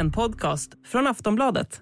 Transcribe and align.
En 0.00 0.12
podcast 0.12 0.70
från 0.86 1.06
Aftonbladet. 1.06 1.80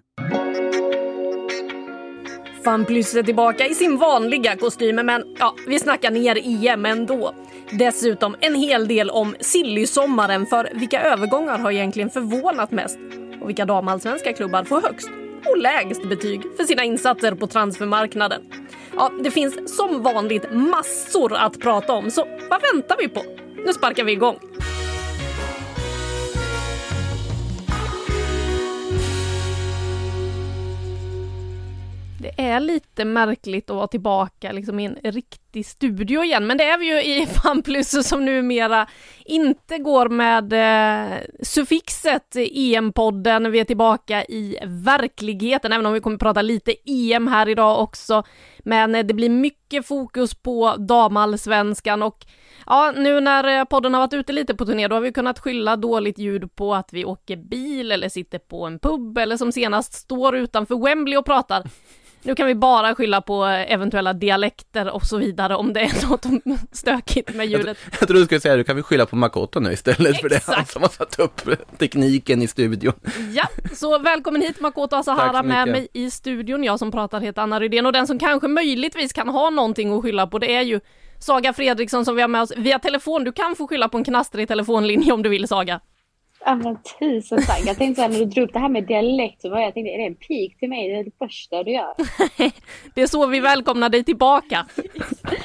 Fanplus 2.65 3.15
är 3.15 3.23
tillbaka 3.23 3.67
i 3.67 3.75
sin 3.75 3.97
vanliga 3.97 4.57
kostym, 4.57 4.97
men 4.97 5.25
ja, 5.39 5.55
vi 5.67 5.79
snackar 5.79 6.11
ner 6.11 6.67
EM 6.67 6.87
ändå. 6.87 7.35
Dessutom 7.79 8.37
en 8.41 8.55
hel 8.55 8.89
del 8.89 9.11
om 9.11 9.37
Silly-sommaren, 9.41 10.47
för 10.47 10.71
vilka 10.75 11.03
övergångar 11.03 11.59
har 11.59 11.71
egentligen 11.71 12.11
förvånat 12.11 12.71
mest? 12.71 12.99
Och 13.41 13.49
vilka 13.49 13.65
damallsvenska 13.65 14.33
klubbar 14.33 14.65
får 14.65 14.81
högst 14.81 15.09
och 15.51 15.59
lägst 15.59 16.09
betyg 16.09 16.43
för 16.57 16.65
sina 16.65 16.85
insatser 16.85 17.35
på 17.35 17.47
transfermarknaden? 17.47 18.43
Ja, 18.97 19.13
det 19.25 19.31
finns 19.31 19.77
som 19.77 20.03
vanligt 20.03 20.53
massor 20.53 21.37
att 21.37 21.61
prata 21.61 21.93
om, 21.93 22.11
så 22.11 22.25
vad 22.51 22.63
väntar 22.73 22.97
vi 22.99 23.09
på? 23.09 23.23
Nu 23.67 23.73
sparkar 23.73 24.05
vi 24.05 24.13
igång. 24.13 24.39
Det 32.37 32.43
är 32.43 32.61
lite 32.61 33.05
märkligt 33.05 33.71
att 33.71 33.77
vara 33.77 33.87
tillbaka 33.87 34.53
liksom, 34.53 34.81
i 34.81 34.85
en 34.85 34.97
riktig 35.03 35.67
studio 35.67 36.25
igen, 36.25 36.47
men 36.47 36.59
det 36.59 36.65
är 36.65 36.79
vi 36.79 36.87
ju 36.87 37.03
i 37.03 37.27
FanPlus 37.43 38.09
som 38.09 38.25
numera 38.25 38.87
inte 39.25 39.79
går 39.79 40.09
med 40.09 40.53
eh, 40.53 41.19
suffixet 41.43 42.37
EM-podden. 42.37 43.51
Vi 43.51 43.61
är 43.61 43.65
tillbaka 43.65 44.25
i 44.25 44.59
verkligheten, 44.65 45.73
även 45.73 45.87
om 45.87 45.93
vi 45.93 46.01
kommer 46.01 46.19
prata 46.19 46.43
lite 46.43 46.75
EM 46.85 47.27
här 47.27 47.49
idag 47.49 47.83
också. 47.83 48.23
Men 48.59 48.95
eh, 48.95 49.07
det 49.07 49.15
blir 49.15 49.31
mycket 49.31 49.87
fokus 49.87 50.35
på 50.35 50.77
damallsvenskan 50.77 52.03
och 52.03 52.27
Ja, 52.67 52.93
nu 52.97 53.21
när 53.21 53.59
eh, 53.59 53.65
podden 53.65 53.95
har 53.95 54.01
varit 54.01 54.15
ute 54.15 54.33
lite 54.33 54.55
på 54.55 54.67
turné, 54.67 54.89
då 54.89 54.97
har 54.97 55.01
vi 55.01 55.13
kunnat 55.13 55.39
skylla 55.39 55.77
dåligt 55.77 56.19
ljud 56.19 56.57
på 56.57 56.75
att 56.75 56.93
vi 56.93 57.05
åker 57.05 57.37
bil 57.37 57.93
eller 57.93 58.09
sitter 58.09 58.39
på 58.39 58.67
en 58.67 58.79
pub 58.79 59.19
eller 59.19 59.37
som 59.37 59.53
senast 59.53 59.95
står 59.95 60.37
utanför 60.37 60.85
Wembley 60.85 61.17
och 61.17 61.27
pratar. 61.27 61.63
Nu 62.23 62.35
kan 62.35 62.47
vi 62.47 62.55
bara 62.55 62.95
skylla 62.95 63.21
på 63.21 63.45
eventuella 63.45 64.13
dialekter 64.13 64.91
och 64.91 65.03
så 65.03 65.17
vidare 65.17 65.57
om 65.57 65.73
det 65.73 65.81
är 65.81 66.09
något 66.09 66.27
stökigt 66.73 67.35
med 67.35 67.47
ljudet. 67.47 67.79
Jag, 67.85 67.97
jag 68.01 68.09
tror 68.09 68.19
du 68.19 68.25
skulle 68.25 68.41
säga 68.41 68.55
att 68.55 68.61
du 68.61 68.65
kan 68.65 68.77
vi 68.77 68.83
skylla 68.83 69.07
på 69.07 69.17
Makoto 69.17 69.61
nu 69.61 69.73
istället, 69.73 70.01
Exakt. 70.01 70.21
för 70.21 70.29
det 70.29 70.37
är 70.49 70.57
han 70.57 70.67
som 70.67 70.83
har 70.83 70.89
satt 70.89 71.19
upp 71.19 71.41
tekniken 71.79 72.43
i 72.43 72.47
studion. 72.47 72.93
Ja, 73.33 73.49
så 73.75 73.99
välkommen 73.99 74.43
hit 74.43 74.61
Makoto 74.61 74.97
Asahara 74.97 75.43
med 75.43 75.69
mig 75.69 75.89
i 75.93 76.11
studion. 76.11 76.65
Jag 76.65 76.79
som 76.79 76.91
pratar 76.91 77.21
heter 77.21 77.43
Anna 77.43 77.61
Rydén 77.61 77.87
och 77.87 77.93
den 77.93 78.07
som 78.07 78.19
kanske 78.19 78.49
möjligtvis 78.49 79.13
kan 79.13 79.29
ha 79.29 79.51
någonting 79.51 79.97
att 79.97 80.03
skylla 80.03 80.27
på 80.27 80.39
det 80.39 80.55
är 80.55 80.63
ju 80.63 80.81
Saga 81.19 81.53
Fredriksson 81.53 82.05
som 82.05 82.17
vi 82.17 82.23
har 82.23 82.29
med 82.29 82.43
oss 82.43 82.53
via 82.57 82.79
telefon. 82.79 83.25
Du 83.25 83.33
kan 83.33 83.57
få 83.57 83.69
skylla 83.69 83.89
på 83.89 83.99
en 83.99 84.05
knastrig 84.05 84.49
telefonlinje 84.49 85.13
om 85.13 85.23
du 85.23 85.29
vill 85.29 85.49
Saga. 85.49 85.81
Ja 86.45 86.55
men 86.55 86.79
tusen 86.99 87.43
tack. 87.47 87.61
Jag 87.67 87.77
tänkte 87.79 88.03
såhär 88.03 88.09
när 88.09 88.19
du 88.19 88.25
drog 88.25 88.45
upp 88.49 88.53
det 88.53 88.59
här 88.59 88.69
med 88.69 88.87
dialekt 88.87 89.43
så 89.43 89.51
var 89.51 89.61
jag 89.61 89.75
tänkte, 89.75 89.91
är 89.91 89.99
det 89.99 90.05
en 90.07 90.15
pik 90.15 90.59
till 90.59 90.69
mig? 90.69 90.89
Det 90.89 90.95
är 90.99 91.05
det 91.05 91.19
första 91.19 91.63
du 91.63 91.73
gör. 91.73 91.95
Det 92.95 93.03
är 93.03 93.07
så 93.07 93.27
vi 93.27 93.41
välkomnar 93.41 93.89
dig 93.89 94.05
tillbaka. 94.05 94.67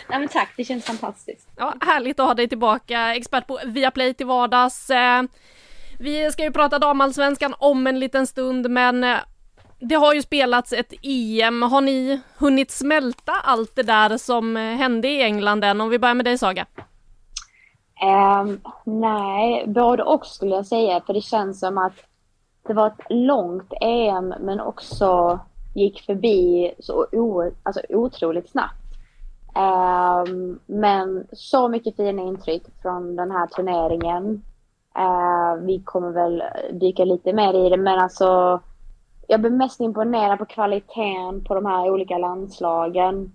Ja 0.09 0.20
men 0.20 0.28
tack, 0.28 0.54
det 0.58 0.64
känns 0.64 0.86
fantastiskt. 0.86 1.50
Ja, 1.58 1.74
härligt 1.81 2.20
att 2.20 2.28
ha 2.28 2.34
dig 2.34 2.48
tillbaka, 2.48 3.16
expert 3.16 3.48
på 3.48 3.59
Viaplay 3.66 4.14
till 4.14 4.26
vardags. 4.26 4.90
Eh, 4.90 5.24
Vi 6.00 6.31
ska 6.31 6.44
ju 6.44 6.52
prata 6.52 6.80
damallsvenskan 6.80 7.54
om 7.58 7.88
en 7.88 8.00
liten 8.00 8.28
stund, 8.28 8.70
men 8.70 9.04
eh, 9.04 9.18
det 9.80 9.96
har 9.96 10.14
ju 10.14 10.22
spelats 10.22 10.74
ett 10.74 10.94
EM. 11.02 11.62
Har 11.62 11.81
ni 11.81 12.22
hunnit 12.38 12.72
smälta 12.72 13.31
allt 13.44 13.75
det 13.75 13.84
där 13.84 14.18
som 14.18 14.58
eh, 14.58 14.64
hände 14.64 15.08
i 15.08 15.22
England 15.22 15.64
än? 15.64 15.81
Om 15.81 15.90
vi 15.90 16.00
börjar 16.00 16.16
med 16.16 16.25
dig 16.25 16.38
Saga. 16.38 16.66
Ehm, 18.02 18.59
nej, 18.84 19.68
både 19.68 20.04
och 20.04 20.26
skulle 20.26 20.56
jag 20.56 20.66
säga. 20.66 21.02
För 21.02 21.14
det 21.14 21.22
känns 21.22 21.59
som 21.59 21.78
att 21.78 21.94
det 22.68 22.74
var 22.74 22.88
ett 22.88 23.06
långt 23.09 23.74
EM 23.81 24.34
men 24.40 24.59
också 24.59 25.40
gick 25.76 26.02
förbi 26.02 26.74
så 26.80 27.08
o, 27.12 27.52
alltså, 27.64 27.81
otroligt 27.90 28.50
snabbt. 28.50 28.84
Ehm, 29.56 30.59
men 30.66 31.28
så 31.31 31.68
mycket 31.68 31.96
fina 31.96 32.22
intryck 32.22 32.64
från 32.81 33.16
den 33.16 33.31
här 33.31 33.48
turneringen. 33.48 34.44
Ehm, 34.96 35.66
vi 35.66 35.81
kommer 35.86 36.12
väl 36.12 36.44
dyka 36.72 37.06
lite 37.06 37.34
mer 37.34 37.54
i 37.54 37.70
det 37.70 37.78
men 37.78 38.00
alltså 38.00 38.60
jag 39.28 39.42
blev 39.42 39.54
mest 39.54 39.80
imponerad 39.80 40.40
på 40.40 40.46
kvaliteten 40.46 41.44
på 41.44 41.56
de 41.56 41.66
här 41.66 41.90
olika 41.90 42.18
landslagen. 42.18 43.34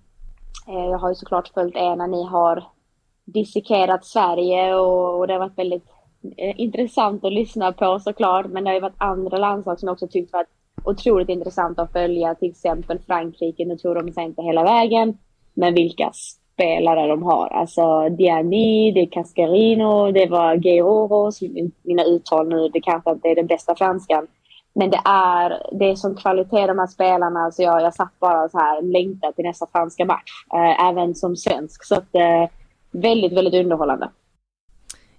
Ehm, 0.66 0.90
jag 0.90 0.98
har 0.98 1.08
ju 1.08 1.14
såklart 1.14 1.48
följt 1.48 1.76
er 1.76 1.96
när 1.96 2.06
ni 2.06 2.24
har 2.24 2.64
dissekerat 3.32 4.04
Sverige 4.04 4.74
och, 4.74 5.18
och 5.18 5.26
det 5.26 5.32
har 5.32 5.40
varit 5.40 5.58
väldigt 5.58 5.86
eh, 6.36 6.60
intressant 6.60 7.24
att 7.24 7.32
lyssna 7.32 7.72
på 7.72 7.98
såklart. 8.00 8.46
Men 8.46 8.64
det 8.64 8.70
har 8.70 8.74
ju 8.74 8.80
varit 8.80 9.02
andra 9.02 9.38
landslag 9.38 9.80
som 9.80 9.86
jag 9.86 9.92
också 9.92 10.08
tyckt 10.08 10.32
varit 10.32 10.48
otroligt 10.84 11.28
intressant 11.28 11.78
att 11.78 11.92
följa. 11.92 12.34
Till 12.34 12.50
exempel 12.50 12.98
Frankrike, 13.06 13.64
nu 13.64 13.76
tog 13.76 13.94
de 13.94 14.12
sig 14.12 14.24
inte 14.24 14.42
hela 14.42 14.64
vägen. 14.64 15.18
Men 15.54 15.74
vilka 15.74 16.12
spelare 16.12 17.06
de 17.06 17.22
har. 17.22 17.48
Alltså 17.48 18.08
Diani, 18.08 18.92
det 18.92 19.00
är 19.00 19.10
Cascarino, 19.10 20.12
det 20.12 20.26
var 20.26 20.56
Guerrero. 20.56 21.30
Mina 21.82 22.04
uttal 22.04 22.48
nu, 22.48 22.68
det 22.68 22.80
kanske 22.80 23.10
inte 23.10 23.28
är 23.28 23.34
den 23.34 23.46
bästa 23.46 23.74
franskan. 23.74 24.26
Men 24.74 24.90
det 24.90 25.00
är, 25.04 25.62
det 25.78 25.90
är 25.90 25.94
som 25.94 26.16
kvalitet 26.16 26.66
de 26.66 26.78
här 26.78 26.86
spelarna 26.86 27.50
så 27.50 27.62
jag, 27.62 27.82
jag 27.82 27.94
satt 27.94 28.18
bara 28.20 28.48
så 28.48 28.58
här 28.58 28.82
längtade 28.82 29.32
till 29.32 29.44
nästa 29.44 29.66
franska 29.72 30.04
match. 30.04 30.30
Eh, 30.54 30.88
även 30.88 31.14
som 31.14 31.36
svensk. 31.36 31.84
Så 31.84 31.94
att 31.94 32.14
eh, 32.14 32.44
väldigt, 32.90 33.32
väldigt 33.32 33.54
underhållande. 33.54 34.10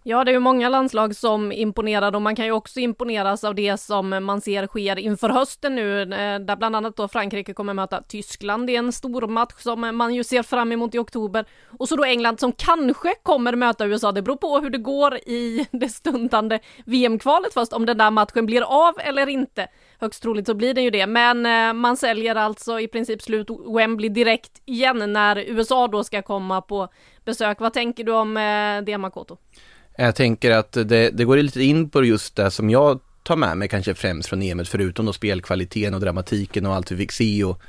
Ja, 0.03 0.24
det 0.24 0.31
är 0.31 0.34
ju 0.34 0.40
många 0.40 0.69
landslag 0.69 1.16
som 1.16 1.52
imponerar 1.52 2.16
och 2.16 2.22
man 2.22 2.35
kan 2.35 2.46
ju 2.46 2.52
också 2.52 2.80
imponeras 2.80 3.44
av 3.44 3.56
det 3.56 3.78
som 3.78 4.09
man 4.09 4.41
ser 4.41 4.68
sker 4.68 5.00
inför 5.00 5.30
hösten 5.30 5.75
nu, 5.75 6.02
eh, 6.02 6.40
där 6.40 6.56
bland 6.56 6.75
annat 6.75 6.96
då 6.96 7.08
Frankrike 7.08 7.53
kommer 7.53 7.74
möta 7.74 8.02
Tyskland. 8.02 8.68
Det 8.68 8.75
är 8.75 8.79
en 8.79 8.91
stor 8.91 9.28
match 9.28 9.53
som 9.58 9.97
man 9.97 10.16
ju 10.16 10.24
ser 10.24 10.44
fram 10.44 10.72
emot 10.72 10.96
i 10.96 10.97
oktober. 10.97 11.46
Och 11.79 11.90
så 11.90 11.96
då 11.96 12.03
England 12.03 12.40
som 12.40 12.52
kanske 12.52 13.13
kommer 13.24 13.56
möta 13.56 13.85
USA. 13.88 14.12
Det 14.12 14.22
beror 14.22 14.35
på 14.35 14.59
hur 14.59 14.69
det 14.69 14.78
går 14.78 15.16
i 15.16 15.68
det 15.72 15.90
stundande 15.90 16.59
VM-kvalet 16.85 17.53
först, 17.53 17.74
om 17.74 17.85
den 17.85 17.97
där 17.97 18.12
matchen 18.12 18.46
blir 18.46 18.62
av 18.62 18.94
eller 19.00 19.29
inte. 19.29 19.68
Högst 20.00 20.24
troligt 20.24 20.46
så 20.46 20.53
blir 20.53 20.74
det 20.74 20.81
ju 20.81 20.90
det, 20.90 21.08
men 21.08 21.46
eh, 21.46 21.74
man 21.74 21.97
säljer 21.97 22.35
alltså 22.35 22.79
i 22.79 22.88
princip 22.88 23.22
slut 23.22 23.47
Wembley 23.75 24.09
direkt 24.09 24.62
igen 24.66 25.13
när 25.13 25.38
USA 25.38 25.88
då 25.88 26.03
ska 26.03 26.22
komma 26.22 26.62
på 26.62 26.88
besök. 27.29 27.59
Vad 27.59 27.73
tänker 27.73 28.03
du 28.03 28.12
om 28.12 28.38
eh, 28.38 28.85
det, 28.85 28.97
Makoto? 28.97 29.38
Jag 29.97 30.16
tänker 30.16 30.51
att 30.51 30.72
det, 30.72 31.09
det 31.09 31.25
går 31.25 31.38
lite 31.38 31.63
in 31.63 31.90
på 31.90 32.03
just 32.03 32.35
det 32.35 32.51
som 32.51 32.69
jag 32.69 33.00
tar 33.23 33.35
med 33.35 33.57
mig 33.57 33.67
kanske 33.67 33.94
främst 33.95 34.29
från 34.29 34.41
EMet, 34.41 34.67
förutom 34.67 35.06
då 35.06 35.13
spelkvaliteten 35.13 35.94
och 35.94 36.00
dramatiken 36.00 36.66
och 36.66 36.75
allt 36.75 36.91
vi 36.91 36.97
fick 36.97 37.12
se 37.12 37.44
och 37.44 37.62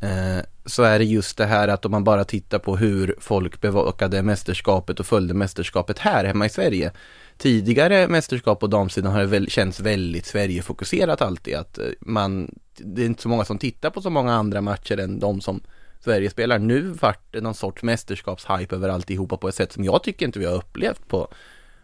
eh, 0.00 0.42
så 0.66 0.82
är 0.82 0.98
det 0.98 1.04
just 1.04 1.36
det 1.36 1.46
här 1.46 1.68
att 1.68 1.84
om 1.84 1.90
man 1.90 2.04
bara 2.04 2.24
tittar 2.24 2.58
på 2.58 2.76
hur 2.76 3.16
folk 3.20 3.60
bevakade 3.60 4.22
mästerskapet 4.22 5.00
och 5.00 5.06
följde 5.06 5.34
mästerskapet 5.34 5.98
här 5.98 6.24
hemma 6.24 6.46
i 6.46 6.48
Sverige. 6.48 6.92
Tidigare 7.36 8.08
mästerskap 8.08 8.60
på 8.60 8.66
damsidan 8.66 9.12
har 9.12 9.20
det 9.20 9.26
väl, 9.26 9.50
känts 9.50 9.80
väldigt 9.80 10.26
Sverige-fokuserat 10.26 11.22
alltid. 11.22 11.54
Att 11.54 11.78
eh, 11.78 11.84
man, 12.00 12.54
det 12.76 13.02
är 13.02 13.06
inte 13.06 13.22
så 13.22 13.28
många 13.28 13.44
som 13.44 13.58
tittar 13.58 13.90
på 13.90 14.02
så 14.02 14.10
många 14.10 14.34
andra 14.34 14.60
matcher 14.60 14.98
än 14.98 15.18
de 15.18 15.40
som 15.40 15.60
Sverige 16.00 16.30
spelar. 16.30 16.58
Nu 16.58 16.80
vart 16.80 17.32
det 17.32 17.40
någon 17.40 17.54
sorts 17.54 17.82
mästerskapshype 17.82 18.76
över 18.76 18.88
alltihopa 18.88 19.36
på 19.36 19.48
ett 19.48 19.54
sätt 19.54 19.72
som 19.72 19.84
jag 19.84 20.02
tycker 20.02 20.26
inte 20.26 20.38
vi 20.38 20.44
har 20.44 20.54
upplevt 20.54 21.08
på, 21.08 21.28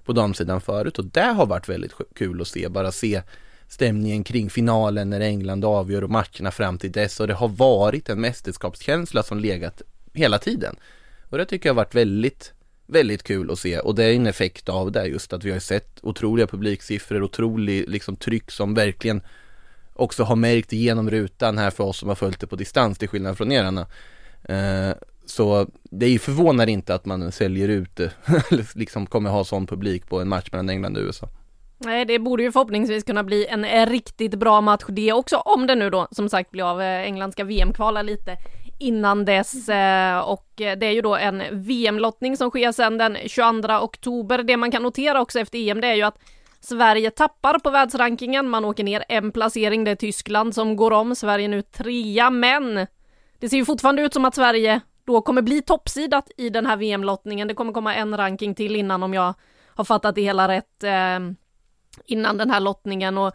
på 0.04 0.12
damsidan 0.12 0.60
förut. 0.60 0.98
Och 0.98 1.04
det 1.04 1.20
har 1.20 1.46
varit 1.46 1.68
väldigt 1.68 1.92
kul 2.14 2.40
att 2.40 2.48
se, 2.48 2.68
bara 2.68 2.92
se 2.92 3.22
stämningen 3.68 4.24
kring 4.24 4.50
finalen 4.50 5.10
när 5.10 5.20
England 5.20 5.64
avgör 5.64 6.04
och 6.04 6.10
matcherna 6.10 6.50
fram 6.50 6.78
till 6.78 6.92
dess. 6.92 7.20
Och 7.20 7.26
det 7.26 7.34
har 7.34 7.48
varit 7.48 8.08
en 8.08 8.20
mästerskapskänsla 8.20 9.22
som 9.22 9.38
legat 9.38 9.82
hela 10.12 10.38
tiden. 10.38 10.76
Och 11.30 11.38
det 11.38 11.44
tycker 11.44 11.68
jag 11.68 11.74
har 11.74 11.84
varit 11.84 11.94
väldigt 11.94 12.52
väldigt 12.86 13.22
kul 13.22 13.50
att 13.50 13.58
se 13.58 13.78
och 13.78 13.94
det 13.94 14.04
är 14.04 14.12
en 14.12 14.26
effekt 14.26 14.68
av 14.68 14.92
det 14.92 15.06
just 15.06 15.32
att 15.32 15.44
vi 15.44 15.52
har 15.52 15.58
sett 15.58 15.98
otroliga 16.02 16.46
publiksiffror, 16.46 17.22
otrolig 17.22 17.88
liksom 17.88 18.16
tryck 18.16 18.50
som 18.50 18.74
verkligen 18.74 19.22
också 19.94 20.22
har 20.22 20.36
märkt 20.36 20.72
genom 20.72 21.10
rutan 21.10 21.58
här 21.58 21.70
för 21.70 21.84
oss 21.84 21.98
som 21.98 22.08
har 22.08 22.16
följt 22.16 22.40
det 22.40 22.46
på 22.46 22.56
distans 22.56 22.98
till 22.98 23.08
skillnad 23.08 23.36
från 23.36 23.52
er 23.52 23.64
Anna. 23.64 23.86
Eh, 24.48 24.96
så 25.26 25.66
det 25.82 26.06
är 26.06 26.10
ju 26.10 26.18
förvånar 26.18 26.66
inte 26.66 26.94
att 26.94 27.04
man 27.04 27.32
säljer 27.32 27.68
ut 27.68 27.96
det, 27.96 28.12
liksom 28.74 29.06
kommer 29.06 29.30
ha 29.30 29.44
sån 29.44 29.66
publik 29.66 30.08
på 30.08 30.20
en 30.20 30.28
match 30.28 30.48
mellan 30.52 30.70
England 30.70 30.96
och 30.96 31.02
USA. 31.02 31.28
Nej, 31.78 32.04
det 32.04 32.18
borde 32.18 32.42
ju 32.42 32.52
förhoppningsvis 32.52 33.04
kunna 33.04 33.24
bli 33.24 33.46
en 33.46 33.64
eh, 33.64 33.86
riktigt 33.86 34.34
bra 34.34 34.60
match 34.60 34.84
det 34.88 35.12
också, 35.12 35.36
om 35.36 35.66
det 35.66 35.74
nu 35.74 35.90
då 35.90 36.08
som 36.10 36.28
sagt 36.28 36.50
blir 36.50 36.70
av. 36.70 36.82
Eh, 36.82 37.02
England 37.02 37.32
ska 37.32 37.44
VM-kvala 37.44 38.02
lite 38.02 38.36
innan 38.78 39.24
dess 39.24 39.68
eh, 39.68 40.18
och 40.18 40.46
det 40.56 40.86
är 40.86 40.90
ju 40.90 41.00
då 41.00 41.16
en 41.16 41.42
VM-lottning 41.50 42.36
som 42.36 42.50
sker 42.50 42.72
sedan 42.72 42.98
den 42.98 43.16
22 43.26 43.68
oktober. 43.74 44.42
Det 44.42 44.56
man 44.56 44.70
kan 44.70 44.82
notera 44.82 45.20
också 45.20 45.40
efter 45.40 45.58
EM 45.58 45.80
det 45.80 45.88
är 45.88 45.94
ju 45.94 46.02
att 46.02 46.18
Sverige 46.64 47.10
tappar 47.10 47.58
på 47.58 47.70
världsrankingen, 47.70 48.48
man 48.48 48.64
åker 48.64 48.84
ner 48.84 49.04
en 49.08 49.32
placering, 49.32 49.84
det 49.84 49.90
är 49.90 49.96
Tyskland 49.96 50.54
som 50.54 50.76
går 50.76 50.90
om, 50.90 51.14
Sverige 51.14 51.48
nu 51.48 51.62
trea, 51.62 52.30
men 52.30 52.86
det 53.38 53.48
ser 53.48 53.56
ju 53.56 53.64
fortfarande 53.64 54.02
ut 54.02 54.12
som 54.12 54.24
att 54.24 54.34
Sverige 54.34 54.80
då 55.04 55.20
kommer 55.20 55.42
bli 55.42 55.62
toppsidat 55.62 56.30
i 56.36 56.50
den 56.50 56.66
här 56.66 56.76
VM-lottningen. 56.76 57.48
Det 57.48 57.54
kommer 57.54 57.72
komma 57.72 57.94
en 57.94 58.16
ranking 58.16 58.54
till 58.54 58.76
innan 58.76 59.02
om 59.02 59.14
jag 59.14 59.34
har 59.74 59.84
fattat 59.84 60.14
det 60.14 60.22
hela 60.22 60.48
rätt 60.48 60.82
eh, 60.84 61.20
innan 62.04 62.36
den 62.36 62.50
här 62.50 62.60
lottningen. 62.60 63.18
Och 63.18 63.34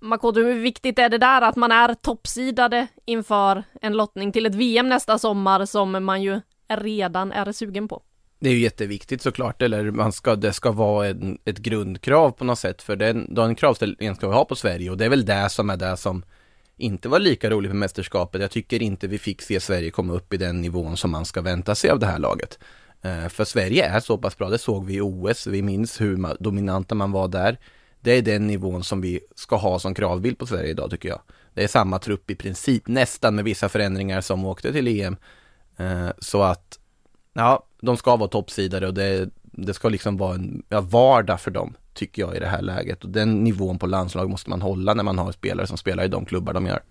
Makoto, 0.00 0.40
hur 0.40 0.60
viktigt 0.60 0.98
är 0.98 1.08
det 1.08 1.18
där 1.18 1.42
att 1.42 1.56
man 1.56 1.72
är 1.72 1.94
toppsidade 1.94 2.86
inför 3.04 3.64
en 3.80 3.92
lottning 3.92 4.32
till 4.32 4.46
ett 4.46 4.54
VM 4.54 4.88
nästa 4.88 5.18
sommar 5.18 5.64
som 5.64 6.04
man 6.04 6.22
ju 6.22 6.40
redan 6.68 7.32
är 7.32 7.52
sugen 7.52 7.88
på? 7.88 8.02
Det 8.40 8.48
är 8.48 8.52
ju 8.52 8.58
jätteviktigt 8.58 9.22
såklart, 9.22 9.62
eller 9.62 9.90
man 9.90 10.12
ska, 10.12 10.36
det 10.36 10.52
ska 10.52 10.70
vara 10.72 11.06
en, 11.06 11.38
ett 11.44 11.58
grundkrav 11.58 12.30
på 12.30 12.44
något 12.44 12.58
sätt, 12.58 12.82
för 12.82 12.96
den, 12.96 13.34
den 13.34 13.54
kravställningen 13.54 14.14
ska 14.14 14.28
vi 14.28 14.34
ha 14.34 14.44
på 14.44 14.56
Sverige 14.56 14.90
och 14.90 14.96
det 14.96 15.04
är 15.04 15.08
väl 15.08 15.24
det 15.24 15.48
som 15.48 15.70
är 15.70 15.76
det 15.76 15.96
som 15.96 16.22
inte 16.76 17.08
var 17.08 17.18
lika 17.18 17.50
roligt 17.50 17.70
med 17.70 17.78
mästerskapet. 17.78 18.40
Jag 18.40 18.50
tycker 18.50 18.82
inte 18.82 19.06
vi 19.06 19.18
fick 19.18 19.42
se 19.42 19.60
Sverige 19.60 19.90
komma 19.90 20.12
upp 20.12 20.32
i 20.32 20.36
den 20.36 20.60
nivån 20.60 20.96
som 20.96 21.10
man 21.10 21.24
ska 21.24 21.40
vänta 21.40 21.74
sig 21.74 21.90
av 21.90 21.98
det 21.98 22.06
här 22.06 22.18
laget. 22.18 22.58
Eh, 23.02 23.28
för 23.28 23.44
Sverige 23.44 23.84
är 23.84 24.00
så 24.00 24.18
pass 24.18 24.38
bra, 24.38 24.48
det 24.48 24.58
såg 24.58 24.86
vi 24.86 24.94
i 24.94 25.00
OS, 25.00 25.46
vi 25.46 25.62
minns 25.62 26.00
hur 26.00 26.42
dominanta 26.42 26.94
man 26.94 27.12
var 27.12 27.28
där. 27.28 27.58
Det 28.00 28.12
är 28.12 28.22
den 28.22 28.46
nivån 28.46 28.84
som 28.84 29.00
vi 29.00 29.20
ska 29.34 29.56
ha 29.56 29.78
som 29.78 29.94
kravbild 29.94 30.38
på 30.38 30.46
Sverige 30.46 30.70
idag 30.70 30.90
tycker 30.90 31.08
jag. 31.08 31.20
Det 31.54 31.64
är 31.64 31.68
samma 31.68 31.98
trupp 31.98 32.30
i 32.30 32.34
princip, 32.34 32.88
nästan 32.88 33.34
med 33.34 33.44
vissa 33.44 33.68
förändringar 33.68 34.20
som 34.20 34.44
åkte 34.44 34.72
till 34.72 34.88
EM. 34.88 35.16
Eh, 35.76 36.10
så 36.18 36.42
att, 36.42 36.78
ja, 37.32 37.66
de 37.82 37.96
ska 37.96 38.16
vara 38.16 38.28
toppsidare 38.28 38.86
och 38.86 38.94
det, 38.94 39.30
det 39.42 39.74
ska 39.74 39.88
liksom 39.88 40.16
vara 40.16 40.34
en 40.34 40.62
ja, 40.68 40.80
vardag 40.80 41.40
för 41.40 41.50
dem, 41.50 41.74
tycker 41.94 42.22
jag 42.22 42.36
i 42.36 42.38
det 42.38 42.46
här 42.46 42.62
läget. 42.62 43.04
Och 43.04 43.10
den 43.10 43.44
nivån 43.44 43.78
på 43.78 43.86
landslag 43.86 44.30
måste 44.30 44.50
man 44.50 44.62
hålla 44.62 44.94
när 44.94 45.04
man 45.04 45.18
har 45.18 45.32
spelare 45.32 45.66
som 45.66 45.76
spelar 45.76 46.04
i 46.04 46.08
de 46.08 46.24
klubbar 46.24 46.52
de 46.52 46.66
gör. 46.66 46.82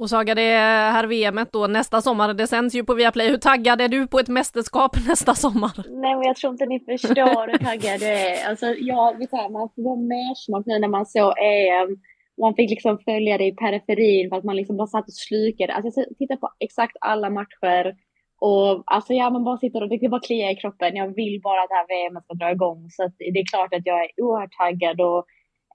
Och 0.00 0.10
Saga, 0.10 0.34
det 0.34 0.56
här 0.96 1.06
VMet 1.06 1.52
då 1.52 1.66
nästa 1.66 2.00
sommar, 2.00 2.34
det 2.34 2.46
sänds 2.46 2.74
ju 2.74 2.84
på 2.84 2.94
Viaplay. 2.94 3.28
Hur 3.28 3.36
taggad 3.36 3.80
är 3.80 3.88
du 3.88 4.06
på 4.06 4.18
ett 4.18 4.28
mästerskap 4.28 4.96
nästa 5.08 5.34
sommar? 5.34 5.72
Nej, 5.76 6.14
men 6.16 6.22
jag 6.22 6.36
tror 6.36 6.52
inte 6.52 6.66
ni 6.66 6.80
förstår 6.80 7.50
hur 7.50 7.58
taggad 7.58 8.02
jag 8.02 8.20
är. 8.20 8.48
Alltså, 8.48 8.66
jag, 8.66 9.12
vet 9.12 9.32
inte, 9.32 9.36
man 9.36 9.68
får 9.74 9.82
vara 9.82 10.00
mersmak 10.00 10.66
nu 10.66 10.78
när 10.78 10.88
man 10.88 11.06
såg 11.06 11.32
EM. 11.38 11.96
Man 12.40 12.54
fick 12.54 12.70
liksom 12.70 12.98
följa 12.98 13.38
det 13.38 13.46
i 13.46 13.52
periferin 13.52 14.28
för 14.28 14.36
att 14.36 14.44
man 14.44 14.56
liksom 14.56 14.76
bara 14.76 14.86
satt 14.86 15.08
och 15.08 15.14
slukade. 15.28 15.74
Alltså, 15.74 16.00
jag 16.00 16.18
tittar 16.18 16.36
på 16.36 16.50
exakt 16.58 16.96
alla 17.00 17.30
matcher 17.30 17.94
och 18.40 18.82
alltså 18.86 19.12
ja, 19.12 19.30
man 19.30 19.44
bara 19.44 19.58
sitter 19.58 19.82
och 19.82 19.88
det 19.88 20.08
bara 20.08 20.20
kliar 20.20 20.50
i 20.50 20.56
kroppen. 20.56 20.96
Jag 20.96 21.14
vill 21.14 21.40
bara 21.42 21.62
att 21.62 21.68
det 21.68 21.74
här 21.74 21.88
VM 21.88 22.22
ska 22.22 22.34
dra 22.34 22.50
igång. 22.50 22.86
Så 22.90 23.10
det 23.18 23.40
är 23.40 23.46
klart 23.46 23.74
att 23.74 23.86
jag 23.86 24.04
är 24.04 24.10
oerhört 24.22 24.52
taggad 24.58 25.00
och 25.00 25.24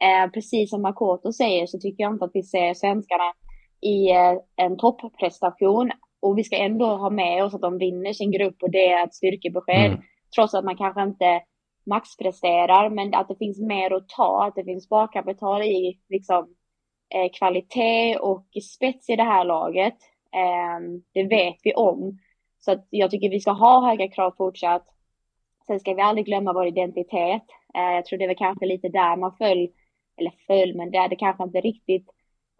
eh, 0.05 0.31
precis 0.33 0.69
som 0.69 0.81
Makoto 0.81 1.33
säger 1.33 1.65
så 1.67 1.79
tycker 1.79 2.03
jag 2.03 2.13
inte 2.13 2.25
att 2.25 2.31
vi 2.33 2.43
ser 2.43 2.73
svenskarna 2.73 3.33
i 3.81 4.11
eh, 4.11 4.65
en 4.65 4.77
topprestation. 4.77 5.91
Och 6.19 6.37
vi 6.37 6.43
ska 6.43 6.57
ändå 6.57 6.85
ha 6.85 7.09
med 7.09 7.43
oss 7.43 7.53
att 7.53 7.61
de 7.61 7.77
vinner 7.77 8.13
sin 8.13 8.31
grupp 8.31 8.63
och 8.63 8.71
det 8.71 8.91
är 8.91 9.03
ett 9.03 9.15
styrkebesked. 9.15 9.85
Mm. 9.85 10.01
Trots 10.35 10.53
att 10.53 10.65
man 10.65 10.77
kanske 10.77 11.03
inte 11.03 11.41
maxpresterar, 11.85 12.89
men 12.89 13.13
att 13.13 13.27
det 13.27 13.35
finns 13.35 13.59
mer 13.59 13.93
att 13.93 14.09
ta, 14.09 14.45
att 14.45 14.55
det 14.55 14.63
finns 14.63 14.85
sparkapital 14.85 15.61
i 15.61 15.99
liksom 16.09 16.55
eh, 17.15 17.31
kvalitet 17.39 18.17
och 18.17 18.45
spets 18.75 19.09
i 19.09 19.15
det 19.15 19.23
här 19.23 19.43
laget. 19.45 19.97
Eh, 20.33 20.79
det 21.13 21.23
vet 21.23 21.55
vi 21.63 21.73
om. 21.73 22.19
Så 22.65 22.71
att 22.71 22.87
jag 22.89 23.11
tycker 23.11 23.29
vi 23.29 23.39
ska 23.39 23.51
ha 23.51 23.89
höga 23.89 24.07
krav 24.07 24.33
fortsatt. 24.37 24.85
Sen 25.67 25.79
ska 25.79 25.93
vi 25.93 26.01
aldrig 26.01 26.25
glömma 26.25 26.53
vår 26.53 26.67
identitet. 26.67 27.43
Eh, 27.75 27.95
jag 27.95 28.05
tror 28.05 28.19
det 28.19 28.27
var 28.27 28.33
kanske 28.33 28.65
lite 28.65 28.89
där 28.89 29.15
man 29.17 29.35
föll, 29.37 29.67
eller 30.17 30.31
föll, 30.47 30.75
men 30.75 30.91
där 30.91 31.09
det 31.09 31.15
kanske 31.15 31.43
inte 31.43 31.61
riktigt 31.61 32.09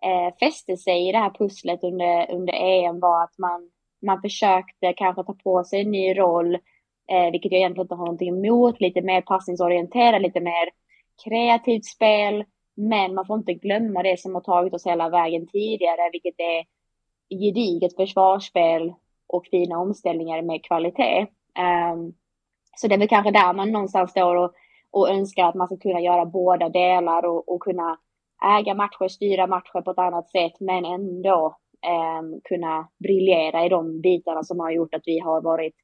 eh, 0.04 0.36
fäste 0.40 0.78
sig 0.78 1.10
i 1.10 1.12
det 1.12 1.18
här 1.18 1.30
pusslet 1.30 1.84
under, 1.84 2.31
under 2.31 2.54
EM 2.54 3.00
var 3.00 3.24
att 3.24 3.38
man, 3.38 3.69
man 4.02 4.22
försökte 4.22 4.94
kanske 4.94 5.24
ta 5.24 5.34
på 5.34 5.63
sig 5.63 5.81
en 5.81 5.92
ny 5.92 6.18
roll, 6.18 6.56
eh, 7.12 7.31
vilket 7.31 7.51
jag 7.51 7.60
egentligen 7.60 7.86
inte 7.86 7.96
har 7.96 8.06
någonting 8.06 8.46
emot, 8.46 8.81
lite 8.81 9.01
mer 9.01 9.22
passningsorienterad, 9.22 10.22
lite 10.22 10.40
mer 10.40 10.69
kreativt 11.24 11.86
spel. 11.86 12.44
Men 12.75 13.13
man 13.13 13.25
får 13.25 13.38
inte 13.38 13.54
glömma 13.54 14.04
det 14.04 14.19
som 14.19 14.36
har 14.36 14.42
tagit 14.42 14.74
oss 14.74 14.86
hela 14.86 15.10
vägen 15.10 15.48
tidigare, 15.48 16.10
vilket 16.12 16.40
är 16.40 16.66
gediget 17.30 17.96
försvarsspel 17.96 18.94
och 19.36 19.48
fina 19.52 19.80
omställningar 19.80 20.42
med 20.42 20.66
kvalitet. 20.66 21.28
Um, 21.94 22.14
så 22.78 22.88
det 22.88 22.96
är 22.96 23.00
väl 23.00 23.08
kanske 23.08 23.32
där 23.32 23.54
man 23.54 23.72
någonstans 23.72 24.12
står 24.12 24.36
och, 24.36 24.54
och 24.92 25.10
önskar 25.10 25.46
att 25.46 25.56
man 25.56 25.68
ska 25.68 25.78
kunna 25.78 26.00
göra 26.00 26.26
båda 26.26 26.70
delar 26.70 27.26
och, 27.26 27.50
och 27.50 27.62
kunna 27.62 27.98
äga 28.60 28.74
matcher, 28.74 29.08
styra 29.08 29.48
matcher 29.48 29.82
på 29.82 29.92
ett 29.92 30.00
annat 30.00 30.30
sätt, 30.30 30.54
men 30.60 30.86
ändå 30.86 31.58
um, 32.20 32.42
kunna 32.44 32.88
briljera 33.00 33.66
i 33.66 33.70
de 33.70 34.02
bitarna 34.02 34.44
som 34.44 34.60
har 34.60 34.72
gjort 34.72 34.94
att 34.94 35.02
vi 35.06 35.20
har 35.20 35.42
varit 35.42 35.76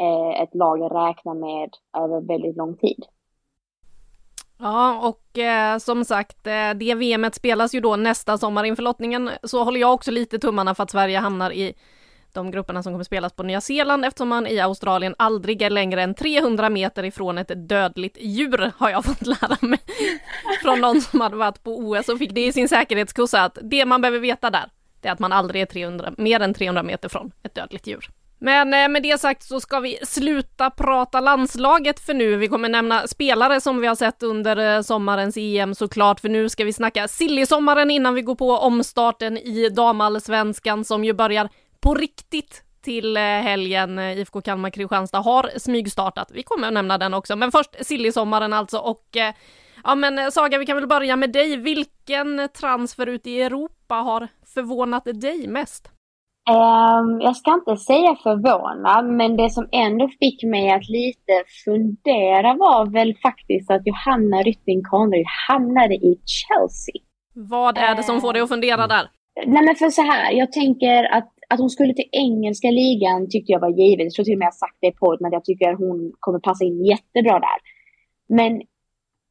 uh, 0.00 0.42
ett 0.42 0.54
lag 0.54 0.82
att 0.82 0.92
räkna 0.92 1.34
med 1.34 1.70
över 1.96 2.20
väldigt 2.20 2.56
lång 2.56 2.76
tid. 2.76 3.04
Ja, 4.62 5.08
och 5.08 5.38
eh, 5.38 5.78
som 5.78 6.04
sagt, 6.04 6.46
eh, 6.46 6.70
det 6.74 6.94
VMet 6.94 7.34
spelas 7.34 7.74
ju 7.74 7.80
då 7.80 7.96
nästa 7.96 8.38
sommar 8.38 8.64
inför 8.64 8.82
lottningen, 8.82 9.30
så 9.42 9.64
håller 9.64 9.80
jag 9.80 9.94
också 9.94 10.10
lite 10.10 10.38
tummarna 10.38 10.74
för 10.74 10.82
att 10.82 10.90
Sverige 10.90 11.18
hamnar 11.18 11.50
i 11.52 11.74
de 12.34 12.50
grupperna 12.50 12.82
som 12.82 12.92
kommer 12.92 13.04
spelas 13.04 13.32
på 13.32 13.42
Nya 13.42 13.60
Zeeland 13.60 14.04
eftersom 14.04 14.28
man 14.28 14.46
i 14.46 14.60
Australien 14.60 15.14
aldrig 15.18 15.62
är 15.62 15.70
längre 15.70 16.02
än 16.02 16.14
300 16.14 16.70
meter 16.70 17.04
ifrån 17.04 17.38
ett 17.38 17.68
dödligt 17.68 18.16
djur 18.20 18.72
har 18.76 18.90
jag 18.90 19.04
fått 19.04 19.26
lära 19.26 19.56
mig 19.60 19.80
från 20.62 20.80
någon 20.80 21.00
som 21.00 21.20
hade 21.20 21.36
varit 21.36 21.62
på 21.62 21.78
OS 21.78 22.08
och 22.08 22.18
fick 22.18 22.34
det 22.34 22.46
i 22.46 22.52
sin 22.52 22.68
säkerhetskurs 22.68 23.34
att 23.34 23.58
det 23.62 23.84
man 23.84 24.00
behöver 24.00 24.18
veta 24.18 24.50
där, 24.50 24.70
det 25.00 25.08
är 25.08 25.12
att 25.12 25.18
man 25.18 25.32
aldrig 25.32 25.62
är 25.62 25.66
300, 25.66 26.12
mer 26.18 26.40
än 26.40 26.54
300 26.54 26.82
meter 26.82 27.08
från 27.08 27.32
ett 27.42 27.54
dödligt 27.54 27.86
djur. 27.86 28.08
Men 28.44 28.74
eh, 28.74 28.88
med 28.88 29.02
det 29.02 29.20
sagt 29.20 29.42
så 29.42 29.60
ska 29.60 29.80
vi 29.80 29.98
sluta 30.02 30.70
prata 30.70 31.20
landslaget 31.20 32.00
för 32.00 32.14
nu. 32.14 32.36
Vi 32.36 32.48
kommer 32.48 32.68
nämna 32.68 33.06
spelare 33.06 33.60
som 33.60 33.80
vi 33.80 33.86
har 33.86 33.94
sett 33.94 34.22
under 34.22 34.76
eh, 34.76 34.82
sommarens 34.82 35.36
EM 35.36 35.74
såklart, 35.74 36.20
för 36.20 36.28
nu 36.28 36.48
ska 36.48 36.64
vi 36.64 36.72
snacka 36.72 37.08
silly-sommaren 37.08 37.90
innan 37.90 38.14
vi 38.14 38.22
går 38.22 38.34
på 38.34 38.50
omstarten 38.50 39.38
i 39.38 39.68
damallsvenskan 39.68 40.84
som 40.84 41.04
ju 41.04 41.12
börjar 41.12 41.48
på 41.82 41.94
riktigt 41.94 42.64
till 42.82 43.16
eh, 43.16 43.22
helgen. 43.22 43.98
IFK 43.98 44.40
Kalmar 44.40 44.70
Kristianstad 44.70 45.18
har 45.18 45.50
smygstartat. 45.58 46.30
Vi 46.34 46.42
kommer 46.42 46.68
att 46.68 46.74
nämna 46.74 46.98
den 46.98 47.14
också, 47.14 47.36
men 47.36 47.52
först 47.52 47.84
silly-sommaren 47.84 48.52
alltså 48.52 48.78
och 48.78 49.16
eh, 49.16 49.34
ja 49.84 49.94
men 49.94 50.18
eh, 50.18 50.28
Saga, 50.28 50.58
vi 50.58 50.66
kan 50.66 50.76
väl 50.76 50.86
börja 50.86 51.16
med 51.16 51.32
dig. 51.32 51.56
Vilken 51.56 52.48
transfer 52.60 53.06
ute 53.06 53.30
i 53.30 53.42
Europa 53.42 53.94
har 53.94 54.28
förvånat 54.54 55.04
dig 55.04 55.48
mest? 55.48 55.88
Um, 56.50 57.20
jag 57.20 57.36
ska 57.36 57.54
inte 57.54 57.76
säga 57.76 58.16
förvånad, 58.22 59.04
men 59.04 59.36
det 59.36 59.50
som 59.50 59.68
ändå 59.72 60.08
fick 60.08 60.42
mig 60.42 60.70
att 60.70 60.88
lite 60.88 61.32
fundera 61.64 62.54
var 62.54 62.92
väl 62.92 63.14
faktiskt 63.22 63.70
att 63.70 63.82
Johanna 63.86 64.36
Rytting 64.42 64.82
Kaneryd 64.90 65.26
hamnade 65.48 65.94
i 65.94 66.20
Chelsea. 66.26 67.02
Vad 67.34 67.78
är 67.78 67.94
det 67.94 68.02
som 68.02 68.20
får 68.20 68.32
dig 68.32 68.42
att 68.42 68.48
fundera 68.48 68.86
där? 68.86 69.10
Nej 69.46 69.64
men 69.64 69.76
för 69.76 69.90
så 69.90 70.02
här, 70.02 70.32
jag 70.32 70.52
tänker 70.52 71.04
att 71.04 71.32
att 71.52 71.60
hon 71.60 71.70
skulle 71.70 71.94
till 71.94 72.08
engelska 72.12 72.70
ligan 72.70 73.28
tyckte 73.30 73.52
jag 73.52 73.60
var 73.60 73.68
givet. 73.68 74.04
Jag 74.04 74.12
tror 74.12 74.24
till 74.24 74.34
och 74.34 74.38
med 74.38 74.46
jag 74.46 74.54
sagt 74.54 74.78
det 74.80 74.86
i 74.86 74.92
podden 74.92 75.26
att 75.26 75.32
jag 75.32 75.44
tycker 75.44 75.72
att 75.72 75.78
hon 75.78 76.12
kommer 76.20 76.38
passa 76.38 76.64
in 76.64 76.84
jättebra 76.84 77.32
där. 77.32 77.58
Men 78.28 78.62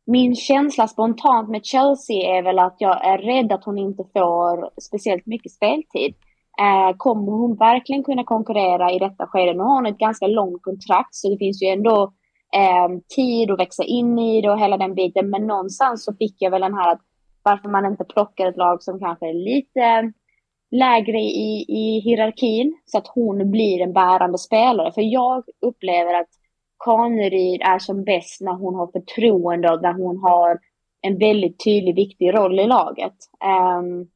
min 0.06 0.36
känsla 0.36 0.88
spontant 0.88 1.50
med 1.50 1.66
Chelsea 1.66 2.38
är 2.38 2.44
väl 2.44 2.60
att 2.60 2.76
jag 2.80 3.06
är 3.06 3.18
rädd 3.18 3.52
att 3.52 3.66
hon 3.66 3.78
inte 3.78 4.04
får 4.14 4.82
speciellt 4.82 5.26
mycket 5.26 5.52
speltid. 5.52 6.14
Eh, 6.62 6.98
kommer 6.98 7.32
hon 7.32 7.56
verkligen 7.58 8.04
kunna 8.04 8.24
konkurrera 8.24 8.92
i 8.92 9.00
detta 9.00 9.28
skede? 9.28 9.54
Nu 9.54 9.60
har 9.60 9.76
hon 9.76 9.86
ett 9.86 9.98
ganska 9.98 10.28
långt 10.28 10.62
kontrakt 10.62 11.16
så 11.16 11.30
det 11.30 11.38
finns 11.38 11.64
ju 11.64 11.68
ändå 11.68 12.14
eh, 12.56 12.90
tid 13.16 13.52
att 13.52 13.60
växa 13.60 13.84
in 13.84 14.20
i 14.20 14.42
det 14.42 14.52
och 14.52 14.60
hela 14.60 14.78
den 14.78 14.96
biten. 14.96 15.30
Men 15.30 15.48
någonstans 15.48 16.06
så 16.06 16.14
fick 16.14 16.36
jag 16.38 16.52
väl 16.52 16.62
den 16.62 16.74
här 16.74 16.92
att 16.92 17.02
varför 17.44 17.70
man 17.70 17.86
inte 17.86 18.04
plockar 18.04 18.48
ett 18.48 18.58
lag 18.58 18.84
som 18.84 19.00
kanske 19.00 19.30
är 19.30 19.34
lite 19.34 20.14
lägre 20.72 21.20
i, 21.20 21.66
i 21.68 22.00
hierarkin 22.00 22.78
så 22.86 22.98
att 22.98 23.08
hon 23.08 23.52
blir 23.52 23.82
en 23.82 23.94
bärande 23.94 24.38
spelare. 24.38 24.92
För 24.92 25.02
jag 25.02 25.44
upplever 25.62 26.14
att 26.14 26.30
Kaneryd 26.86 27.62
är 27.62 27.80
som 27.80 28.04
bäst 28.04 28.42
när 28.42 28.54
hon 28.54 28.76
har 28.76 28.88
förtroende 28.88 29.72
och 29.74 29.82
när 29.82 29.94
hon 29.94 30.18
har 30.18 30.60
en 31.02 31.18
väldigt 31.18 31.64
tydlig, 31.64 31.96
viktig 31.96 32.34
roll 32.34 32.60
i 32.60 32.68
laget. 32.68 33.16
Um, 33.80 34.10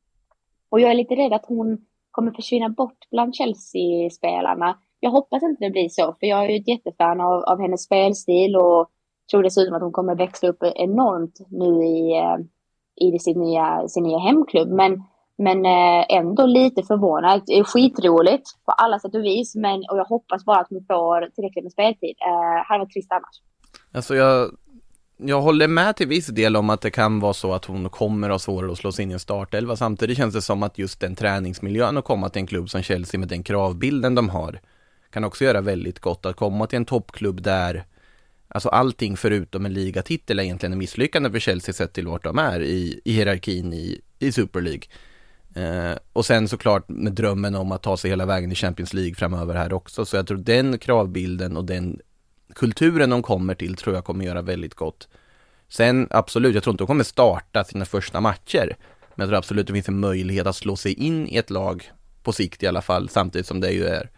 och 0.69 0.79
jag 0.79 0.91
är 0.91 0.95
lite 0.95 1.15
rädd 1.15 1.33
att 1.33 1.45
hon 1.45 1.85
kommer 2.11 2.31
försvinna 2.31 2.69
bort 2.69 2.97
bland 3.11 3.35
Chelsea-spelarna. 3.35 4.79
Jag 4.99 5.09
hoppas 5.09 5.43
inte 5.43 5.65
det 5.65 5.71
blir 5.71 5.89
så, 5.89 6.15
för 6.19 6.27
jag 6.27 6.45
är 6.45 6.49
ju 6.49 6.55
ett 6.59 6.67
jättefan 6.67 7.21
av, 7.21 7.43
av 7.43 7.61
hennes 7.61 7.83
spelstil 7.83 8.55
och 8.55 8.89
tror 9.31 9.43
dessutom 9.43 9.75
att 9.75 9.81
hon 9.81 9.91
kommer 9.91 10.15
växa 10.15 10.47
upp 10.47 10.63
enormt 10.75 11.39
nu 11.49 11.85
i, 11.85 12.17
eh, 12.17 12.37
i 12.95 13.19
sin, 13.19 13.39
nya, 13.39 13.87
sin 13.87 14.03
nya 14.03 14.17
hemklubb. 14.17 14.69
Men, 14.69 15.03
men 15.37 15.65
eh, 15.65 16.05
ändå 16.09 16.45
lite 16.45 16.83
förvånad. 16.83 17.41
Det 17.45 17.59
är 17.59 17.63
skitroligt 17.63 18.65
på 18.65 18.71
alla 18.71 18.99
sätt 18.99 19.15
och 19.15 19.23
vis, 19.23 19.55
men 19.55 19.75
och 19.75 19.97
jag 19.97 20.05
hoppas 20.05 20.45
bara 20.45 20.59
att 20.59 20.67
hon 20.69 20.85
får 20.87 21.29
tillräckligt 21.35 21.63
med 21.63 21.71
speltid. 21.71 22.15
Eh, 22.25 22.55
det 22.55 22.63
hade 22.67 22.79
varit 22.79 22.93
trist 22.93 23.11
annars. 23.11 23.41
Alltså 23.91 24.15
jag, 24.15 24.51
jag 25.17 25.41
håller 25.41 25.67
med 25.67 25.95
till 25.95 26.07
viss 26.07 26.27
del 26.27 26.55
om 26.55 26.69
att 26.69 26.81
det 26.81 26.91
kan 26.91 27.19
vara 27.19 27.33
så 27.33 27.53
att 27.53 27.65
hon 27.65 27.89
kommer 27.89 28.29
ha 28.29 28.39
svårare 28.39 28.71
att 28.71 28.77
slå 28.77 28.91
sig 28.91 29.03
in 29.03 29.11
i 29.11 29.13
en 29.13 29.19
startelva. 29.19 29.75
Samtidigt 29.75 30.17
känns 30.17 30.33
det 30.33 30.41
som 30.41 30.63
att 30.63 30.77
just 30.77 30.99
den 30.99 31.15
träningsmiljön 31.15 31.97
och 31.97 32.05
komma 32.05 32.29
till 32.29 32.39
en 32.39 32.47
klubb 32.47 32.69
som 32.69 32.81
Chelsea 32.81 33.19
med 33.19 33.27
den 33.27 33.43
kravbilden 33.43 34.15
de 34.15 34.29
har 34.29 34.59
kan 35.09 35.23
också 35.23 35.43
göra 35.43 35.61
väldigt 35.61 35.99
gott 35.99 36.25
att 36.25 36.35
komma 36.35 36.67
till 36.67 36.77
en 36.77 36.85
toppklubb 36.85 37.41
där 37.41 37.85
Alltså 38.47 38.69
allting 38.69 39.17
förutom 39.17 39.65
en 39.65 39.73
ligatitel 39.73 40.39
är 40.39 40.43
egentligen 40.43 40.73
en 40.73 40.79
misslyckande 40.79 41.31
för 41.31 41.39
Chelsea 41.39 41.73
sett 41.73 41.93
till 41.93 42.07
vart 42.07 42.23
de 42.23 42.39
är 42.39 42.59
i, 42.59 43.01
i 43.05 43.13
hierarkin 43.13 43.73
i, 43.73 44.01
i 44.19 44.31
Super 44.31 44.61
League. 44.61 44.81
Eh, 45.55 45.97
och 46.13 46.25
sen 46.25 46.47
såklart 46.47 46.89
med 46.89 47.13
drömmen 47.13 47.55
om 47.55 47.71
att 47.71 47.83
ta 47.83 47.97
sig 47.97 48.09
hela 48.09 48.25
vägen 48.25 48.51
i 48.51 48.55
Champions 48.55 48.93
League 48.93 49.15
framöver 49.15 49.55
här 49.55 49.73
också. 49.73 50.05
Så 50.05 50.15
jag 50.15 50.27
tror 50.27 50.37
den 50.37 50.77
kravbilden 50.77 51.57
och 51.57 51.65
den 51.65 51.99
kulturen 52.55 53.09
de 53.09 53.21
kommer 53.21 53.55
till 53.55 53.75
tror 53.75 53.95
jag 53.95 54.05
kommer 54.05 54.25
göra 54.25 54.41
väldigt 54.41 54.75
gott. 54.75 55.07
Sen 55.69 56.07
absolut, 56.09 56.53
jag 56.53 56.63
tror 56.63 56.73
inte 56.73 56.81
de 56.81 56.87
kommer 56.87 57.03
starta 57.03 57.63
sina 57.63 57.85
första 57.85 58.21
matcher. 58.21 58.77
Men 59.15 59.23
jag 59.23 59.29
tror 59.29 59.37
absolut 59.37 59.67
det 59.67 59.73
finns 59.73 59.89
en 59.89 59.99
möjlighet 59.99 60.47
att 60.47 60.55
slå 60.55 60.75
sig 60.75 60.93
in 60.93 61.27
i 61.27 61.37
ett 61.37 61.49
lag 61.49 61.91
på 62.23 62.33
sikt 62.33 62.63
i 62.63 62.67
alla 62.67 62.81
fall, 62.81 63.09
samtidigt 63.09 63.47
som 63.47 63.61
det 63.61 63.71
ju 63.71 63.85
är 63.85 64.09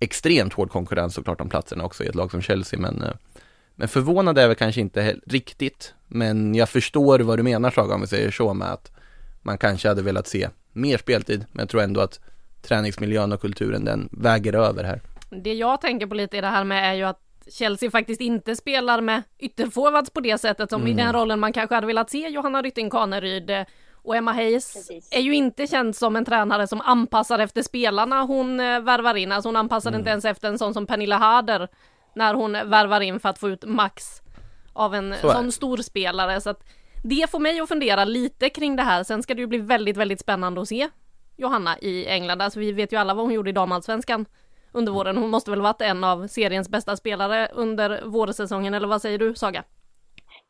extremt 0.00 0.52
hård 0.52 0.70
konkurrens 0.70 1.14
såklart 1.14 1.40
om 1.40 1.48
platserna 1.48 1.84
också 1.84 2.04
i 2.04 2.06
ett 2.06 2.14
lag 2.14 2.30
som 2.30 2.42
Chelsea. 2.42 2.80
Men, 2.80 3.02
eh, 3.02 3.14
men 3.74 3.88
förvånad 3.88 4.38
är 4.38 4.46
väl 4.46 4.56
kanske 4.56 4.80
inte 4.80 5.16
riktigt, 5.26 5.94
men 6.06 6.54
jag 6.54 6.68
förstår 6.68 7.18
vad 7.18 7.38
du 7.38 7.42
menar 7.42 7.70
Saga 7.70 7.94
om 7.94 8.00
vi 8.00 8.06
säger 8.06 8.30
så 8.30 8.54
med 8.54 8.72
att 8.72 8.90
man 9.42 9.58
kanske 9.58 9.88
hade 9.88 10.02
velat 10.02 10.26
se 10.26 10.48
mer 10.76 10.98
speltid, 10.98 11.46
men 11.52 11.62
jag 11.62 11.68
tror 11.68 11.82
ändå 11.82 12.00
att 12.00 12.20
träningsmiljön 12.62 13.32
och 13.32 13.40
kulturen 13.40 13.84
den 13.84 14.08
väger 14.12 14.52
över 14.52 14.84
här. 14.84 15.00
Det 15.30 15.54
jag 15.54 15.80
tänker 15.80 16.06
på 16.06 16.14
lite 16.14 16.36
i 16.36 16.40
det 16.40 16.46
här 16.46 16.64
med 16.64 16.90
är 16.90 16.94
ju 16.94 17.02
att 17.02 17.20
Chelsea 17.50 17.90
faktiskt 17.90 18.20
inte 18.20 18.56
spelar 18.56 19.00
med 19.00 19.22
ytterforwards 19.38 20.10
på 20.10 20.20
det 20.20 20.38
sättet 20.38 20.70
som 20.70 20.80
mm. 20.80 20.92
i 20.92 21.02
den 21.02 21.12
rollen 21.12 21.40
man 21.40 21.52
kanske 21.52 21.74
hade 21.74 21.86
velat 21.86 22.10
se 22.10 22.28
Johanna 22.28 22.62
Rytting 22.62 22.90
Kaneryd 22.90 23.50
eh, 23.50 23.64
och 23.92 24.16
Emma 24.16 24.32
Hayes 24.32 24.74
Precis. 24.74 25.08
är 25.10 25.20
ju 25.20 25.34
inte 25.34 25.66
känd 25.66 25.96
som 25.96 26.16
en 26.16 26.24
tränare 26.24 26.66
som 26.66 26.80
anpassar 26.80 27.38
efter 27.38 27.62
spelarna 27.62 28.22
hon 28.22 28.60
eh, 28.60 28.80
värvar 28.80 29.14
in. 29.14 29.32
Alltså 29.32 29.48
hon 29.48 29.56
anpassar 29.56 29.90
mm. 29.90 29.98
inte 29.98 30.10
ens 30.10 30.24
efter 30.24 30.48
en 30.48 30.58
sån 30.58 30.74
som 30.74 30.86
Pernilla 30.86 31.16
Harder 31.16 31.68
när 32.14 32.34
hon 32.34 32.52
värvar 32.52 33.00
in 33.00 33.20
för 33.20 33.28
att 33.28 33.38
få 33.38 33.48
ut 33.48 33.64
max 33.64 34.22
av 34.72 34.94
en 34.94 35.14
så 35.20 35.32
sån 35.32 35.52
stor 35.52 35.76
spelare. 35.76 36.40
Så 36.40 36.50
att 36.50 36.64
det 37.02 37.30
får 37.30 37.38
mig 37.38 37.60
att 37.60 37.68
fundera 37.68 38.04
lite 38.04 38.48
kring 38.48 38.76
det 38.76 38.82
här. 38.82 39.02
Sen 39.02 39.22
ska 39.22 39.34
det 39.34 39.40
ju 39.40 39.46
bli 39.46 39.58
väldigt, 39.58 39.96
väldigt 39.96 40.20
spännande 40.20 40.60
att 40.60 40.68
se 40.68 40.88
Johanna 41.36 41.78
i 41.78 42.06
England. 42.06 42.42
Alltså 42.42 42.60
vi 42.60 42.72
vet 42.72 42.92
ju 42.92 42.96
alla 42.96 43.14
vad 43.14 43.24
hon 43.24 43.34
gjorde 43.34 43.50
i 43.50 43.52
damallsvenskan 43.52 44.26
under 44.72 44.92
våren. 44.92 45.16
Hon 45.16 45.30
måste 45.30 45.50
väl 45.50 45.60
varit 45.60 45.80
en 45.82 46.04
av 46.04 46.26
seriens 46.26 46.68
bästa 46.68 46.96
spelare 46.96 47.48
under 47.54 48.02
vårsäsongen, 48.04 48.74
eller 48.74 48.88
vad 48.88 49.02
säger 49.02 49.18
du 49.18 49.34
Saga? 49.34 49.64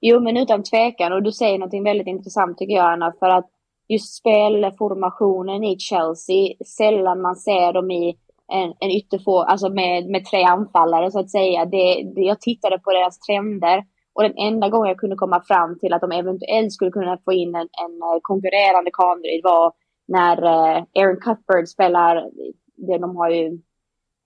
Jo, 0.01 0.21
men 0.21 0.37
utan 0.37 0.63
tvekan. 0.63 1.13
Och 1.13 1.23
du 1.23 1.33
säger 1.33 1.59
någonting 1.59 1.85
väldigt 1.85 2.07
intressant 2.07 2.59
tycker 2.59 2.75
jag, 2.75 2.93
Anna, 2.93 3.13
för 3.19 3.29
att 3.29 3.51
just 3.89 4.15
spelformationen 4.15 5.65
i 5.65 5.79
Chelsea, 5.79 6.55
sällan 6.67 7.21
man 7.21 7.37
ser 7.37 7.73
dem 7.73 7.91
i 7.91 8.17
en, 8.53 8.75
en 8.81 8.91
ytterfår, 8.91 9.45
alltså 9.45 9.69
med, 9.69 10.07
med 10.07 10.25
tre 10.25 10.43
anfallare 10.43 11.11
så 11.11 11.21
att 11.21 11.31
säga. 11.31 11.65
Det, 11.65 12.03
det, 12.15 12.21
jag 12.21 12.41
tittade 12.41 12.79
på 12.79 12.91
deras 12.91 13.19
trender 13.19 13.85
och 14.17 14.23
den 14.23 14.35
enda 14.37 14.69
gången 14.69 14.89
jag 14.89 14.99
kunde 14.99 15.17
komma 15.17 15.43
fram 15.49 15.79
till 15.79 15.93
att 15.93 16.01
de 16.01 16.13
eventuellt 16.13 16.73
skulle 16.73 16.91
kunna 16.91 17.19
få 17.25 17.33
in 17.33 17.55
en, 17.55 17.69
en 17.85 17.95
eh, 18.03 18.19
konkurrerande 18.23 18.91
Kanryd 18.93 19.41
var 19.45 19.73
när 20.09 20.37
eh, 20.43 20.85
Aaron 20.99 21.21
Cuthbert 21.21 21.69
spelar, 21.69 22.31
de 22.77 23.17
har 23.17 23.31
ju 23.31 23.59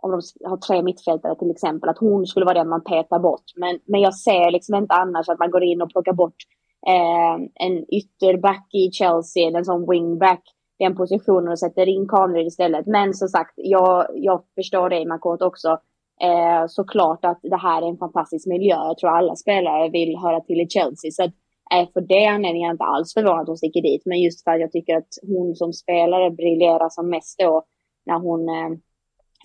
om 0.02 0.10
de 0.10 0.48
har 0.48 0.56
tre 0.56 0.82
mittfältare 0.82 1.38
till 1.38 1.50
exempel, 1.50 1.90
att 1.90 1.98
hon 1.98 2.26
skulle 2.26 2.46
vara 2.46 2.58
den 2.58 2.68
man 2.68 2.84
petar 2.84 3.18
bort. 3.18 3.44
Men, 3.56 3.78
men 3.84 4.00
jag 4.00 4.14
ser 4.14 4.50
liksom 4.50 4.74
inte 4.74 4.94
annars 4.94 5.28
att 5.28 5.38
man 5.38 5.50
går 5.50 5.64
in 5.64 5.82
och 5.82 5.90
plockar 5.90 6.12
bort 6.12 6.36
eh, 6.86 7.34
en 7.66 7.94
ytterback 7.94 8.68
i 8.72 8.90
Chelsea, 8.92 9.48
eller 9.48 9.58
en 9.58 9.64
sån 9.64 9.90
wingback, 9.90 10.42
den 10.78 10.96
positionen 10.96 11.48
och 11.48 11.58
sätter 11.58 11.88
in 11.88 12.08
kameror 12.08 12.46
istället. 12.46 12.86
Men 12.86 13.14
som 13.14 13.28
sagt, 13.28 13.52
jag, 13.56 14.06
jag 14.14 14.42
förstår 14.54 14.88
dig 14.90 15.06
Makot 15.06 15.42
också. 15.42 15.78
Eh, 16.22 16.66
såklart 16.68 17.24
att 17.24 17.40
det 17.42 17.56
här 17.56 17.82
är 17.82 17.88
en 17.88 17.96
fantastisk 17.96 18.46
miljö. 18.46 18.74
Jag 18.74 18.98
tror 18.98 19.10
alla 19.10 19.36
spelare 19.36 19.88
vill 19.88 20.16
höra 20.16 20.40
till 20.40 20.60
i 20.60 20.68
Chelsea. 20.68 21.10
Så 21.10 21.24
att, 21.24 21.34
eh, 21.74 21.88
för 21.92 22.00
det 22.00 22.26
anledningen 22.26 22.66
är 22.66 22.68
jag 22.68 22.74
inte 22.74 22.84
alls 22.84 23.14
förvånad 23.14 23.40
att 23.40 23.46
hon 23.46 23.56
sticker 23.56 23.82
dit. 23.82 24.02
Men 24.04 24.20
just 24.20 24.44
för 24.44 24.50
att 24.50 24.60
jag 24.60 24.72
tycker 24.72 24.96
att 24.96 25.12
hon 25.22 25.54
som 25.56 25.72
spelare 25.72 26.30
briljerar 26.30 26.88
som 26.88 27.10
mest 27.10 27.38
då 27.38 27.62
när 28.06 28.18
hon 28.18 28.48
eh, 28.48 28.78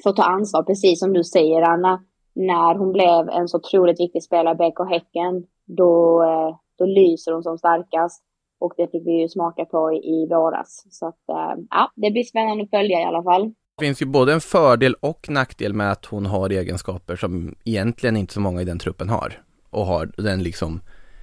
får 0.03 0.11
ta 0.11 0.23
ansvar, 0.23 0.63
precis 0.63 0.99
som 0.99 1.13
du 1.13 1.23
säger 1.23 1.61
Anna. 1.61 2.03
När 2.33 2.75
hon 2.75 2.91
blev 2.91 3.29
en 3.29 3.47
så 3.47 3.57
otroligt 3.57 3.99
viktig 3.99 4.23
spelare 4.23 4.53
i 4.53 4.57
BK 4.57 4.79
Häcken, 4.89 5.43
då, 5.65 6.23
eh, 6.23 6.55
då 6.77 6.85
lyser 6.85 7.31
hon 7.31 7.43
som 7.43 7.57
starkast. 7.57 8.23
Och 8.59 8.73
det 8.77 8.91
fick 8.91 9.07
vi 9.07 9.21
ju 9.21 9.29
smaka 9.29 9.65
på 9.65 9.93
i, 9.93 9.97
i 9.97 10.27
våras. 10.29 10.85
Så 10.89 11.07
att, 11.07 11.29
eh, 11.29 11.63
ja, 11.69 11.91
det 11.95 12.11
blir 12.11 12.23
spännande 12.23 12.63
att 12.63 12.69
följa 12.69 12.99
i 12.99 13.03
alla 13.03 13.23
fall. 13.23 13.53
Det 13.77 13.85
finns 13.85 14.01
ju 14.01 14.05
både 14.05 14.33
en 14.33 14.41
fördel 14.41 14.95
och 14.99 15.29
nackdel 15.29 15.73
med 15.73 15.91
att 15.91 16.05
hon 16.05 16.25
har 16.25 16.49
egenskaper 16.49 17.15
som 17.15 17.55
egentligen 17.63 18.17
inte 18.17 18.33
så 18.33 18.39
många 18.39 18.61
i 18.61 18.65
den 18.65 18.79
truppen 18.79 19.09
har. 19.09 19.41
Och 19.69 19.85
har 19.85 20.11
den 20.17 20.43
liksom 20.43 20.81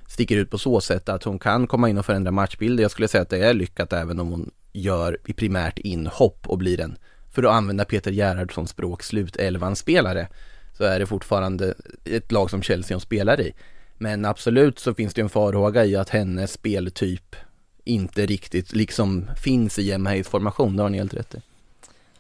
sticker 0.09 0.37
ut 0.37 0.51
på 0.51 0.59
så 0.59 0.81
sätt 0.81 1.09
att 1.09 1.25
hon 1.25 1.39
kan 1.39 1.67
komma 1.67 1.89
in 1.89 1.99
och 1.99 2.07
förändra 2.07 2.31
matchbilder. 2.31 2.83
Jag 2.83 2.91
skulle 2.91 3.09
säga 3.09 3.23
att 3.23 3.31
det 3.31 3.47
är 3.47 3.55
lyckat 3.55 3.93
även 3.93 4.21
om 4.21 4.31
hon 4.31 4.51
gör 4.73 5.19
i 5.27 5.33
primärt 5.33 5.79
inhopp 5.79 6.49
och 6.49 6.59
blir 6.59 6.81
en 6.81 6.97
för 7.31 7.43
att 7.43 7.53
använda 7.53 7.85
Peter 7.85 8.11
Gerhardssons 8.11 8.71
språk, 8.71 9.03
slutelvan-spelare, 9.03 10.29
så 10.73 10.85
är 10.85 10.99
det 10.99 11.07
fortfarande 11.07 11.75
ett 12.05 12.33
lag 12.33 12.51
som 12.51 12.63
Chelsea 12.63 12.95
hon 12.95 13.01
spelar 13.01 13.41
i. 13.41 13.53
Men 13.99 14.25
absolut 14.25 14.79
så 14.79 14.95
finns 14.95 15.15
det 15.15 15.21
en 15.21 15.29
farhåga 15.29 15.85
i 15.85 15.97
att 15.97 16.09
hennes 16.09 16.53
speltyp 16.53 17.37
inte 17.85 18.27
riktigt 18.27 18.73
liksom 18.73 19.31
finns 19.37 19.79
i 19.79 19.93
Emma 19.93 20.25
formation, 20.25 20.77
det 20.77 20.83
har 20.83 20.91
ni 20.91 20.99
helt 20.99 21.15
rätt 21.15 21.35
i. 21.35 21.41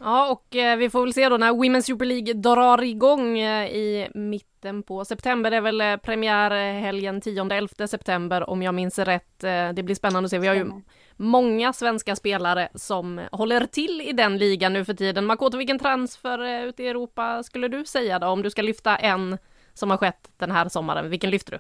Ja, 0.04 0.30
och 0.30 0.56
eh, 0.56 0.76
vi 0.76 0.90
får 0.90 1.02
väl 1.02 1.14
se 1.14 1.28
då 1.28 1.36
när 1.36 1.52
Women's 1.52 1.80
Super 1.80 2.04
League 2.04 2.32
drar 2.32 2.82
igång 2.82 3.38
eh, 3.38 3.66
i 3.66 4.08
mitten 4.14 4.82
på 4.82 5.04
september. 5.04 5.50
Det 5.50 5.56
är 5.56 5.60
väl 5.60 5.80
eh, 5.80 5.96
premiärhelgen 5.96 7.20
10-11 7.20 7.86
september 7.86 8.50
om 8.50 8.62
jag 8.62 8.74
minns 8.74 8.98
rätt. 8.98 9.44
Eh, 9.44 9.68
det 9.72 9.82
blir 9.82 9.94
spännande 9.94 10.26
att 10.26 10.30
se. 10.30 10.38
Vi 10.38 10.48
har 10.48 10.54
ju 10.54 10.70
många 11.16 11.72
svenska 11.72 12.16
spelare 12.16 12.68
som 12.74 13.20
håller 13.32 13.66
till 13.66 14.00
i 14.00 14.12
den 14.12 14.38
ligan 14.38 14.72
nu 14.72 14.84
för 14.84 14.94
tiden. 14.94 15.26
Makoto, 15.26 15.58
vilken 15.58 15.78
transfer 15.78 16.44
eh, 16.44 16.64
ute 16.64 16.82
i 16.82 16.88
Europa 16.88 17.42
skulle 17.42 17.68
du 17.68 17.84
säga 17.84 18.18
då? 18.18 18.26
Om 18.26 18.42
du 18.42 18.50
ska 18.50 18.62
lyfta 18.62 18.96
en 18.96 19.38
som 19.74 19.90
har 19.90 19.96
skett 19.96 20.30
den 20.36 20.50
här 20.50 20.68
sommaren, 20.68 21.10
vilken 21.10 21.30
lyfter 21.30 21.52
du? 21.52 21.58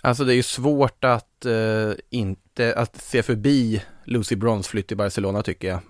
Alltså 0.00 0.24
det 0.24 0.32
är 0.32 0.36
ju 0.36 0.42
svårt 0.42 1.04
att 1.04 1.46
uh, 1.46 1.92
inte, 2.10 2.74
att 2.74 3.02
se 3.02 3.22
förbi 3.22 3.82
Lucy 4.04 4.36
Brons 4.36 4.68
flytt 4.68 4.88
till 4.88 4.96
Barcelona 4.96 5.42
tycker 5.42 5.68
jag. 5.68 5.80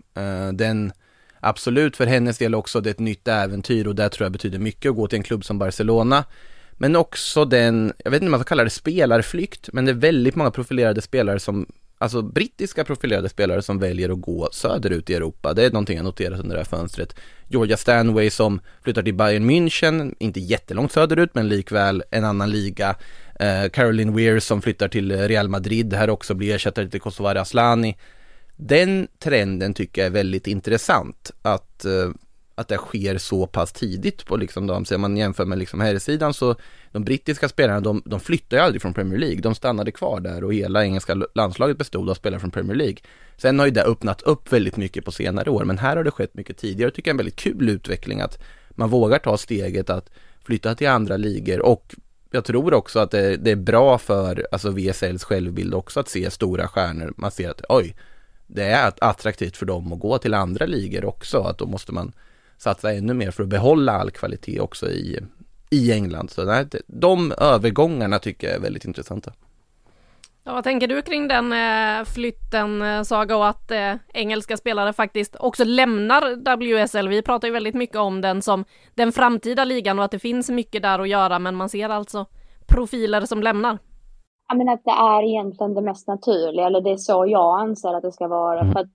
Den, 0.54 0.92
absolut 1.40 1.97
för 1.97 2.07
hennes 2.07 2.38
del 2.38 2.54
också, 2.54 2.80
det 2.80 2.88
är 2.88 2.95
ett 2.95 2.99
nytt 2.99 3.28
äventyr 3.28 3.87
och 3.87 3.95
det 3.95 4.09
tror 4.09 4.25
jag 4.25 4.33
betyder 4.33 4.59
mycket 4.59 4.90
att 4.90 4.97
gå 4.97 5.07
till 5.09 5.16
en 5.16 5.23
klubb 5.23 5.45
som 5.45 5.59
Barcelona. 5.59 6.25
Men 6.73 6.97
också 6.97 7.45
den, 7.45 7.92
jag 8.04 8.11
vet 8.11 8.23
inte 8.23 8.26
om 8.26 8.30
man 8.30 8.40
ska 8.40 8.49
kalla 8.49 8.64
det 8.64 8.71
spelarflykt, 8.71 9.68
men 9.73 9.85
det 9.85 9.90
är 9.90 9.95
väldigt 9.95 10.35
många 10.35 10.50
profilerade 10.50 11.02
spelare 11.02 11.40
som 11.40 11.66
alltså 11.99 12.23
brittiska 12.23 12.85
profilerade 12.85 13.28
spelare 13.28 13.62
som 13.62 13.78
väljer 13.78 14.11
att 14.11 14.21
gå 14.21 14.49
söderut 14.52 15.11
i 15.11 15.14
Europa. 15.14 15.54
Det 15.54 15.64
är 15.64 15.71
någonting 15.71 15.97
jag 15.97 16.04
noterat 16.04 16.40
under 16.40 16.57
det 16.57 16.61
här 16.61 16.64
fönstret. 16.64 17.14
Georgia 17.49 17.76
Stanway 17.76 18.30
som 18.30 18.61
flyttar 18.83 19.02
till 19.02 19.14
Bayern 19.14 19.50
München, 19.50 20.14
inte 20.18 20.40
jättelångt 20.40 20.92
söderut 20.92 21.30
men 21.35 21.49
likväl 21.49 22.02
en 22.11 22.25
annan 22.25 22.50
liga. 22.50 22.97
Eh, 23.40 23.68
Caroline 23.73 24.16
Weir 24.16 24.40
som 24.40 24.62
flyttar 24.62 24.88
till 24.88 25.28
Real 25.28 25.49
Madrid, 25.49 25.95
här 25.95 26.11
också 26.11 26.35
blir 26.35 26.54
ersättare 26.54 26.88
till 26.88 27.00
Kosovare 27.00 27.40
Aslani. 27.40 27.97
Den 28.61 29.09
trenden 29.19 29.75
tycker 29.75 30.00
jag 30.00 30.07
är 30.07 30.12
väldigt 30.12 30.47
intressant 30.47 31.31
att 31.43 31.85
eh, 31.85 32.11
att 32.55 32.69
det 32.69 32.77
sker 32.77 33.19
så 33.19 33.47
pass 33.47 33.73
tidigt 33.73 34.27
på 34.27 34.37
liksom 34.37 34.67
de, 34.67 34.85
Om 34.95 35.00
man 35.00 35.17
jämför 35.17 35.45
med 35.45 35.59
liksom 35.59 35.81
herrsidan 35.81 36.35
så 36.35 36.57
de 36.93 37.05
brittiska 37.05 37.49
spelarna 37.49 37.81
de, 37.81 38.03
de 38.05 38.21
flyttar 38.21 38.57
ju 38.57 38.62
aldrig 38.62 38.83
från 38.83 38.95
Premier 38.95 39.19
League, 39.19 39.41
de 39.41 39.55
stannade 39.55 39.93
kvar 39.93 40.21
där 40.21 40.45
och 40.45 40.55
hela 40.55 40.85
engelska 40.85 41.23
landslaget 41.35 41.79
bestod 41.79 42.11
av 42.11 42.15
spelare 42.15 42.41
från 42.41 42.50
Premier 42.50 42.77
League. 42.77 42.97
Sen 43.37 43.59
har 43.59 43.67
ju 43.67 43.73
det 43.73 43.85
öppnat 43.85 44.23
upp 44.23 44.53
väldigt 44.53 44.77
mycket 44.77 45.05
på 45.05 45.12
senare 45.12 45.50
år, 45.50 45.65
men 45.65 45.79
här 45.79 45.97
har 45.97 46.05
det 46.05 46.11
skett 46.11 46.35
mycket 46.35 46.57
tidigare. 46.57 46.87
Jag 46.87 46.95
tycker 46.95 47.11
det 47.11 47.11
är 47.11 47.15
en 47.15 47.17
väldigt 47.17 47.37
kul 47.37 47.69
utveckling 47.69 48.21
att 48.21 48.38
man 48.71 48.91
vågar 48.91 49.19
ta 49.19 49.37
steget 49.37 49.91
att 49.91 50.11
flytta 50.45 50.75
till 50.75 50.88
andra 50.88 51.17
ligor 51.17 51.61
och 51.67 51.95
jag 52.31 52.45
tror 52.45 52.75
också 52.75 52.99
att 52.99 53.11
det, 53.11 53.37
det, 53.37 53.50
är 53.50 53.57
bra 53.57 53.99
för 53.99 54.47
alltså 54.53 54.71
VSLs 54.71 55.25
självbild 55.25 55.75
också 55.75 56.00
att 56.00 56.09
se 56.09 56.31
stora 56.31 56.69
stjärnor. 56.69 57.15
Man 57.17 57.31
ser 57.31 57.50
att 57.50 57.62
oj, 57.69 57.97
det 58.49 58.64
är 58.64 58.93
attraktivt 59.00 59.57
för 59.57 59.67
dem 59.67 59.93
att 59.93 59.99
gå 59.99 60.19
till 60.19 60.35
andra 60.35 60.67
ligor 60.67 61.05
också. 61.05 61.40
Att 61.43 61.59
då 61.59 61.67
måste 61.67 61.93
man 61.93 62.12
satsa 62.57 62.93
ännu 62.93 63.14
mer 63.14 63.31
för 63.31 63.43
att 63.43 63.49
behålla 63.49 63.93
all 63.93 64.11
kvalitet 64.11 64.61
också 64.61 64.90
i, 64.90 65.21
i 65.71 65.93
England. 65.93 66.31
Så 66.31 66.45
nej, 66.45 66.67
de 66.87 67.33
övergångarna 67.33 68.19
tycker 68.19 68.47
jag 68.47 68.57
är 68.57 68.61
väldigt 68.61 68.85
intressanta. 68.85 69.33
Ja, 70.45 70.55
vad 70.55 70.64
tänker 70.64 70.87
du 70.87 71.02
kring 71.02 71.28
den 71.28 71.52
eh, 71.52 72.05
flytten 72.05 72.83
eh, 72.83 73.02
Saga 73.02 73.37
och 73.37 73.49
att 73.49 73.71
eh, 73.71 73.95
engelska 74.14 74.57
spelare 74.57 74.93
faktiskt 74.93 75.37
också 75.38 75.64
lämnar 75.64 76.37
WSL? 76.57 77.09
Vi 77.09 77.23
pratar 77.23 77.49
ju 77.49 77.55
väldigt 77.55 77.75
mycket 77.75 77.97
om 77.97 78.21
den 78.21 78.43
som 78.43 78.64
den 78.95 79.12
framtida 79.12 79.64
ligan 79.64 79.99
och 79.99 80.05
att 80.05 80.11
det 80.11 80.19
finns 80.19 80.50
mycket 80.50 80.83
där 80.83 80.99
att 80.99 81.09
göra 81.09 81.38
men 81.38 81.55
man 81.55 81.69
ser 81.69 81.88
alltså 81.88 82.26
profiler 82.67 83.26
som 83.26 83.43
lämnar. 83.43 83.78
Jag 84.49 84.59
menar 84.59 84.73
att 84.73 84.85
det 84.85 84.90
är 84.90 85.23
egentligen 85.23 85.75
det 85.75 85.83
mest 85.83 86.09
naturliga 86.09 86.67
eller 86.67 86.81
det 86.81 86.90
är 86.90 86.97
så 86.97 87.26
jag 87.26 87.61
anser 87.61 87.95
att 87.95 88.02
det 88.02 88.12
ska 88.12 88.28
vara. 88.28 88.61
Mm. 88.61 88.73
För 88.73 88.81
att 88.81 88.90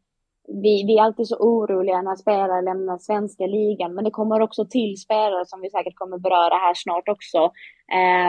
vi, 0.47 0.83
vi 0.87 0.97
är 0.97 1.03
alltid 1.03 1.27
så 1.27 1.35
oroliga 1.35 2.01
när 2.01 2.15
spelare 2.15 2.61
lämnar 2.61 2.97
svenska 2.97 3.45
ligan 3.45 3.93
men 3.93 4.03
det 4.03 4.11
kommer 4.11 4.41
också 4.41 4.65
till 4.65 5.01
spelare 5.01 5.45
som 5.45 5.61
vi 5.61 5.69
säkert 5.69 5.95
kommer 5.95 6.17
beröra 6.17 6.55
här 6.55 6.73
snart 6.75 7.09
också. 7.09 7.51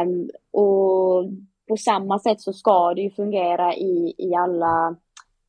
Um, 0.03 0.31
och 0.53 1.25
på 1.69 1.77
samma 1.77 2.19
sätt 2.19 2.41
så 2.41 2.53
ska 2.53 2.95
det 2.95 3.03
ju 3.03 3.11
fungera 3.11 3.75
i, 3.75 4.15
i 4.19 4.35
alla 4.35 4.97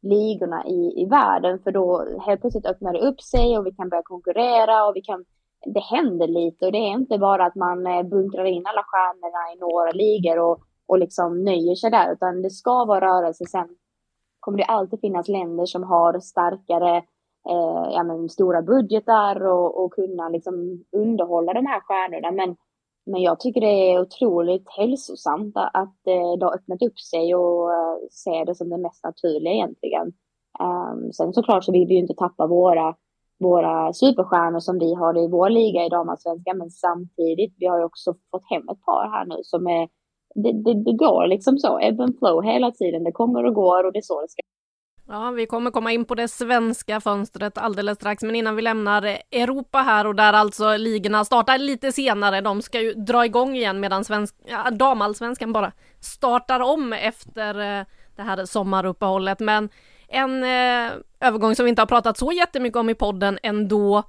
ligorna 0.01 0.65
i, 0.67 1.01
i 1.01 1.05
världen 1.05 1.59
för 1.59 1.71
då 1.71 2.05
helt 2.25 2.41
plötsligt 2.41 2.65
öppnar 2.65 2.93
det 2.93 2.99
upp 2.99 3.21
sig 3.21 3.57
och 3.57 3.65
vi 3.65 3.71
kan 3.71 3.89
börja 3.89 4.03
konkurrera 4.03 4.85
och 4.85 4.95
vi 4.95 5.01
kan 5.01 5.25
det 5.73 5.79
händer 5.79 6.27
lite 6.27 6.65
och 6.65 6.71
det 6.71 6.77
är 6.77 6.91
inte 6.91 7.17
bara 7.17 7.45
att 7.45 7.55
man 7.55 7.87
eh, 7.87 8.03
bunkrar 8.03 8.45
in 8.45 8.63
alla 8.65 8.83
stjärnorna 8.83 9.53
i 9.53 9.59
några 9.59 9.91
ligor 9.91 10.39
och, 10.39 10.59
och 10.87 10.99
liksom 10.99 11.43
nöjer 11.43 11.75
sig 11.75 11.91
där 11.91 12.13
utan 12.13 12.41
det 12.41 12.49
ska 12.49 12.85
vara 12.85 13.05
rörelse. 13.05 13.45
Sen 13.45 13.67
kommer 14.39 14.57
det 14.57 14.65
alltid 14.65 14.99
finnas 14.99 15.27
länder 15.27 15.65
som 15.65 15.83
har 15.83 16.19
starkare, 16.19 16.97
eh, 17.49 17.87
ja 17.91 18.03
men 18.03 18.29
stora 18.29 18.61
budgetar 18.61 19.45
och, 19.45 19.83
och 19.83 19.93
kunna 19.93 20.29
liksom 20.29 20.83
underhålla 20.91 21.53
de 21.53 21.65
här 21.65 21.79
stjärnorna. 21.79 22.31
Men 22.31 22.55
men 23.05 23.21
jag 23.21 23.39
tycker 23.39 23.61
det 23.61 23.91
är 23.91 24.01
otroligt 24.01 24.69
hälsosamt 24.77 25.57
att 25.57 26.07
eh, 26.07 26.37
det 26.39 26.45
har 26.45 26.55
öppnat 26.55 26.81
upp 26.81 26.99
sig 26.99 27.35
och 27.35 27.73
eh, 27.73 27.97
ser 28.11 28.45
det 28.45 28.55
som 28.55 28.69
det 28.69 28.77
mest 28.77 29.03
naturliga 29.03 29.53
egentligen. 29.53 30.13
Um, 30.59 31.13
sen 31.13 31.33
såklart 31.33 31.63
så 31.63 31.71
vill 31.71 31.87
vi 31.87 31.93
ju 31.93 31.99
inte 31.99 32.13
tappa 32.13 32.47
våra, 32.47 32.95
våra 33.39 33.93
superstjärnor 33.93 34.59
som 34.59 34.79
vi 34.79 34.93
har 34.93 35.17
i 35.17 35.27
vår 35.27 35.49
liga 35.49 35.85
i 35.85 35.89
damallsvenskan, 35.89 36.57
men 36.57 36.69
samtidigt, 36.69 37.55
vi 37.57 37.65
har 37.65 37.77
ju 37.79 37.83
också 37.83 38.13
fått 38.31 38.49
hem 38.49 38.69
ett 38.69 38.81
par 38.81 39.09
här 39.11 39.25
nu 39.25 39.35
som 39.43 39.67
är, 39.67 39.89
det, 40.43 40.51
det, 40.63 40.83
det 40.83 40.93
går 40.93 41.27
liksom 41.27 41.57
så, 41.57 41.79
ebb 41.79 42.01
and 42.01 42.19
flow 42.19 42.43
hela 42.43 42.71
tiden, 42.71 43.03
det 43.03 43.11
kommer 43.11 43.45
och 43.45 43.53
går 43.53 43.83
och 43.85 43.93
det 43.93 43.99
är 43.99 44.01
så 44.01 44.21
det 44.21 44.29
ska 44.29 44.41
Ja, 45.07 45.31
vi 45.31 45.45
kommer 45.45 45.71
komma 45.71 45.91
in 45.91 46.05
på 46.05 46.15
det 46.15 46.27
svenska 46.27 47.01
fönstret 47.01 47.57
alldeles 47.57 47.97
strax, 47.97 48.23
men 48.23 48.35
innan 48.35 48.55
vi 48.55 48.61
lämnar 48.61 49.03
Europa 49.31 49.77
här 49.77 50.07
och 50.07 50.15
där 50.15 50.33
alltså 50.33 50.77
ligorna 50.77 51.25
startar 51.25 51.57
lite 51.57 51.91
senare. 51.91 52.41
De 52.41 52.61
ska 52.61 52.81
ju 52.81 52.93
dra 52.93 53.25
igång 53.25 53.55
igen 53.55 53.79
medan 53.79 54.03
svensk, 54.03 54.35
ja, 54.45 54.71
damallsvenskan 54.71 55.53
bara 55.53 55.71
startar 55.99 56.59
om 56.59 56.93
efter 56.93 57.79
eh, 57.79 57.85
det 58.15 58.21
här 58.21 58.45
sommaruppehållet. 58.45 59.39
Men 59.39 59.69
en 60.07 60.43
eh, 60.43 60.91
övergång 61.19 61.55
som 61.55 61.63
vi 61.65 61.69
inte 61.69 61.81
har 61.81 61.87
pratat 61.87 62.17
så 62.17 62.31
jättemycket 62.31 62.77
om 62.77 62.89
i 62.89 62.95
podden 62.95 63.39
ändå. 63.43 64.03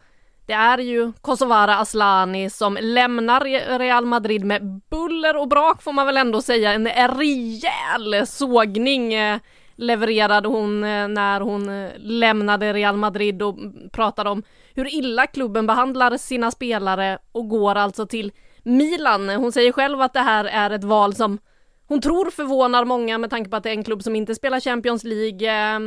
Det 0.47 0.53
är 0.53 0.79
ju 0.79 1.13
Kosovara 1.21 1.79
Aslani 1.79 2.51
som 2.51 2.79
lämnar 2.81 3.41
Real 3.79 4.07
Madrid 4.07 4.45
med 4.45 4.81
buller 4.91 5.37
och 5.37 5.49
brak 5.49 5.83
får 5.83 5.93
man 5.93 6.07
väl 6.07 6.17
ändå 6.17 6.43
säga. 6.43 6.73
En 6.73 6.89
rejäl 7.19 8.27
sågning 8.27 9.15
eh, 9.15 9.39
levererade 9.75 10.49
hon 10.49 10.85
eh, 10.85 11.09
när 11.09 11.41
hon 11.41 11.69
eh, 11.69 11.91
lämnade 11.97 12.73
Real 12.73 12.97
Madrid 12.97 13.43
och 13.43 13.57
pratade 13.93 14.31
om 14.31 14.43
hur 14.75 14.95
illa 14.95 15.27
klubben 15.27 15.67
behandlar 15.67 16.17
sina 16.17 16.51
spelare 16.51 17.19
och 17.33 17.49
går 17.49 17.75
alltså 17.75 18.07
till 18.07 18.33
Milan. 18.63 19.29
Hon 19.29 19.53
säger 19.53 19.73
själv 19.73 20.01
att 20.01 20.13
det 20.13 20.21
här 20.21 20.45
är 20.45 20.71
ett 20.71 20.85
val 20.85 21.15
som 21.15 21.39
hon 21.89 22.01
tror 22.01 22.31
förvånar 22.31 22.85
många 22.85 23.19
med 23.19 23.31
tanke 23.31 23.51
på 23.51 23.57
att 23.57 23.63
det 23.63 23.71
är 23.71 23.75
en 23.75 23.85
klubb 23.85 24.03
som 24.03 24.17
inte 24.17 24.35
spelar 24.35 24.61
Champions 24.61 25.05
League. 25.05 25.81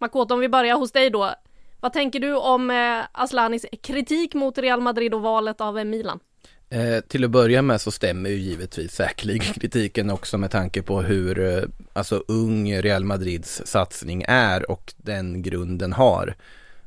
Makoto, 0.00 0.34
om 0.34 0.40
vi 0.40 0.48
börjar 0.48 0.76
hos 0.76 0.92
dig 0.92 1.10
då. 1.10 1.30
Vad 1.84 1.92
tänker 1.92 2.20
du 2.20 2.34
om 2.34 2.70
eh, 2.70 3.22
Aslanis 3.22 3.66
kritik 3.82 4.34
mot 4.34 4.58
Real 4.58 4.80
Madrid 4.80 5.14
och 5.14 5.22
valet 5.22 5.60
av 5.60 5.78
eh, 5.78 5.84
Milan? 5.84 6.20
Eh, 6.70 7.00
till 7.00 7.24
att 7.24 7.30
börja 7.30 7.62
med 7.62 7.80
så 7.80 7.90
stämmer 7.90 8.30
ju 8.30 8.36
givetvis 8.36 8.92
säkerligen 8.92 9.54
kritiken 9.60 10.10
också 10.10 10.38
med 10.38 10.50
tanke 10.50 10.82
på 10.82 11.02
hur 11.02 11.38
eh, 11.38 11.62
alltså 11.92 12.24
ung 12.28 12.74
Real 12.74 13.04
Madrids 13.04 13.62
satsning 13.64 14.24
är 14.28 14.70
och 14.70 14.94
den 14.96 15.42
grunden 15.42 15.92
har. 15.92 16.34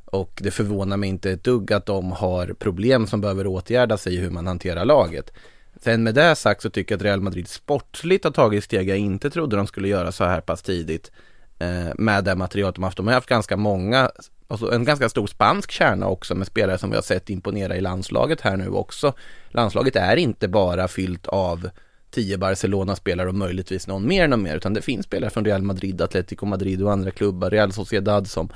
Och 0.04 0.40
det 0.42 0.50
förvånar 0.50 0.96
mig 0.96 1.08
inte 1.08 1.30
ett 1.30 1.44
dugg 1.44 1.72
att 1.72 1.86
de 1.86 2.12
har 2.12 2.46
problem 2.46 3.06
som 3.06 3.20
behöver 3.20 3.46
åtgärdas 3.46 4.06
i 4.06 4.16
hur 4.16 4.30
man 4.30 4.46
hanterar 4.46 4.84
laget. 4.84 5.32
Sen 5.80 6.02
med 6.02 6.14
det 6.14 6.36
sagt 6.36 6.62
så 6.62 6.70
tycker 6.70 6.92
jag 6.92 6.96
att 6.98 7.04
Real 7.04 7.20
Madrid 7.20 7.48
sportsligt 7.48 8.24
har 8.24 8.30
tagit 8.30 8.64
steg 8.64 8.88
jag 8.88 8.98
inte 8.98 9.30
trodde 9.30 9.56
de 9.56 9.66
skulle 9.66 9.88
göra 9.88 10.12
så 10.12 10.24
här 10.24 10.40
pass 10.40 10.62
tidigt. 10.62 11.10
Eh, 11.58 11.94
med 11.98 12.24
det 12.24 12.34
material 12.34 12.72
de 12.72 12.84
haft. 12.84 12.96
De 12.96 13.06
har 13.06 13.14
haft 13.14 13.28
ganska 13.28 13.56
många 13.56 14.10
alltså 14.48 14.72
en 14.72 14.84
ganska 14.84 15.08
stor 15.08 15.26
spansk 15.26 15.70
kärna 15.70 16.08
också 16.08 16.34
med 16.34 16.46
spelare 16.46 16.78
som 16.78 16.90
vi 16.90 16.96
har 16.96 17.02
sett 17.02 17.30
imponera 17.30 17.76
i 17.76 17.80
landslaget 17.80 18.40
här 18.40 18.56
nu 18.56 18.68
också. 18.68 19.12
Landslaget 19.48 19.96
är 19.96 20.16
inte 20.16 20.48
bara 20.48 20.88
fyllt 20.88 21.26
av 21.26 21.70
tio 22.10 22.38
Barcelona-spelare 22.38 23.28
och 23.28 23.34
möjligtvis 23.34 23.86
någon 23.86 24.08
mer, 24.08 24.28
någon 24.28 24.42
mer, 24.42 24.56
utan 24.56 24.74
det 24.74 24.82
finns 24.82 25.06
spelare 25.06 25.30
från 25.30 25.44
Real 25.44 25.62
Madrid, 25.62 26.02
Atletico 26.02 26.46
Madrid 26.46 26.82
och 26.82 26.92
andra 26.92 27.10
klubbar, 27.10 27.50
Real 27.50 27.72
Sociedad 27.72 28.26
som, 28.26 28.48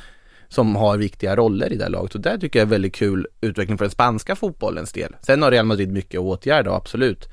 som 0.48 0.76
har 0.76 0.96
viktiga 0.96 1.36
roller 1.36 1.72
i 1.72 1.76
det 1.76 1.84
här 1.84 1.90
laget. 1.90 2.14
Och 2.14 2.20
det 2.20 2.38
tycker 2.38 2.58
jag 2.58 2.66
är 2.66 2.70
väldigt 2.70 2.94
kul 2.94 3.26
utveckling 3.40 3.78
för 3.78 3.84
den 3.84 3.90
spanska 3.90 4.36
fotbollens 4.36 4.92
del. 4.92 5.16
Sen 5.20 5.42
har 5.42 5.50
Real 5.50 5.66
Madrid 5.66 5.92
mycket 5.92 6.18
att 6.18 6.24
åtgärda, 6.24 6.74
absolut. 6.74 7.28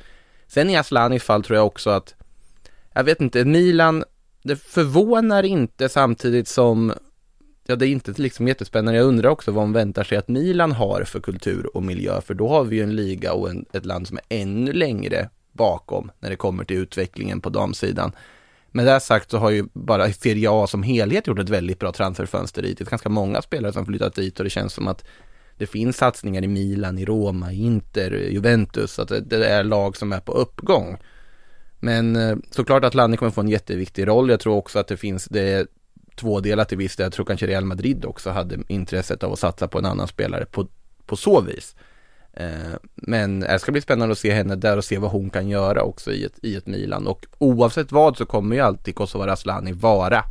Sen 0.47 0.69
i 0.69 0.77
Aslanis 0.77 1.23
fall 1.23 1.43
tror 1.43 1.57
jag 1.57 1.65
också 1.65 1.89
att, 1.89 2.15
jag 2.93 3.03
vet 3.03 3.21
inte, 3.21 3.45
Milan, 3.45 4.03
det 4.43 4.55
förvånar 4.55 5.43
inte 5.43 5.89
samtidigt 5.89 6.47
som 6.47 6.93
Ja, 7.69 7.75
det 7.75 7.87
är 7.87 7.89
inte 7.89 8.13
liksom 8.17 8.47
jättespännande. 8.47 8.99
Jag 8.99 9.07
undrar 9.07 9.29
också 9.29 9.51
vad 9.51 9.63
hon 9.63 9.73
väntar 9.73 10.03
sig 10.03 10.17
att 10.17 10.27
Milan 10.27 10.71
har 10.71 11.03
för 11.03 11.19
kultur 11.19 11.77
och 11.77 11.83
miljö, 11.83 12.21
för 12.21 12.33
då 12.33 12.47
har 12.47 12.63
vi 12.63 12.75
ju 12.75 12.83
en 12.83 12.95
liga 12.95 13.33
och 13.33 13.49
en, 13.49 13.65
ett 13.73 13.85
land 13.85 14.07
som 14.07 14.17
är 14.17 14.41
ännu 14.41 14.73
längre 14.73 15.29
bakom 15.51 16.11
när 16.19 16.29
det 16.29 16.35
kommer 16.35 16.63
till 16.63 16.77
utvecklingen 16.77 17.41
på 17.41 17.49
damsidan. 17.49 18.11
Med 18.71 18.85
det 18.85 18.99
sagt 18.99 19.31
så 19.31 19.37
har 19.37 19.49
ju 19.49 19.65
bara 19.73 20.13
Serie 20.13 20.49
A 20.51 20.67
som 20.67 20.83
helhet 20.83 21.27
gjort 21.27 21.39
ett 21.39 21.49
väldigt 21.49 21.79
bra 21.79 21.91
transferfönster 21.91 22.61
dit. 22.61 22.77
Det 22.77 22.83
är 22.83 22.89
ganska 22.89 23.09
många 23.09 23.41
spelare 23.41 23.73
som 23.73 23.85
flyttat 23.85 24.15
dit 24.15 24.39
och 24.39 24.43
det 24.43 24.49
känns 24.49 24.73
som 24.73 24.87
att 24.87 25.05
det 25.57 25.67
finns 25.67 25.97
satsningar 25.97 26.43
i 26.43 26.47
Milan, 26.47 26.97
i 26.97 27.05
Roma, 27.05 27.51
Inter, 27.51 28.11
Juventus, 28.11 28.91
så 28.91 29.01
att 29.01 29.07
det, 29.07 29.19
det 29.19 29.47
är 29.47 29.63
lag 29.63 29.97
som 29.97 30.13
är 30.13 30.19
på 30.19 30.31
uppgång. 30.31 30.97
Men 31.79 32.15
eh, 32.15 32.37
såklart 32.51 32.83
att 32.83 32.95
Lanni 32.95 33.17
kommer 33.17 33.31
få 33.31 33.41
en 33.41 33.49
jätteviktig 33.49 34.07
roll. 34.07 34.29
Jag 34.29 34.39
tror 34.39 34.55
också 34.55 34.79
att 34.79 34.87
det 34.87 34.97
finns, 34.97 35.25
det 35.25 35.67
tvådelat 36.19 36.73
i 36.73 36.75
viss 36.75 36.95
del. 36.95 37.03
Jag 37.03 37.13
tror 37.13 37.25
kanske 37.25 37.47
Real 37.47 37.65
Madrid 37.65 38.05
också 38.05 38.29
hade 38.29 38.57
intresset 38.67 39.23
av 39.23 39.33
att 39.33 39.39
satsa 39.39 39.67
på 39.67 39.77
en 39.77 39.85
annan 39.85 40.07
spelare 40.07 40.45
på, 40.45 40.67
på 41.05 41.15
så 41.15 41.41
vis. 41.41 41.75
Eh, 42.33 42.75
men 42.95 43.39
det 43.39 43.59
ska 43.59 43.71
bli 43.71 43.81
spännande 43.81 44.11
att 44.11 44.19
se 44.19 44.33
henne 44.33 44.55
där 44.55 44.77
och 44.77 44.85
se 44.85 44.97
vad 44.97 45.11
hon 45.11 45.29
kan 45.29 45.49
göra 45.49 45.83
också 45.83 46.11
i 46.11 46.23
ett, 46.23 46.39
i 46.41 46.55
ett 46.55 46.67
Milan. 46.67 47.07
Och 47.07 47.25
oavsett 47.37 47.91
vad 47.91 48.17
så 48.17 48.25
kommer 48.25 48.55
ju 48.55 48.61
alltid 48.61 48.95
Kosova 48.95 49.31
Asllani 49.31 49.71
vara 49.71 50.23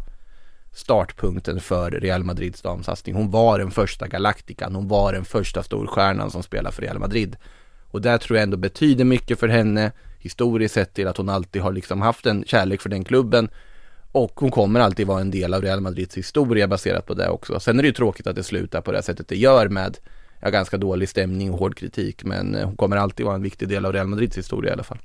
startpunkten 0.75 1.61
för 1.61 1.91
Real 1.91 2.25
Madrids 2.25 2.63
damsatsning. 2.63 3.15
Hon 3.15 3.31
var 3.31 3.59
den 3.59 3.71
första 3.71 4.07
galaktikan, 4.07 4.75
hon 4.75 4.89
var 4.89 5.13
den 5.13 5.25
första 5.25 5.63
storstjärnan 5.63 6.31
som 6.31 6.43
spelar 6.43 6.71
för 6.71 6.83
Real 6.83 6.99
Madrid. 6.99 7.37
Och 7.91 8.03
det 8.03 8.19
tror 8.19 8.37
jag 8.37 8.43
ändå 8.43 8.57
betyder 8.57 9.05
mycket 9.05 9.39
för 9.39 9.49
henne 9.49 9.93
historiskt 10.19 10.75
sett 10.75 10.95
till 10.95 11.09
att 11.09 11.17
hon 11.17 11.29
alltid 11.29 11.63
har 11.63 11.73
liksom 11.73 12.03
haft 12.03 12.27
en 12.27 12.45
kärlek 12.47 12.81
för 12.81 12.89
den 12.89 13.05
klubben 13.05 13.49
och 14.13 14.33
hon 14.35 14.51
kommer 14.51 14.81
alltid 14.81 15.07
vara 15.07 15.21
en 15.21 15.31
del 15.31 15.55
av 15.55 15.63
Real 15.63 15.81
Madrids 15.81 16.17
historia 16.17 16.69
baserat 16.69 17.07
på 17.07 17.15
det 17.15 17.29
också. 17.29 17.61
Sen 17.61 17.79
är 17.79 17.83
det 17.83 17.87
ju 17.87 17.95
tråkigt 17.95 18.27
att 18.27 18.37
det 18.37 18.43
slutar 18.43 18.81
på 18.81 18.93
det 18.93 19.03
sättet 19.03 19.29
det 19.29 19.37
gör 19.37 19.69
med 19.69 19.99
ja, 20.41 20.51
ganska 20.51 20.77
dålig 20.77 21.09
stämning 21.09 21.53
och 21.53 21.59
hård 21.59 21.77
kritik. 21.77 22.25
Men 22.25 22.55
eh, 22.55 22.67
hon 22.67 22.77
kommer 22.77 22.97
alltid 22.97 23.27
vara 23.27 23.35
en 23.35 23.43
viktig 23.43 23.69
del 23.69 23.87
av 23.87 23.93
Real 23.93 24.07
Madrids 24.07 24.39
historia 24.39 24.71
i 24.71 24.73
alla 24.73 24.83
fall. 24.83 24.99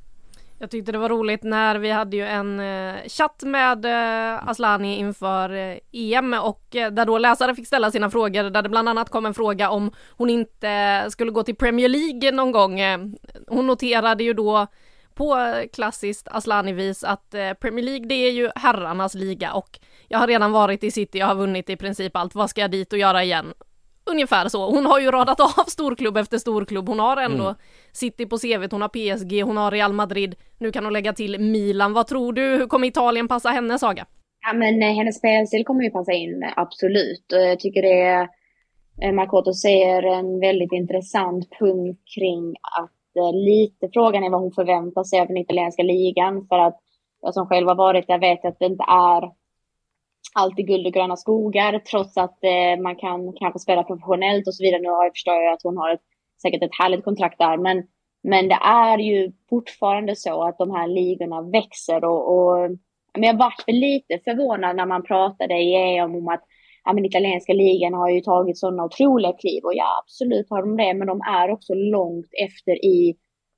Jag 0.63 0.72
tyckte 0.72 0.92
det 0.92 0.98
var 0.98 1.10
roligt 1.10 1.44
när 1.44 1.76
vi 1.76 1.92
hade 1.92 2.18
ju 2.18 2.26
en 2.26 2.60
eh, 2.60 2.96
chatt 3.08 3.44
med 3.44 3.86
eh, 3.86 4.48
Aslani 4.48 4.98
inför 4.98 5.54
eh, 5.54 5.78
EM 5.92 6.34
och 6.34 6.76
eh, 6.76 6.92
där 6.92 7.06
då 7.06 7.18
läsare 7.18 7.56
fick 7.56 7.68
ställa 7.68 7.92
sina 7.92 8.10
frågor 8.10 8.50
där 8.50 8.62
det 8.62 8.70
bland 8.70 8.89
annat 8.89 9.10
kom 9.10 9.26
en 9.26 9.34
fråga 9.34 9.70
om 9.70 9.92
hon 10.10 10.30
inte 10.30 11.06
skulle 11.10 11.32
gå 11.32 11.44
till 11.44 11.56
Premier 11.56 11.89
League 11.89 12.32
någon 12.32 12.52
gång. 12.52 12.80
Eh, 12.80 13.00
hon 13.48 13.68
noterade 13.68 14.24
ju 14.24 14.34
då 14.34 14.68
på 15.15 15.54
klassiskt 15.73 16.28
Aslani-vis 16.32 17.04
att 17.04 17.34
eh, 17.34 17.54
Premier 17.54 17.86
League 17.86 18.08
det 18.08 18.15
är 18.15 18.32
ju 18.32 18.49
herrarnas 18.56 19.15
liga 19.15 19.54
och 19.54 19.80
jag 20.08 20.19
har 20.19 20.28
redan 20.28 20.52
varit 20.52 20.84
i 20.84 20.91
City, 20.91 21.19
jag 21.19 21.28
har 21.28 21.36
vunnit 21.36 21.69
i 21.69 21.76
princip 21.76 22.15
allt, 22.15 22.36
vad 22.36 22.49
ska 22.49 22.62
jag 22.62 22.71
dit 22.71 22.93
och 22.93 22.99
göra 22.99 23.23
igen? 23.23 23.54
ungefär 24.06 24.49
så. 24.49 24.69
Hon 24.69 24.86
har 24.86 24.99
ju 24.99 25.12
radat 25.12 25.39
av 25.60 25.63
storklubb 25.67 26.17
efter 26.17 26.38
storklubb. 26.38 26.88
Hon 26.89 26.99
har 26.99 27.17
ändå 27.17 27.43
Mm. 27.43 27.56
City 27.91 28.26
på 28.26 28.38
CV, 28.38 28.67
hon 28.71 28.82
har 28.82 28.89
PSG, 28.89 29.43
hon 29.43 29.58
har 29.58 29.71
Real 29.71 29.93
Madrid. 29.93 30.36
Nu 30.58 30.71
kan 30.71 30.84
hon 30.84 30.93
lägga 30.93 31.13
till 31.13 31.39
Milan. 31.39 31.93
Vad 31.93 32.08
tror 32.08 32.34
du? 32.34 32.41
Hur 32.41 32.67
kommer 32.67 32.88
Italien 32.88 33.28
passa 33.28 33.49
henne, 33.49 33.80
Saga? 33.80 34.06
Ja, 34.45 34.54
men 34.54 34.84
eh, 34.84 34.93
hennes 34.93 35.17
spelstil 35.17 35.65
kommer 35.65 35.84
ju 35.84 35.89
passa 35.89 36.12
in, 36.12 36.43
eh, 36.43 36.54
absolut. 36.56 37.32
Och 37.34 37.41
Jag 37.41 37.60
tycker 37.60 37.82
det 37.82 38.02
är, 38.02 38.28
Makoto 39.12 39.54
säger 39.54 40.04
en 40.04 40.39
väldigt 40.39 40.71
intressant 40.73 41.49
punkt 41.60 41.99
kring 42.15 42.56
att 42.82 42.91
Eh, 43.15 43.34
lite 43.34 43.89
frågan 43.93 44.23
är 44.23 44.30
vad 44.30 44.41
hon 44.41 44.52
förväntar 44.52 45.04
sig 45.04 45.19
av 45.19 45.28
den 45.28 45.38
italienska 45.38 45.84
ligan. 45.84 46.47
För 46.47 46.60
att 46.60 46.80
jag 47.21 47.34
som 47.34 47.47
själv 47.47 47.67
har 47.67 47.76
varit 47.76 48.08
där 48.08 48.19
vet 48.19 48.45
att 48.45 48.60
det 48.60 48.65
inte 48.65 48.86
är 48.88 49.32
alltid 50.34 50.67
guld 50.67 50.88
och 50.88 50.93
gröna 50.93 51.15
skogar 51.15 51.80
trots 51.80 52.17
att 52.17 52.43
eh, 52.43 52.82
man 52.82 52.95
kan 52.95 53.34
kanske 53.34 53.60
spela 53.60 53.84
professionellt 53.84 54.47
och 54.47 54.56
så 54.56 54.63
vidare. 54.63 54.82
Nu 54.82 54.89
har 54.89 55.04
jag 55.04 55.13
förstår 55.13 55.36
jag 55.36 55.54
att 55.54 55.63
hon 55.63 55.78
har 55.78 55.93
ett, 55.93 56.02
säkert 56.41 56.63
ett 56.63 56.80
härligt 56.80 57.04
kontrakt 57.04 57.38
där, 57.38 57.58
men, 57.58 57.84
men 58.23 58.47
det 58.47 58.60
är 58.63 58.97
ju 58.97 59.32
fortfarande 59.49 60.15
så 60.15 60.43
att 60.43 60.58
de 60.58 60.71
här 60.71 60.88
ligorna 60.88 61.41
växer 61.41 62.04
och, 62.06 62.36
och 62.36 62.69
men 63.13 63.23
jag 63.23 63.38
vart 63.38 63.63
lite 63.67 64.19
förvånad 64.23 64.76
när 64.76 64.86
man 64.86 65.04
pratade 65.04 65.54
i 65.54 65.97
EM 65.97 66.15
om 66.15 66.28
att 66.28 66.43
ja, 66.86 66.93
men 66.93 67.06
italienska 67.06 67.54
ligan 67.54 67.93
har 67.93 68.10
ju 68.10 68.22
tagit 68.22 68.58
sådana 68.58 68.86
otroliga 68.86 69.34
kliv 69.34 69.63
och 69.63 69.76
ja 69.76 70.04
absolut 70.04 70.50
har 70.50 70.62
de 70.62 70.78
det 70.78 70.93
men 70.93 71.08
de 71.08 71.22
är 71.22 71.52
också 71.52 71.74
långt 71.74 72.30
efter 72.46 72.86
i, 72.86 73.15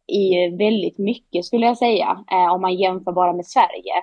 i 0.07 0.49
väldigt 0.57 0.97
mycket 0.97 1.45
skulle 1.45 1.65
jag 1.65 1.77
säga 1.77 2.23
eh, 2.31 2.53
om 2.53 2.61
man 2.61 2.75
jämför 2.75 3.11
bara 3.11 3.33
med 3.33 3.45
Sverige. 3.45 3.93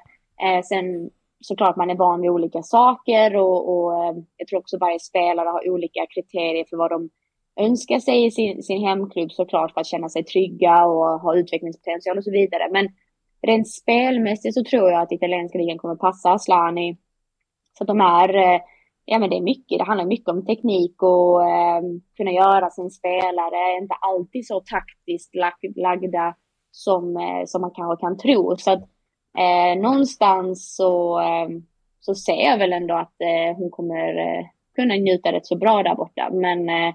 Eh, 0.43 0.63
sen 0.63 1.11
såklart 1.41 1.77
man 1.77 1.91
är 1.91 1.95
van 1.95 2.21
vid 2.21 2.31
olika 2.31 2.63
saker 2.63 3.37
och, 3.37 3.69
och 3.69 4.05
eh, 4.05 4.15
jag 4.37 4.49
tror 4.49 4.59
också 4.59 4.79
varje 4.79 4.99
spelare 4.99 5.49
har 5.49 5.71
olika 5.71 6.07
kriterier 6.15 6.65
för 6.71 6.77
vad 6.77 6.91
de 6.91 7.11
önskar 7.57 7.99
sig 7.99 8.27
i 8.27 8.31
sin, 8.31 8.63
sin 8.63 8.81
hemklubb 8.87 9.33
såklart 9.33 9.73
för 9.73 9.81
att 9.81 9.87
känna 9.87 10.09
sig 10.09 10.25
trygga 10.25 10.85
och 10.85 11.21
ha 11.21 11.37
utvecklingspotential 11.37 12.19
och 12.19 12.25
så 12.25 12.31
vidare. 12.31 12.69
Men 12.73 12.89
rent 13.47 13.69
spelmässigt 13.69 14.55
så 14.55 14.65
tror 14.65 14.91
jag 14.91 15.03
att 15.03 15.13
italienska 15.13 15.59
ligan 15.59 15.79
kommer 15.79 15.97
passa 15.97 16.33
Asllani. 16.33 16.97
Så 17.79 17.85
att 17.85 17.89
de 17.89 18.01
är, 18.01 18.35
eh, 18.35 18.61
ja 19.05 19.19
men 19.19 19.31
det 19.31 19.37
är 19.37 19.43
mycket, 19.43 19.79
det 19.79 19.85
handlar 19.85 20.07
mycket 20.07 20.29
om 20.29 20.47
teknik 20.47 21.03
och 21.03 21.45
eh, 21.45 21.83
kunna 22.17 22.31
göra 22.31 22.71
sin 22.71 22.91
spelare, 22.91 23.79
inte 23.83 23.95
alltid 23.95 24.47
så 24.47 24.61
taktiskt 24.61 25.35
lag, 25.35 25.53
lagda 25.77 26.35
som, 26.71 27.17
eh, 27.17 27.45
som 27.47 27.61
man 27.61 27.71
kanske 27.75 28.01
kan 28.01 28.19
tro. 28.19 28.57
Så 28.57 28.71
att 28.71 28.83
eh, 29.39 29.81
någonstans 29.83 30.77
så, 30.77 31.21
eh, 31.21 31.49
så 32.01 32.15
ser 32.15 32.45
jag 32.45 32.59
väl 32.59 32.73
ändå 32.73 32.95
att 32.95 33.21
eh, 33.21 33.57
hon 33.57 33.71
kommer 33.71 34.19
eh, 34.19 34.45
kunna 34.77 34.95
njuta 34.95 35.33
rätt 35.33 35.47
så 35.47 35.57
bra 35.57 35.83
där 35.83 35.95
borta. 35.95 36.31
Men 36.33 36.69
eh, 36.69 36.95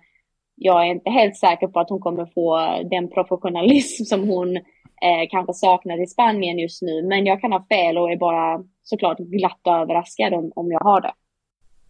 jag 0.55 0.87
är 0.87 0.91
inte 0.91 1.09
helt 1.09 1.37
säker 1.37 1.67
på 1.67 1.79
att 1.79 1.89
hon 1.89 1.99
kommer 1.99 2.25
få 2.25 2.57
den 2.89 3.09
professionalism 3.09 4.03
som 4.03 4.29
hon 4.29 4.57
eh, 4.57 5.29
kanske 5.29 5.53
saknar 5.53 6.03
i 6.03 6.07
Spanien 6.07 6.59
just 6.59 6.81
nu. 6.81 7.03
Men 7.03 7.25
jag 7.25 7.41
kan 7.41 7.51
ha 7.51 7.65
fel 7.69 7.97
och 7.97 8.11
är 8.11 8.17
bara 8.17 8.63
såklart 8.83 9.17
glatt 9.17 9.61
överraskad 9.65 10.33
om, 10.33 10.51
om 10.55 10.71
jag 10.71 10.79
har 10.79 11.01
det. 11.01 11.13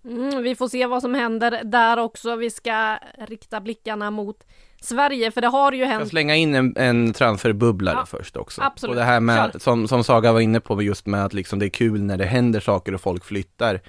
Mm, 0.07 0.43
vi 0.43 0.55
får 0.55 0.67
se 0.67 0.85
vad 0.85 1.01
som 1.01 1.13
händer 1.15 1.61
där 1.63 1.99
också. 1.99 2.35
Vi 2.35 2.49
ska 2.49 2.97
rikta 3.27 3.61
blickarna 3.61 4.11
mot 4.11 4.43
Sverige, 4.81 5.31
för 5.31 5.41
det 5.41 5.47
har 5.47 5.71
ju 5.71 5.79
Jag 5.79 5.87
hänt. 5.87 6.09
slänga 6.09 6.35
in 6.35 6.55
en, 6.55 6.73
en 6.77 7.13
transferbubblare 7.13 7.95
Ja, 7.99 8.05
först 8.05 8.37
också. 8.37 8.61
absolut. 8.61 8.89
Och 8.89 8.95
det 8.95 9.03
här 9.03 9.19
med, 9.19 9.51
Kör. 9.53 9.59
som, 9.59 9.87
som 9.87 10.03
Saga 10.03 10.31
var 10.33 10.39
inne 10.39 10.59
på, 10.59 10.81
just 10.81 11.05
med 11.05 11.25
att 11.25 11.33
liksom 11.33 11.59
det 11.59 11.65
är 11.65 11.69
kul 11.69 12.01
när 12.03 12.17
det 12.17 12.25
händer 12.25 12.59
saker 12.59 12.93
och 12.93 13.01
folk 13.01 13.25
flyttar. 13.25 13.81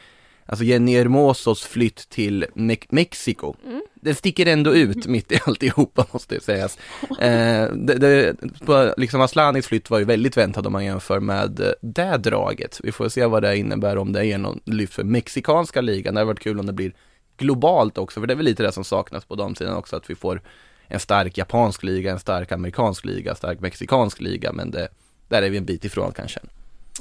Alltså 0.50 0.64
Jenny 0.64 0.96
Hermosos 0.98 1.62
flytt 1.62 2.08
till 2.08 2.46
Me- 2.54 2.86
Mexiko, 2.88 3.54
Mm. 3.66 3.82
den 3.94 4.14
sticker 4.14 4.46
ändå 4.46 4.74
ut 4.74 5.06
mitt 5.06 5.32
i 5.32 5.38
alltihopa 5.46 6.06
måste 6.12 6.34
det 6.34 6.40
sägas. 6.40 6.78
Eh, 7.20 7.72
det, 7.74 7.94
det, 7.94 8.34
på, 8.66 8.94
liksom 8.96 9.20
Aslanis 9.20 9.66
flytt 9.66 9.90
var 9.90 9.98
ju 9.98 10.04
väldigt 10.04 10.36
väntad 10.36 10.66
om 10.66 10.72
man 10.72 10.84
jämför 10.84 11.20
med 11.20 11.74
det 11.80 12.16
draget. 12.16 12.80
Vi 12.82 12.92
får 12.92 13.08
se 13.08 13.26
vad 13.26 13.42
det 13.42 13.56
innebär 13.56 13.98
om 13.98 14.12
det 14.12 14.24
ger 14.26 14.38
någon 14.38 14.60
lyft 14.64 14.94
för 14.94 15.04
mexikanska 15.04 15.80
ligan. 15.80 16.14
Det 16.14 16.20
hade 16.20 16.26
varit 16.26 16.40
kul 16.40 16.60
om 16.60 16.66
det 16.66 16.72
blir 16.72 16.92
globalt 17.36 17.98
också, 17.98 18.20
för 18.20 18.26
det 18.26 18.34
är 18.34 18.36
väl 18.36 18.44
lite 18.46 18.62
det 18.62 18.72
som 18.72 18.84
saknas 18.84 19.24
på 19.24 19.34
de 19.34 19.54
sidan 19.54 19.76
också, 19.76 19.96
att 19.96 20.10
vi 20.10 20.14
får 20.14 20.40
en 20.88 21.00
stark 21.00 21.38
japansk 21.38 21.82
liga, 21.82 22.12
en 22.12 22.18
stark 22.18 22.52
amerikansk 22.52 23.04
liga, 23.04 23.30
en 23.30 23.36
stark 23.36 23.60
mexikansk 23.60 24.20
liga, 24.20 24.52
men 24.52 24.70
det, 24.70 24.88
där 25.28 25.42
är 25.42 25.50
vi 25.50 25.56
en 25.56 25.64
bit 25.64 25.84
ifrån 25.84 26.12
kanske. 26.16 26.40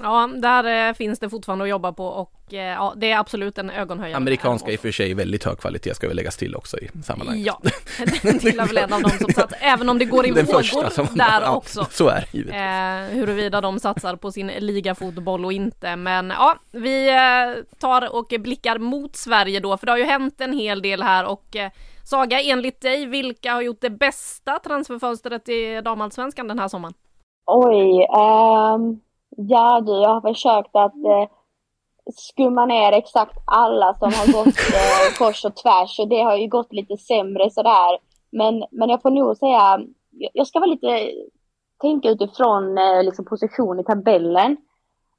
Ja, 0.02 0.30
där 0.42 0.90
eh, 0.90 0.94
finns 0.94 1.20
det 1.20 1.30
fortfarande 1.30 1.64
att 1.64 1.70
jobba 1.70 1.94
på 1.94 2.06
och 2.06 2.54
eh, 2.54 2.60
ja, 2.60 2.94
det 2.98 3.12
är 3.12 3.20
absolut 3.20 3.58
en 3.58 3.70
ögonhöjare. 3.70 4.18
Amerikanska 4.18 4.72
i 4.72 4.76
och 4.76 4.80
för 4.80 4.92
sig 4.92 5.14
väldigt 5.14 5.44
hög 5.44 5.58
kvalitet 5.58 5.94
ska 5.94 6.08
vi 6.08 6.14
läggas 6.14 6.38
till 6.38 6.56
också 6.56 6.78
i 6.78 6.90
sammanhanget. 7.04 7.46
Ja, 7.46 7.62
den 8.22 8.40
tillhör 8.40 8.68
väl 8.68 8.78
en 8.78 8.94
av 8.94 9.02
dem 9.02 9.12
som 9.12 9.30
satsar, 9.34 9.58
även 9.62 9.90
om 9.90 9.98
det 10.00 10.06
går 10.06 10.26
i 10.26 10.32
Den 10.32 10.46
vågor 10.46 10.58
första 10.58 10.90
som, 10.90 11.08
där 11.16 11.42
ja, 11.42 11.56
också. 11.56 11.88
Så 11.90 12.08
är 12.08 12.26
det. 12.32 12.40
Eh, 12.40 13.20
huruvida 13.20 13.62
de 13.62 13.80
satsar 13.80 14.16
på 14.16 14.32
sin 14.32 14.48
ligafotboll 14.48 15.46
och 15.46 15.54
inte. 15.54 15.96
Men 15.96 16.30
ja, 16.30 16.56
vi 16.72 17.10
eh, 17.10 17.64
tar 17.80 18.16
och 18.16 18.34
blickar 18.40 18.80
mot 18.80 19.16
Sverige 19.16 19.60
då, 19.60 19.78
för 19.78 19.86
det 19.86 19.92
har 19.92 19.98
ju 19.98 20.06
hänt 20.06 20.42
en 20.42 20.54
hel 20.54 20.82
del 20.82 21.04
här 21.04 21.26
och 21.26 21.56
Saga, 22.10 22.42
enligt 22.42 22.82
dig, 22.82 23.06
vilka 23.06 23.54
har 23.54 23.62
gjort 23.62 23.82
det 23.82 23.90
bästa 23.90 24.60
transferfönstret 24.60 25.50
i 25.50 25.82
damallsvenskan 25.82 26.48
den 26.48 26.60
här 26.60 26.68
sommaren? 26.68 26.94
Oj, 27.46 28.08
ehm, 28.18 29.00
ja 29.38 29.82
du, 29.86 29.92
jag 29.92 30.10
har 30.10 30.22
försökt 30.22 30.76
att 30.76 30.96
eh, 30.96 31.30
skumma 32.16 32.66
ner 32.66 32.92
exakt 32.92 33.38
alla 33.46 33.94
som 33.94 34.12
har 34.14 34.34
gått 34.34 34.48
eh, 34.74 35.18
kors 35.18 35.46
och 35.46 35.56
tvärs 35.56 36.00
och 36.00 36.08
det 36.08 36.22
har 36.22 36.36
ju 36.38 36.48
gått 36.48 36.74
lite 36.74 36.98
sämre 36.98 37.50
sådär. 37.50 37.98
Men, 38.32 38.64
men 38.72 38.90
jag 38.90 39.02
får 39.02 39.10
nog 39.12 39.38
säga, 39.38 39.80
jag- 40.12 40.32
jag 40.34 40.48
ska 40.48 40.60
vara 40.60 40.70
lite, 40.70 41.12
tänka 41.82 42.10
utifrån 42.10 42.78
eh, 42.78 43.04
liksom 43.04 43.26
position 43.26 43.80
i 43.80 43.84
tabellen. 43.84 44.58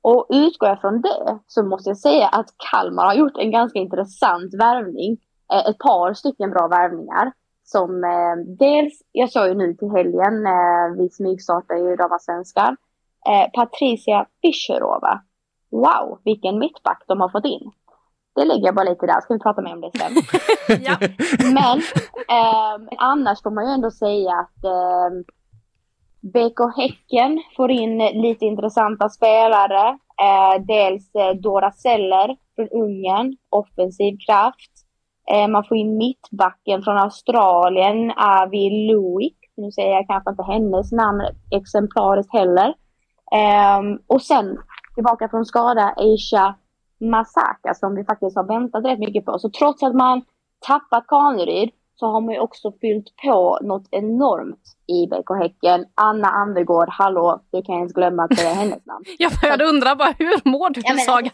Och 0.02 0.26
utgår 0.28 0.68
jag 0.68 0.80
från 0.80 1.00
det 1.00 1.38
så 1.46 1.62
måste 1.62 1.90
jag 1.90 1.98
säga 1.98 2.28
att 2.28 2.46
Kalmar 2.70 3.04
har 3.06 3.14
gjort 3.14 3.36
en 3.38 3.50
ganska 3.50 3.78
intressant 3.78 4.54
värvning. 4.54 5.16
Eh, 5.52 5.66
ett 5.70 5.78
par 5.78 6.14
stycken 6.14 6.50
bra 6.50 6.68
värvningar. 6.68 7.32
Som 7.64 8.04
eh, 8.04 8.36
dels, 8.58 9.02
jag 9.12 9.30
såg 9.30 9.46
ju 9.48 9.54
nu 9.54 9.74
till 9.74 9.90
helgen, 9.90 10.46
eh, 10.46 10.96
vi 10.98 11.08
smygstartar 11.10 11.76
ju 11.76 11.96
damallsvenskan. 11.96 12.76
Eh, 13.28 13.50
Patricia 13.52 14.26
Fischerova. 14.42 15.22
Wow, 15.70 16.20
vilken 16.24 16.58
mittback 16.58 17.04
de 17.08 17.20
har 17.20 17.28
fått 17.28 17.44
in. 17.44 17.70
Det 18.34 18.44
lägger 18.44 18.64
jag 18.64 18.74
bara 18.74 18.88
lite 18.88 19.06
där, 19.06 19.20
ska 19.20 19.34
vi 19.34 19.40
prata 19.40 19.62
mer 19.62 19.72
om 19.72 19.80
det 19.80 19.90
sen. 19.98 20.12
Ja, 20.84 20.96
Men 21.54 21.78
ehm, 22.28 22.88
annars 22.98 23.42
får 23.42 23.50
man 23.50 23.66
ju 23.66 23.72
ändå 23.72 23.90
säga 23.90 24.32
att 24.32 24.64
ehm, 24.64 25.24
BK 26.20 26.76
Häcken 26.76 27.42
får 27.56 27.70
in 27.70 27.98
lite 27.98 28.44
intressanta 28.44 29.08
spelare. 29.08 29.98
Eh, 30.22 30.62
dels 30.66 31.14
eh, 31.14 31.34
Dora 31.34 31.72
Seller 31.72 32.36
från 32.56 32.68
Ungern, 32.68 33.36
offensiv 33.50 34.16
kraft. 34.26 34.72
Eh, 35.32 35.48
man 35.48 35.64
får 35.64 35.76
in 35.76 35.96
mittbacken 35.96 36.82
från 36.82 36.98
Australien, 36.98 38.12
Avi 38.16 38.88
Louis. 38.88 39.32
Nu 39.56 39.72
säger 39.72 39.90
jag 39.90 40.06
kanske 40.06 40.30
inte 40.30 40.42
hennes 40.42 40.92
namn 40.92 41.22
exemplariskt 41.50 42.32
heller. 42.32 42.74
Ehm, 43.32 43.98
och 44.06 44.22
sen 44.22 44.58
tillbaka 44.94 45.28
från 45.28 45.44
skada, 45.44 45.94
Aisha 45.96 46.54
Masaka 47.00 47.74
som 47.74 47.94
vi 47.94 48.04
faktiskt 48.04 48.36
har 48.36 48.44
väntat 48.44 48.84
rätt 48.84 48.98
mycket 48.98 49.24
på. 49.24 49.38
Så 49.38 49.50
trots 49.50 49.82
att 49.82 49.94
man 49.94 50.22
tappat 50.66 51.06
Kaneryd 51.06 51.70
så 51.94 52.06
har 52.06 52.20
man 52.20 52.34
ju 52.34 52.40
också 52.40 52.72
fyllt 52.80 53.16
på 53.24 53.58
något 53.62 53.88
enormt 53.90 54.62
i 54.86 55.06
BK 55.06 55.30
Häcken. 55.42 55.86
Anna 55.94 56.28
Anvegård, 56.28 56.88
hallå, 56.90 57.40
du 57.52 57.62
kan 57.62 57.74
inte 57.74 57.94
glömma 57.94 58.22
att 58.24 58.30
det 58.30 58.42
är 58.42 58.54
hennes 58.54 58.86
namn. 58.86 59.04
jag 59.18 59.32
började 59.42 59.64
undra 59.64 59.96
bara, 59.96 60.14
hur 60.18 60.50
mår 60.50 60.70
du 60.70 60.80
Ja, 60.84 60.94
men 60.94 61.04
Saga? 61.04 61.30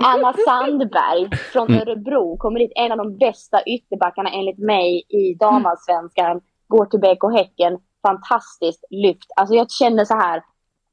Anna 0.00 0.34
Sandberg 0.46 1.36
från 1.52 1.74
Örebro 1.74 2.36
kommer 2.36 2.58
dit, 2.60 2.72
en 2.74 2.92
av 2.92 2.98
de 2.98 3.18
bästa 3.18 3.62
ytterbackarna 3.62 4.30
enligt 4.30 4.58
mig 4.58 5.06
i 5.08 5.34
damallsvenskan. 5.34 6.40
Går 6.68 6.84
till 6.86 7.00
BK 7.00 7.38
Häcken, 7.38 7.78
fantastiskt 8.02 8.84
lyft. 8.90 9.30
Alltså 9.36 9.54
jag 9.54 9.70
känner 9.70 10.04
så 10.04 10.14
här, 10.14 10.42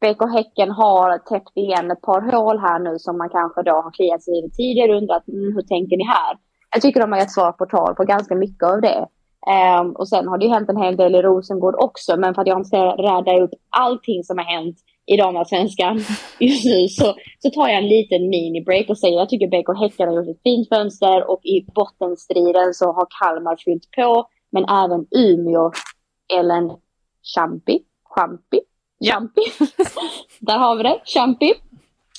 BK 0.01 0.21
Häcken 0.36 0.71
har 0.71 1.17
täppt 1.17 1.57
igen 1.57 1.91
ett 1.91 2.01
par 2.01 2.21
hål 2.21 2.60
här 2.60 2.79
nu 2.79 2.99
som 2.99 3.17
man 3.17 3.29
kanske 3.29 3.63
då 3.63 3.71
har 3.71 3.91
kliat 3.91 4.23
sig 4.23 4.45
i 4.45 4.49
tidigare 4.49 4.91
och 4.91 4.97
undrat 4.97 5.27
mm, 5.27 5.55
hur 5.55 5.62
tänker 5.62 5.97
ni 5.97 6.03
här? 6.03 6.38
Jag 6.71 6.81
tycker 6.81 6.99
de 6.99 7.12
har 7.12 7.19
gett 7.19 7.31
svar 7.31 7.51
på 7.51 7.65
tal 7.65 7.95
på 7.95 8.03
ganska 8.03 8.36
mycket 8.36 8.63
av 8.63 8.81
det. 8.81 9.07
Um, 9.81 9.91
och 9.91 10.10
sen 10.10 10.27
har 10.27 10.38
det 10.38 10.45
ju 10.45 10.51
hänt 10.51 10.69
en 10.69 10.83
hel 10.83 10.97
del 10.97 11.15
i 11.15 11.21
Rosengård 11.21 11.75
också, 11.77 12.17
men 12.17 12.33
för 12.33 12.41
att 12.41 12.47
jag 12.47 12.60
inte 12.60 12.67
ska 12.67 12.77
rädda 12.77 13.43
upp 13.43 13.51
allting 13.69 14.23
som 14.23 14.38
har 14.38 14.45
hänt 14.45 14.77
i 15.05 15.17
damallsvenskan 15.17 15.97
just 16.39 16.65
nu 16.65 16.88
så, 16.88 17.15
så 17.39 17.49
tar 17.49 17.67
jag 17.67 17.77
en 17.77 17.88
liten 17.88 18.21
mini-break 18.29 18.89
och 18.89 18.97
säger 18.97 19.15
att 19.15 19.19
jag 19.19 19.29
tycker 19.29 19.47
BK 19.47 19.79
Häcken 19.79 20.07
har 20.07 20.15
gjort 20.15 20.36
ett 20.36 20.43
fint 20.43 20.69
fönster 20.69 21.29
och 21.31 21.41
i 21.45 21.65
bottenstriden 21.75 22.73
så 22.73 22.86
har 22.86 23.07
Kalmar 23.19 23.57
fyllt 23.65 23.91
på, 23.95 24.27
men 24.51 24.65
även 24.65 25.05
Umeå, 25.12 25.71
Ellen 26.39 26.71
Champi, 27.36 27.79
Champi, 28.15 28.60
Champi. 29.05 29.41
Där 30.39 30.57
har 30.57 30.75
vi 30.75 30.83
det, 30.83 31.01
Champi. 31.05 31.53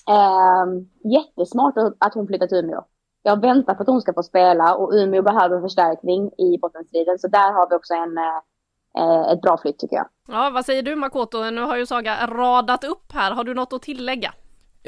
Um, 0.08 0.88
jättesmart 1.12 1.76
att- 1.76 1.96
att 1.98 2.14
hon 2.14 2.26
flyttat 2.26 2.48
till 2.48 2.58
Umeå. 2.58 2.84
jag 3.22 3.40
väntar 3.40 3.74
på 3.74 3.82
att 3.82 3.88
hon 3.88 4.00
ska 4.00 4.12
få 4.14 4.22
spela 4.22 4.74
och 4.74 4.90
Umeå 4.92 5.22
behöver 5.22 5.60
förstärkning 5.60 6.30
i 6.38 6.58
bottenstriden. 6.58 7.18
Så 7.18 7.28
där 7.28 7.52
har 7.52 7.68
vi 7.70 7.76
också 7.76 7.94
en, 7.94 8.18
eh, 8.98 9.32
ett 9.32 9.40
bra 9.40 9.58
flytt 9.62 9.78
tycker 9.78 9.96
jag. 9.96 10.06
Ja, 10.28 10.50
vad 10.50 10.64
säger 10.64 10.82
du 10.82 10.96
Makoto? 10.96 11.50
Nu 11.50 11.60
har 11.60 11.76
ju 11.76 11.86
Saga 11.86 12.26
radat 12.26 12.84
upp 12.84 13.12
här. 13.12 13.32
Har 13.32 13.44
du 13.44 13.54
något 13.54 13.72
att 13.72 13.82
tillägga? 13.82 14.34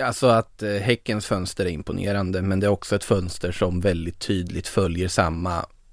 Alltså 0.05 0.27
att 0.27 0.63
eh, 0.63 0.69
Häckens 0.69 1.27
fönster 1.27 1.65
är 1.67 1.71
imponerande, 1.71 2.43
men 2.43 2.61
det 2.61 2.67
är 2.67 2.71
också 2.71 2.95
ett 2.97 3.05
fönster 3.05 3.53
som 3.53 3.81
väldigt 3.81 4.27
tydligt 4.27 4.69
följer 4.69 5.09
samma 5.09 5.51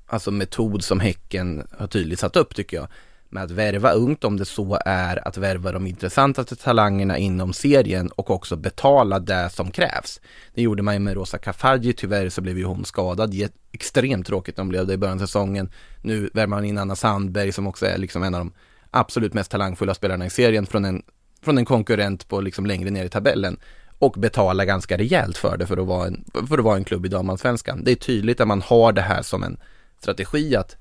alltså 0.09 0.31
metod 0.31 0.83
som 0.83 0.99
Häcken 0.99 1.67
har 1.79 1.87
tydligt 1.87 2.19
satt 2.19 2.35
upp 2.35 2.55
tycker 2.55 2.77
jag. 2.77 2.87
Med 3.29 3.43
att 3.43 3.51
värva 3.51 3.91
ungt 3.91 4.23
om 4.23 4.37
det 4.37 4.45
så 4.45 4.79
är 4.85 5.27
att 5.27 5.37
värva 5.37 5.71
de 5.71 5.87
intressantaste 5.87 6.55
talangerna 6.55 7.17
inom 7.17 7.53
serien 7.53 8.07
och 8.07 8.29
också 8.29 8.55
betala 8.55 9.19
det 9.19 9.49
som 9.49 9.71
krävs. 9.71 10.21
Det 10.53 10.61
gjorde 10.61 10.83
man 10.83 10.93
ju 10.93 10.99
med 10.99 11.13
Rosa 11.13 11.37
Kafaji, 11.37 11.93
tyvärr 11.93 12.29
så 12.29 12.41
blev 12.41 12.57
ju 12.57 12.63
hon 12.63 12.85
skadad. 12.85 13.33
Extremt 13.71 14.27
tråkigt 14.27 14.59
om 14.59 14.69
blev 14.69 14.87
det 14.87 14.93
i 14.93 14.97
början 14.97 15.17
av 15.17 15.21
säsongen. 15.21 15.69
Nu 16.01 16.29
värvar 16.33 16.47
man 16.47 16.65
in 16.65 16.77
Anna 16.77 16.95
Sandberg 16.95 17.51
som 17.51 17.67
också 17.67 17.85
är 17.85 17.97
liksom 17.97 18.23
en 18.23 18.35
av 18.35 18.39
de 18.39 18.51
absolut 18.91 19.33
mest 19.33 19.51
talangfulla 19.51 19.93
spelarna 19.93 20.25
i 20.25 20.29
serien 20.29 20.65
från 20.65 20.85
en, 20.85 21.03
från 21.41 21.57
en 21.57 21.65
konkurrent 21.65 22.27
på 22.27 22.41
liksom 22.41 22.65
längre 22.65 22.89
ner 22.89 23.05
i 23.05 23.09
tabellen 23.09 23.59
och 23.99 24.11
betala 24.17 24.65
ganska 24.65 24.97
rejält 24.97 25.37
för 25.37 25.57
det 25.57 25.67
för 25.67 25.77
att 25.77 25.87
vara 25.87 26.07
en, 26.07 26.25
för 26.47 26.57
att 26.57 26.63
vara 26.63 26.77
en 26.77 26.83
klubb 26.83 27.05
i 27.05 27.09
damallsvenskan. 27.09 27.83
Det 27.83 27.91
är 27.91 27.95
tydligt 27.95 28.41
att 28.41 28.47
man 28.47 28.61
har 28.61 28.91
det 28.91 29.01
här 29.01 29.21
som 29.21 29.43
en 29.43 29.57
strategi 29.99 30.55
att 30.55 30.77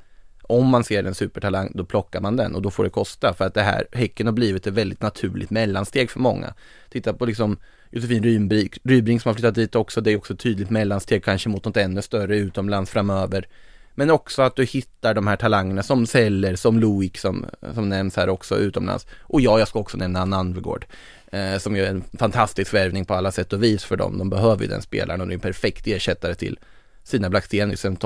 om 0.49 0.67
man 0.67 0.85
ser 0.85 1.05
en 1.05 1.15
supertalang 1.15 1.73
då 1.75 1.85
plockar 1.85 2.21
man 2.21 2.37
den 2.37 2.55
och 2.55 2.63
då 2.63 2.71
får 2.71 2.85
det 2.85 2.91
kosta 2.91 3.35
för 3.35 3.45
att 3.45 3.55
det 3.55 3.63
här 3.63 3.87
Häcken 3.93 4.27
har 4.27 4.33
blivit 4.33 4.67
ett 4.67 4.75
väldigt 4.75 5.03
naturligt 5.03 5.51
mellansteg 5.51 6.11
för 6.11 6.21
många. 6.21 6.55
Titta 6.91 7.13
på 7.13 7.27
liksom 7.27 7.57
Josefin 7.91 8.23
Rybring, 8.23 8.71
Rybring 8.83 9.21
som 9.21 9.29
har 9.29 9.35
flyttat 9.35 9.55
dit 9.55 9.75
också, 9.75 10.01
det 10.01 10.13
är 10.13 10.17
också 10.17 10.37
tydligt 10.37 10.71
mellansteg 10.71 11.25
kanske 11.25 11.49
mot 11.49 11.65
något 11.65 11.77
ännu 11.77 12.03
större 12.03 12.37
utomlands 12.37 12.91
framöver. 12.91 13.49
Men 13.95 14.11
också 14.11 14.43
att 14.43 14.57
du 14.57 14.65
hittar 14.65 15.15
de 15.15 15.27
här 15.27 15.37
talangerna 15.37 15.83
som 15.83 16.07
Seller, 16.07 16.57
som 16.57 16.81
Loic 16.81 17.21
som, 17.21 17.47
som 17.75 17.89
nämns 17.89 18.17
här 18.17 18.29
också 18.29 18.59
utomlands. 18.59 19.07
Och 19.21 19.41
ja, 19.41 19.59
jag 19.59 19.69
ska 19.69 19.79
också 19.79 19.97
nämna 19.97 20.21
Anna 20.21 20.37
Anvegård 20.37 20.87
eh, 21.33 21.59
som 21.59 21.77
är 21.77 21.85
en 21.85 22.05
fantastisk 22.19 22.75
värvning 22.75 23.05
på 23.05 23.15
alla 23.15 23.33
sätt 23.33 23.53
och 23.53 23.63
vis 23.63 23.85
för 23.85 23.97
dem. 23.97 24.19
De 24.19 24.31
behöver 24.31 24.63
ju 24.63 24.69
den 24.69 24.83
spelaren 24.83 25.21
och 25.21 25.27
det 25.27 25.33
är 25.33 25.35
en 25.35 25.41
perfekt 25.41 25.87
ersättare 25.87 26.35
till 26.35 26.59
sina 27.07 27.31
Blackstenius, 27.31 27.85
en 27.85 27.99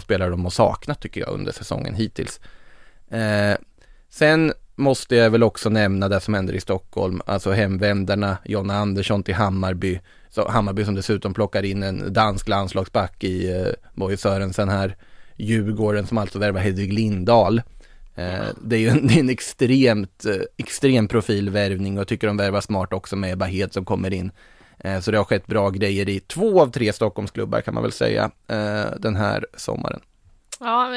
spelare 0.00 0.30
de 0.30 0.44
har 0.44 0.50
saknat 0.50 1.00
tycker 1.00 1.20
jag 1.20 1.30
under 1.30 1.52
säsongen 1.52 1.94
hittills. 1.94 2.40
Eh, 3.10 3.56
sen 4.08 4.52
måste 4.74 5.16
jag 5.16 5.30
väl 5.30 5.42
också 5.42 5.68
nämna 5.68 6.08
det 6.08 6.20
som 6.20 6.34
händer 6.34 6.54
i 6.54 6.60
Stockholm, 6.60 7.20
alltså 7.26 7.50
hemvändarna, 7.50 8.38
Jonna 8.44 8.74
Andersson 8.74 9.22
till 9.22 9.34
Hammarby, 9.34 10.00
så 10.30 10.48
Hammarby 10.48 10.84
som 10.84 10.94
dessutom 10.94 11.34
plockar 11.34 11.62
in 11.62 11.82
en 11.82 12.12
dansk 12.12 12.48
landslagsback 12.48 13.24
i 13.24 13.50
eh, 13.50 13.72
Boje 13.94 14.16
Sörensen 14.16 14.68
här, 14.68 14.96
Djurgården 15.36 16.06
som 16.06 16.18
alltså 16.18 16.38
värvar 16.38 16.60
Hedvig 16.60 16.92
Lindahl. 16.92 17.62
Eh, 18.14 18.48
det 18.62 18.76
är 18.76 18.80
ju 18.80 18.88
en, 18.88 19.06
det 19.06 19.14
är 19.14 19.20
en 19.20 19.30
extremt, 19.30 20.24
eh, 20.24 20.42
extrem 20.56 21.08
profilvärvning 21.08 21.96
och 21.96 22.00
jag 22.00 22.08
tycker 22.08 22.26
de 22.26 22.36
värvar 22.36 22.60
smart 22.60 22.92
också 22.92 23.16
med 23.16 23.38
Bahed 23.38 23.72
som 23.72 23.84
kommer 23.84 24.12
in. 24.12 24.30
Eh, 24.78 25.00
så 25.00 25.10
det 25.10 25.16
har 25.16 25.24
skett 25.24 25.46
bra 25.46 25.70
grejer 25.70 26.08
i 26.08 26.20
två 26.20 26.62
av 26.62 26.70
tre 26.70 26.92
Stockholmsklubbar 26.92 27.60
kan 27.60 27.74
man 27.74 27.82
väl 27.82 27.92
säga 27.92 28.30
den 28.98 29.16
här 29.16 29.46
sommaren. 29.56 30.00
Ja, 30.60 30.88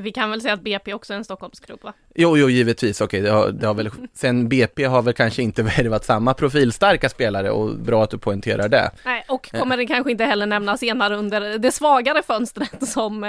vi 0.00 0.12
kan 0.12 0.30
väl 0.30 0.40
säga 0.40 0.54
att 0.54 0.62
BP 0.62 0.94
också 0.94 1.12
är 1.12 1.16
en 1.16 1.24
Stockholmsklubb 1.24 1.82
va? 1.82 1.92
Jo, 2.14 2.38
jo, 2.38 2.48
givetvis. 2.48 3.00
Okej, 3.00 3.20
det 3.20 3.30
har, 3.30 3.48
det 3.48 3.66
har 3.66 3.74
väl, 3.74 3.90
sen 4.14 4.48
BP 4.48 4.84
har 4.84 5.02
väl 5.02 5.14
kanske 5.14 5.42
inte 5.42 5.62
värvat 5.78 6.04
samma 6.04 6.34
profilstarka 6.34 7.08
spelare 7.08 7.50
och 7.50 7.76
bra 7.78 8.04
att 8.04 8.10
du 8.10 8.18
poängterar 8.18 8.68
det. 8.68 8.90
Nej, 9.04 9.24
och 9.28 9.52
kommer 9.52 9.76
det 9.76 9.86
kanske 9.86 10.10
inte 10.10 10.24
heller 10.24 10.46
nämna 10.46 10.76
senare 10.76 11.16
under 11.16 11.58
det 11.58 11.72
svagare 11.72 12.22
fönstret 12.22 12.88
som 12.88 13.24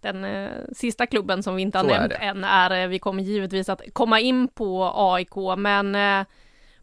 den 0.00 0.24
eh, 0.24 0.50
sista 0.72 1.06
klubben 1.06 1.42
som 1.42 1.56
vi 1.56 1.62
inte 1.62 1.78
har 1.78 1.84
Så 1.84 1.90
nämnt 1.90 2.12
är 2.12 2.20
än 2.20 2.44
är, 2.44 2.82
eh, 2.82 2.88
vi 2.88 2.98
kommer 2.98 3.22
givetvis 3.22 3.68
att 3.68 3.82
komma 3.92 4.20
in 4.20 4.48
på 4.48 4.92
AIK, 4.94 5.58
men 5.58 5.94
eh, 5.94 6.26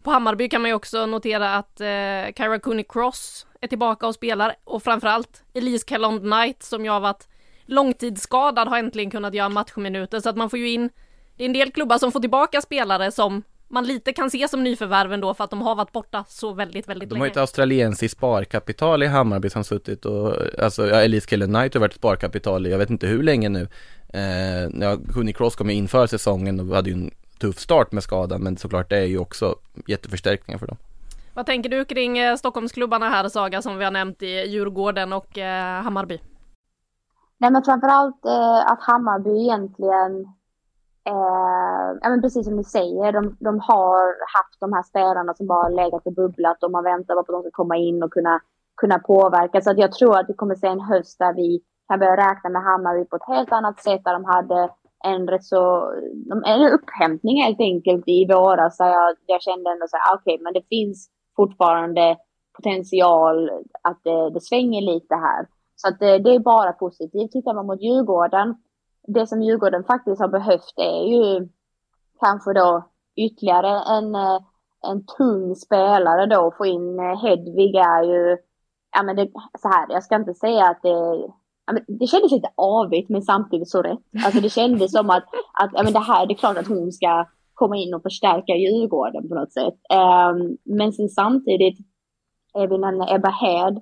på 0.04 0.12
Hammarby 0.12 0.50
kan 0.50 0.62
man 0.62 0.70
ju 0.70 0.76
också 0.76 1.06
notera 1.06 1.56
att 1.56 1.82
eh, 1.82 2.34
Kyra 2.38 2.60
Cooney 2.60 2.86
Cross 2.90 3.48
är 3.62 3.68
tillbaka 3.68 4.08
och 4.08 4.16
spelar 4.16 4.56
och 4.64 4.84
framförallt 4.84 5.44
Elise 5.54 5.86
Kellond 5.90 6.22
Knight 6.22 6.64
som 6.64 6.86
ju 6.86 6.92
har 6.92 7.00
varit 7.00 7.28
långtidsskadad 7.66 8.68
har 8.68 8.78
äntligen 8.78 9.12
kunnat 9.12 9.34
göra 9.34 9.50
matchminuter 9.50 10.20
så 10.20 10.30
att 10.30 10.38
man 10.38 10.50
får 10.50 10.60
ju 10.60 10.70
in 10.70 10.90
det 11.38 11.44
är 11.44 11.46
en 11.46 11.54
del 11.54 11.72
klubbar 11.72 11.98
som 11.98 12.12
får 12.12 12.20
tillbaka 12.20 12.62
spelare 12.62 13.12
som 13.12 13.44
man 13.68 13.88
lite 13.88 14.14
kan 14.14 14.30
se 14.30 14.48
som 14.48 14.64
nyförvärv 14.64 15.14
ändå 15.14 15.34
för 15.34 15.44
att 15.44 15.50
de 15.50 15.62
har 15.62 15.76
varit 15.76 15.92
borta 15.92 16.26
så 16.28 16.54
väldigt, 16.54 16.90
väldigt 16.90 17.10
de 17.10 17.16
länge. 17.16 17.26
De 17.26 17.30
har 17.30 17.32
ett 17.32 17.38
australiensiskt 17.38 18.18
sparkapital 18.18 19.04
i 19.04 19.08
Hammarby 19.08 19.50
som 19.50 19.64
suttit 19.64 20.06
och, 20.06 20.36
alltså, 20.60 20.88
ja, 20.88 21.02
Elise 21.02 21.30
Kellen 21.30 21.54
Knight 21.54 21.74
har 21.74 21.82
varit 21.82 21.94
sparkapital 21.94 22.68
i, 22.68 22.72
jag 22.72 22.78
vet 22.78 22.90
inte 22.90 23.08
hur 23.08 23.24
länge 23.24 23.50
nu. 23.50 23.68
Eh, 24.14 24.70
ja, 24.82 24.98
Honey 25.16 25.34
Cross 25.34 25.56
kom 25.56 25.70
in 25.70 25.88
för 25.88 26.08
säsongen 26.08 26.60
och 26.60 26.76
hade 26.76 26.90
ju 26.90 26.94
en 26.94 27.12
tuff 27.44 27.60
start 27.60 27.92
med 27.92 28.04
skadan, 28.04 28.44
men 28.44 28.58
såklart 28.58 28.90
det 28.90 28.98
är 28.98 29.06
ju 29.06 29.20
också 29.20 29.56
jätteförstärkningar 29.88 30.60
för 30.60 30.68
dem. 30.68 30.78
Vad 31.34 31.46
tänker 31.46 31.70
du 31.70 31.86
kring 31.86 32.18
eh, 32.18 32.36
Stockholmsklubbarna 32.36 33.10
här 33.10 33.30
Saga 33.30 33.62
som 33.62 33.78
vi 33.78 33.84
har 33.84 33.92
nämnt 33.92 34.24
i 34.24 34.48
Djurgården 34.48 35.14
och 35.14 35.38
eh, 35.38 35.84
Hammarby? 35.84 36.20
Nej 37.38 37.52
men 37.52 37.64
framförallt 37.64 38.26
eh, 38.26 38.72
att 38.72 38.82
Hammarby 38.82 39.44
egentligen 39.44 40.26
Eh, 41.06 41.98
ja, 42.02 42.10
men 42.10 42.22
precis 42.22 42.46
som 42.46 42.56
ni 42.56 42.64
säger, 42.64 43.12
de, 43.12 43.38
de, 43.40 43.60
har 43.60 44.04
haft 44.38 44.60
de 44.60 44.74
här 44.74 44.84
spelarna 44.84 45.34
som 45.34 45.48
bara 45.48 45.70
legat 45.70 46.08
och 46.08 46.14
bubblat 46.14 46.64
och 46.64 46.72
man 46.72 46.84
väntar 46.84 47.14
på 47.14 47.20
att 47.20 47.28
de 47.28 47.42
ska 47.42 47.52
komma 47.52 47.78
in 47.78 48.04
och 48.04 48.14
kunna, 48.14 48.42
kunna 48.78 49.00
påverka. 49.00 49.62
Så 49.62 49.72
att 49.72 49.78
jag 49.78 49.92
tror 49.92 50.20
att 50.20 50.30
vi 50.30 50.34
kommer 50.34 50.56
se 50.56 50.68
en 50.68 50.80
höst 50.80 51.20
där 51.20 51.34
vi 51.34 51.62
kan 51.88 52.00
börja 52.00 52.18
räkna 52.18 52.50
med 52.50 52.64
Hammarby 52.64 53.06
på 53.06 53.16
ett 53.16 53.28
helt 53.28 53.52
annat 53.52 53.80
sätt, 53.80 54.02
där 54.04 54.14
de 54.14 54.26
hade 54.26 54.70
en 55.04 55.28
rätt 55.28 55.44
så, 55.44 55.92
en 56.46 56.74
upphämtning 56.74 57.44
helt 57.44 57.60
enkelt 57.60 58.04
i 58.08 58.26
våras. 58.26 58.78
Där 58.78 58.88
jag, 58.88 59.16
jag 59.26 59.42
kände 59.42 59.72
ändå 59.72 59.86
så 59.90 59.98
här, 59.98 60.14
ah, 60.14 60.18
okej, 60.22 60.34
okay, 60.34 60.44
men 60.44 60.54
det 60.54 60.68
finns 60.70 61.10
fortfarande 61.36 62.18
potential 62.56 63.50
att 63.82 64.00
det, 64.04 64.30
det 64.30 64.42
svänger 64.42 64.82
lite 64.82 65.16
här. 65.16 65.48
Så 65.76 65.88
att 65.88 66.00
det, 66.00 66.20
det 66.20 66.36
är 66.36 66.40
bara 66.40 66.72
positivt. 66.72 67.32
Tittar 67.32 67.54
man 67.54 67.66
mot 67.66 67.82
Djurgården 67.82 68.56
det 69.08 69.28
som 69.28 69.42
Djurgården 69.42 69.84
faktiskt 69.84 70.22
har 70.22 70.28
behövt 70.28 70.74
är 70.78 71.04
ju 71.04 71.50
kanske 72.20 72.54
då 72.54 72.90
ytterligare 73.16 73.98
en, 73.98 74.16
eh, 74.16 74.40
en 74.82 75.06
tung 75.06 75.56
spelare 75.56 76.26
då. 76.26 76.52
Få 76.58 76.66
in 76.66 77.00
eh, 77.00 77.22
Hedvig 77.22 77.76
är 77.76 78.04
ju, 78.04 78.38
ja 78.96 79.04
men 79.04 79.16
det, 79.16 79.32
så 79.60 79.68
här, 79.68 79.88
jag 79.90 80.04
ska 80.04 80.16
inte 80.16 80.34
säga 80.34 80.66
att 80.66 80.82
det, 80.82 81.28
det 81.88 82.08
kändes 82.08 82.32
lite 82.32 82.50
avigt 82.56 83.10
men 83.10 83.22
samtidigt 83.22 83.70
så 83.70 83.82
rätt. 83.82 84.00
Alltså 84.26 84.42
det 84.42 84.50
kändes 84.50 84.92
som 84.92 85.10
att, 85.10 85.24
att 85.54 85.72
ja, 85.74 85.84
men 85.84 85.94
det 85.94 86.00
här, 86.00 86.26
det 86.26 86.34
är 86.34 86.38
klart 86.38 86.58
att 86.58 86.68
hon 86.68 86.92
ska 86.92 87.26
komma 87.54 87.78
in 87.78 87.94
och 87.94 88.02
förstärka 88.02 88.56
Djurgården 88.56 89.30
på 89.30 89.36
något 89.36 89.54
sätt. 89.54 89.74
Um, 89.94 90.58
men 90.64 90.94
sen 90.94 91.10
samtidigt, 91.10 91.78
även 92.56 92.82
när 92.82 93.16
Ebba 93.16 93.30
Hed, 93.30 93.76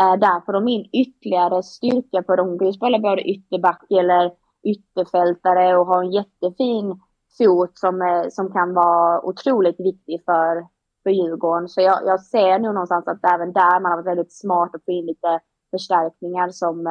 uh, 0.00 0.12
eh, 0.12 0.16
där 0.18 0.44
får 0.46 0.52
de 0.52 0.68
in 0.68 0.88
ytterligare 0.92 1.62
styrka 1.62 2.22
för 2.26 2.38
Hon 2.38 2.58
kan 2.58 2.66
ju 2.66 2.72
spela 2.72 2.98
både 2.98 3.22
ytterback 3.22 3.82
eller 3.90 4.32
ytterfältare 4.64 5.76
och 5.76 5.86
har 5.86 6.02
en 6.02 6.12
jättefin 6.12 7.00
fot 7.38 7.78
som, 7.78 8.02
eh, 8.02 8.28
som 8.30 8.52
kan 8.52 8.74
vara 8.74 9.24
otroligt 9.24 9.80
viktig 9.80 10.22
för, 10.24 10.66
för 11.02 11.10
Djurgården. 11.10 11.68
Så 11.68 11.80
jag, 11.80 11.98
jag 12.06 12.20
ser 12.20 12.58
nog 12.58 12.74
någonstans 12.74 13.08
att 13.08 13.34
även 13.34 13.52
där 13.52 13.80
man 13.80 13.92
har 13.92 13.96
varit 13.96 14.06
väldigt 14.06 14.32
smart 14.32 14.74
att 14.74 14.84
få 14.84 14.90
in 14.90 15.06
lite 15.06 15.40
förstärkningar 15.70 16.48
som 16.48 16.84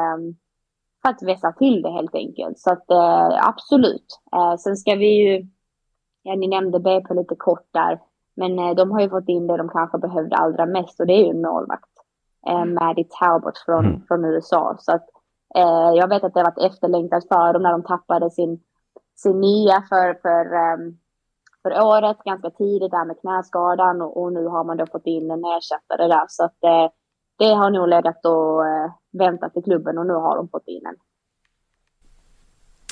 för 1.01 1.09
att 1.09 1.23
vässa 1.23 1.51
till 1.51 1.81
det 1.81 1.89
helt 1.89 2.15
enkelt. 2.15 2.59
Så 2.59 2.71
att 2.71 2.85
uh, 2.91 3.47
absolut. 3.47 4.19
Uh, 4.35 4.55
sen 4.55 4.75
ska 4.75 4.95
vi 4.95 5.07
ju, 5.07 5.47
ja 6.23 6.35
ni 6.35 6.47
nämnde 6.47 6.79
BP 6.79 7.13
lite 7.13 7.35
kort 7.35 7.67
där, 7.71 8.01
men 8.35 8.59
uh, 8.59 8.75
de 8.75 8.91
har 8.91 9.01
ju 9.01 9.09
fått 9.09 9.29
in 9.29 9.47
det 9.47 9.57
de 9.57 9.69
kanske 9.69 9.97
behövde 9.97 10.35
allra 10.35 10.65
mest 10.65 10.99
och 10.99 11.07
det 11.07 11.13
är 11.13 11.23
ju 11.23 11.29
en 11.29 11.41
målvakt. 11.41 11.89
Uh, 12.49 12.65
Maddie 12.65 13.07
Talbot 13.09 13.57
från, 13.65 13.85
mm. 13.85 14.01
från 14.07 14.25
USA. 14.25 14.75
Så 14.79 14.91
att 14.91 15.09
Eh, 15.55 15.91
jag 15.95 16.07
vet 16.07 16.23
att 16.23 16.33
det 16.33 16.39
har 16.39 16.51
varit 16.51 16.71
efterlängtat 16.71 17.27
för 17.27 17.53
dem 17.53 17.63
när 17.63 17.71
de 17.71 17.83
tappade 17.83 18.29
sin, 18.31 18.59
sin 19.15 19.41
nya 19.41 19.83
för, 19.89 20.13
för, 20.13 20.45
um, 20.53 20.99
för 21.63 21.83
året 21.83 22.17
ganska 22.23 22.49
tidigt 22.49 22.91
där 22.91 23.05
med 23.05 23.19
knäskadan 23.19 24.01
och, 24.01 24.21
och, 24.21 24.33
nu 24.33 24.47
har 24.47 24.63
man 24.63 24.77
då 24.77 24.85
fått 24.85 25.05
in 25.05 25.31
en 25.31 25.45
ersättare 25.45 26.07
där 26.07 26.25
så 26.27 26.43
att 26.43 26.63
eh, 26.63 26.89
det 27.38 27.54
har 27.54 27.69
nog 27.69 27.89
legat 27.89 28.26
och 28.26 28.67
eh, 28.67 28.91
väntat 29.12 29.58
i 29.58 29.62
klubben 29.62 29.98
och 29.98 30.06
nu 30.06 30.13
har 30.13 30.36
de 30.36 30.50
fått 30.50 30.67
in 30.67 30.86
en. 30.86 30.95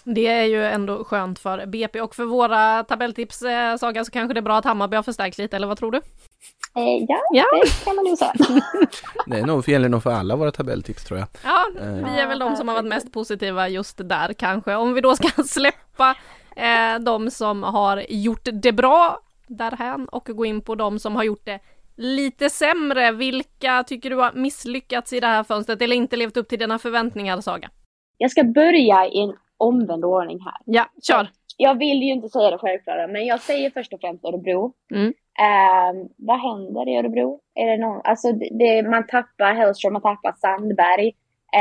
Det 0.05 0.27
är 0.27 0.43
ju 0.43 0.65
ändå 0.65 1.03
skönt 1.03 1.39
för 1.39 1.65
BP 1.65 2.01
och 2.01 2.15
för 2.15 2.25
våra 2.25 2.83
tabelltips 2.83 3.41
eh, 3.41 3.77
Saga 3.77 4.05
så 4.05 4.11
kanske 4.11 4.33
det 4.33 4.39
är 4.39 4.41
bra 4.41 4.57
att 4.57 4.65
Hammarby 4.65 4.95
har 4.95 5.03
förstärkt 5.03 5.37
lite 5.37 5.55
eller 5.55 5.67
vad 5.67 5.77
tror 5.77 5.91
du? 5.91 5.97
Eh, 6.75 7.05
ja, 7.07 7.21
ja, 7.33 7.45
det 7.63 7.85
kan 7.85 7.95
man 7.95 8.05
nog 8.05 8.17
säga. 8.17 8.33
det 9.25 9.39
är 9.39 9.45
nog, 9.45 9.69
gäller 9.69 9.89
nog 9.89 10.03
för 10.03 10.11
alla 10.11 10.35
våra 10.35 10.51
tabelltips 10.51 11.03
tror 11.03 11.19
jag. 11.19 11.27
Ja, 11.43 11.65
vi 11.81 12.19
är 12.19 12.27
väl 12.27 12.39
de 12.39 12.55
som 12.55 12.67
har 12.67 12.75
varit 12.75 12.89
mest 12.89 13.13
positiva 13.13 13.69
just 13.69 13.97
där 13.97 14.33
kanske. 14.33 14.75
Om 14.75 14.93
vi 14.93 15.01
då 15.01 15.15
ska 15.15 15.43
släppa 15.43 16.15
eh, 16.55 16.99
de 16.99 17.31
som 17.31 17.63
har 17.63 18.05
gjort 18.09 18.47
det 18.53 18.71
bra 18.71 19.19
därhän 19.47 20.07
och 20.07 20.25
gå 20.25 20.45
in 20.45 20.61
på 20.61 20.75
de 20.75 20.99
som 20.99 21.15
har 21.15 21.23
gjort 21.23 21.45
det 21.45 21.59
lite 21.95 22.49
sämre. 22.49 23.11
Vilka 23.11 23.83
tycker 23.83 24.09
du 24.09 24.15
har 24.15 24.33
misslyckats 24.33 25.13
i 25.13 25.19
det 25.19 25.27
här 25.27 25.43
fönstret 25.43 25.81
eller 25.81 25.95
inte 25.95 26.15
levt 26.15 26.37
upp 26.37 26.49
till 26.49 26.59
dina 26.59 26.79
förväntningar, 26.79 27.41
Saga? 27.41 27.69
Jag 28.17 28.31
ska 28.31 28.43
börja 28.43 29.07
i 29.07 29.19
en 29.19 29.33
omvänd 29.57 30.05
ordning 30.05 30.39
här. 30.39 30.55
Ja, 30.65 30.85
kör! 31.03 31.29
Jag 31.57 31.77
vill 31.77 32.03
ju 32.03 32.11
inte 32.11 32.29
säga 32.29 32.51
det 32.51 32.57
självklara, 32.57 33.07
men 33.07 33.25
jag 33.25 33.39
säger 33.39 33.69
först 33.69 33.93
och 33.93 33.99
främst 34.01 34.25
Örebro. 34.25 34.73
Mm. 34.91 35.13
Eh, 35.39 36.07
vad 36.17 36.39
händer 36.39 36.89
i 36.89 36.97
Örebro? 36.97 37.39
Är 37.55 37.65
det 37.65 37.77
någon, 37.77 38.01
alltså 38.03 38.31
det, 38.31 38.49
det, 38.51 38.89
man 38.89 39.07
tappar 39.07 39.53
Hellström, 39.53 39.93
man 39.93 40.01
tappar 40.01 40.33
Sandberg. 40.37 41.07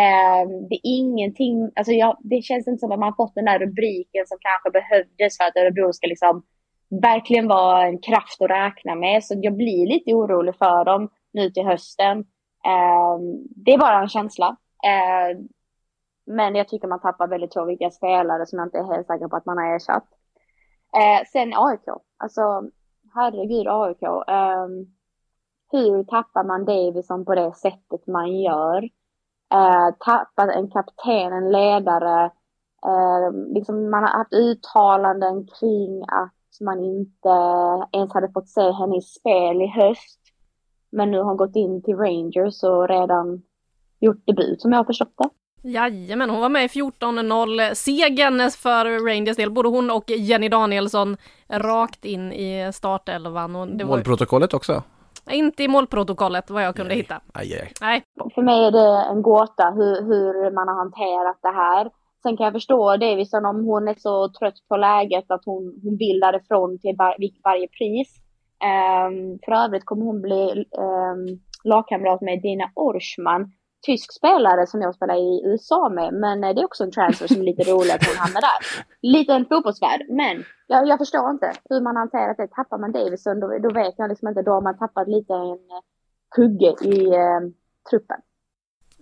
Eh, 0.01 0.49
det 0.69 0.75
är 0.75 0.81
ingenting, 0.85 1.71
alltså 1.77 1.93
jag, 1.93 2.17
det 2.21 2.43
känns 2.43 2.69
inte 2.69 2.81
som 2.81 2.93
att 2.93 2.99
man 2.99 3.17
fått 3.17 3.35
den 3.35 3.45
där 3.45 3.59
rubriken 3.59 4.27
som 4.27 4.39
kanske 4.41 4.71
behövdes 4.71 5.37
för 5.37 5.45
att 5.45 5.57
Örebro 5.57 5.93
ska 5.93 6.07
liksom 6.07 6.43
verkligen 7.01 7.49
vara 7.49 7.87
en 7.87 7.99
kraft 7.99 8.43
att 8.43 8.51
räkna 8.51 8.95
med. 8.95 9.25
Så 9.25 9.35
jag 9.43 9.57
blir 9.57 9.87
lite 9.87 10.15
orolig 10.15 10.57
för 10.57 10.85
dem 10.85 11.09
nu 11.33 11.51
till 11.51 11.67
hösten. 11.67 12.19
Eh, 12.65 13.19
det 13.57 13.75
är 13.75 13.79
bara 13.79 14.01
en 14.01 14.09
känsla. 14.09 14.57
Eh, 14.85 15.39
men 16.27 16.55
jag 16.55 16.69
tycker 16.69 16.89
man 16.89 17.01
tappar 17.01 17.27
väldigt 17.27 17.53
två 17.53 17.65
viktiga 17.65 17.91
spelare 17.91 18.47
som 18.47 18.59
jag 18.59 18.67
inte 18.67 18.79
är 18.79 18.95
helt 18.95 19.07
säker 19.07 19.29
på 19.29 19.37
att 19.37 19.47
man 19.47 19.59
har 19.59 19.77
ersatt. 19.77 20.09
Eh, 20.97 21.27
sen 21.33 21.53
AIK. 21.55 21.89
Alltså, 22.17 22.63
herregud 23.15 23.67
AIK. 23.69 24.03
Eh, 24.29 24.67
hur 25.73 26.05
tappar 26.05 26.45
man 26.45 26.65
Davison 26.65 27.25
på 27.25 27.35
det 27.35 27.53
sättet 27.53 28.07
man 28.07 28.41
gör? 28.41 28.83
Eh, 29.55 29.95
tappar 29.99 30.49
en 30.49 30.71
kapten, 30.71 31.33
en 31.33 31.53
ledare. 31.53 32.25
Eh, 32.87 33.33
liksom 33.55 33.91
man 33.91 34.03
har 34.03 34.11
haft 34.11 34.33
uttalanden 34.33 35.47
kring 35.47 36.03
att 36.03 36.33
man 36.61 36.85
inte 36.85 37.29
ens 37.93 38.15
hade 38.15 38.33
fått 38.33 38.49
se 38.49 38.73
henne 38.73 38.97
i 38.97 39.01
spel 39.01 39.63
i 39.63 39.67
höst. 39.67 40.21
Men 40.93 41.11
nu 41.11 41.21
har 41.21 41.35
gått 41.35 41.57
in 41.57 41.83
till 41.83 41.97
Rangers 41.97 42.63
och 42.63 42.89
redan 42.89 43.43
gjort 44.01 44.27
debut 44.27 44.61
som 44.61 44.73
jag 44.73 44.79
har 44.79 44.85
förstått 44.85 45.15
det. 45.19 45.29
Jajamän, 45.65 46.31
hon 46.31 46.41
var 46.41 46.49
med 46.49 46.65
i 46.65 46.69
14-0 46.69 47.75
segern 47.75 48.51
för 48.51 49.07
Rangers 49.09 49.37
del. 49.37 49.51
Både 49.51 49.69
hon 49.69 49.91
och 49.91 50.11
Jenny 50.11 50.49
Danielsson 50.49 51.17
rakt 51.49 52.05
in 52.05 52.33
i 52.33 52.71
startelvan. 52.73 53.57
Och 53.57 53.69
det 53.69 53.85
Målprotokollet 53.85 54.55
också? 54.55 54.83
Inte 55.31 55.63
i 55.63 55.69
målprotokollet 55.69 56.51
vad 56.51 56.65
jag 56.65 56.77
kunde 56.77 56.89
nej. 56.89 56.99
hitta. 56.99 57.21
Aj, 57.35 57.55
aj. 57.55 57.73
Nej. 57.81 58.03
För 58.35 58.43
mig 58.43 58.65
är 58.65 58.71
det 58.71 59.11
en 59.11 59.23
gåta 59.23 59.71
hur, 59.71 60.03
hur 60.03 60.51
man 60.51 60.69
har 60.69 60.75
hanterat 60.75 61.39
det 61.43 61.53
här. 61.53 61.91
Sen 62.23 62.37
kan 62.37 62.45
jag 62.45 62.53
förstå 62.53 62.97
Davison 62.97 63.47
om 63.47 63.65
hon 63.65 63.89
är 63.89 63.95
så 63.99 64.29
trött 64.29 64.69
på 64.69 64.77
läget 64.77 65.31
att 65.31 65.45
hon, 65.45 65.81
hon 65.85 65.97
vill 65.97 66.21
därifrån 66.21 66.79
till 66.79 66.97
var, 66.99 67.17
varje 67.45 67.69
pris. 67.69 68.19
Um, 68.63 69.39
för 69.45 69.53
övrigt 69.53 69.85
kommer 69.85 70.05
hon 70.05 70.23
bli 70.23 70.65
um, 70.79 71.41
lagkamrat 71.65 72.21
med 72.21 72.43
Dina 72.43 72.71
Orschman 72.75 73.53
tysk 73.83 74.13
spelare 74.13 74.67
som 74.67 74.81
jag 74.83 74.95
spelar 74.95 75.15
i 75.15 75.43
USA 75.45 75.89
med. 75.89 76.15
Men 76.15 76.45
eh, 76.45 76.55
det 76.55 76.61
är 76.61 76.65
också 76.65 76.85
en 76.85 76.91
transfer 76.91 77.27
som 77.27 77.41
är 77.41 77.45
lite 77.45 77.71
rolig 77.73 77.91
att 77.91 78.07
hon 78.07 78.17
hamnar 78.17 78.41
där. 78.41 78.87
Liten 79.03 79.47
fotbollsvärld. 79.47 80.03
Men 80.09 80.45
jag, 80.67 80.89
jag 80.89 80.99
förstår 80.99 81.31
inte 81.31 81.53
hur 81.71 81.81
man 81.81 81.97
hanterat 81.97 82.37
det. 82.37 82.49
Tappar 82.49 82.79
man 82.79 82.93
Davison 82.93 83.41
då, 83.41 83.59
då 83.59 83.71
vet 83.73 83.95
jag 83.97 84.09
liksom 84.09 84.29
inte. 84.29 84.43
Då 84.43 84.51
har 84.51 84.63
man 84.63 84.79
tappat 84.79 85.09
lite 85.09 85.33
en 85.35 85.51
eh, 85.51 85.83
kugge 86.37 86.75
i 86.83 87.15
eh, 87.15 87.41
truppen. 87.91 88.21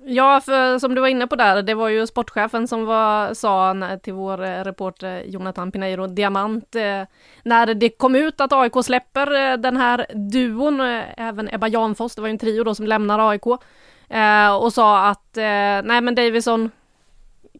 Ja, 0.05 0.41
för 0.41 0.79
som 0.79 0.95
du 0.95 1.01
var 1.01 1.09
inne 1.09 1.27
på 1.27 1.37
där, 1.37 1.63
det 1.63 1.75
var 1.75 1.89
ju 1.89 2.07
sportchefen 2.07 2.69
som 2.69 2.85
var, 2.85 3.35
sa 3.35 3.77
till 4.03 4.13
vår 4.13 4.45
eh, 4.45 4.65
reporter 4.65 5.23
Jonathan 5.27 5.73
Pineiro 5.73 6.07
Diamant 6.07 6.75
eh, 6.75 7.03
när 7.43 7.75
det 7.75 7.89
kom 7.89 8.15
ut 8.15 8.41
att 8.41 8.53
AIK 8.53 8.73
släpper 8.85 9.53
eh, 9.53 9.57
den 9.57 9.77
här 9.77 10.07
duon, 10.15 10.81
eh, 10.81 11.03
även 11.17 11.55
Ebba 11.55 11.69
Janfors, 11.69 12.15
det 12.15 12.21
var 12.21 12.29
ju 12.29 12.33
en 12.33 12.39
trio 12.39 12.65
då 12.65 12.75
som 12.75 12.87
lämnar 12.87 13.31
AIK, 13.31 13.47
och 14.61 14.73
sa 14.73 15.09
att 15.09 15.37
nej 15.85 16.01
men 16.01 16.15
Davison 16.15 16.71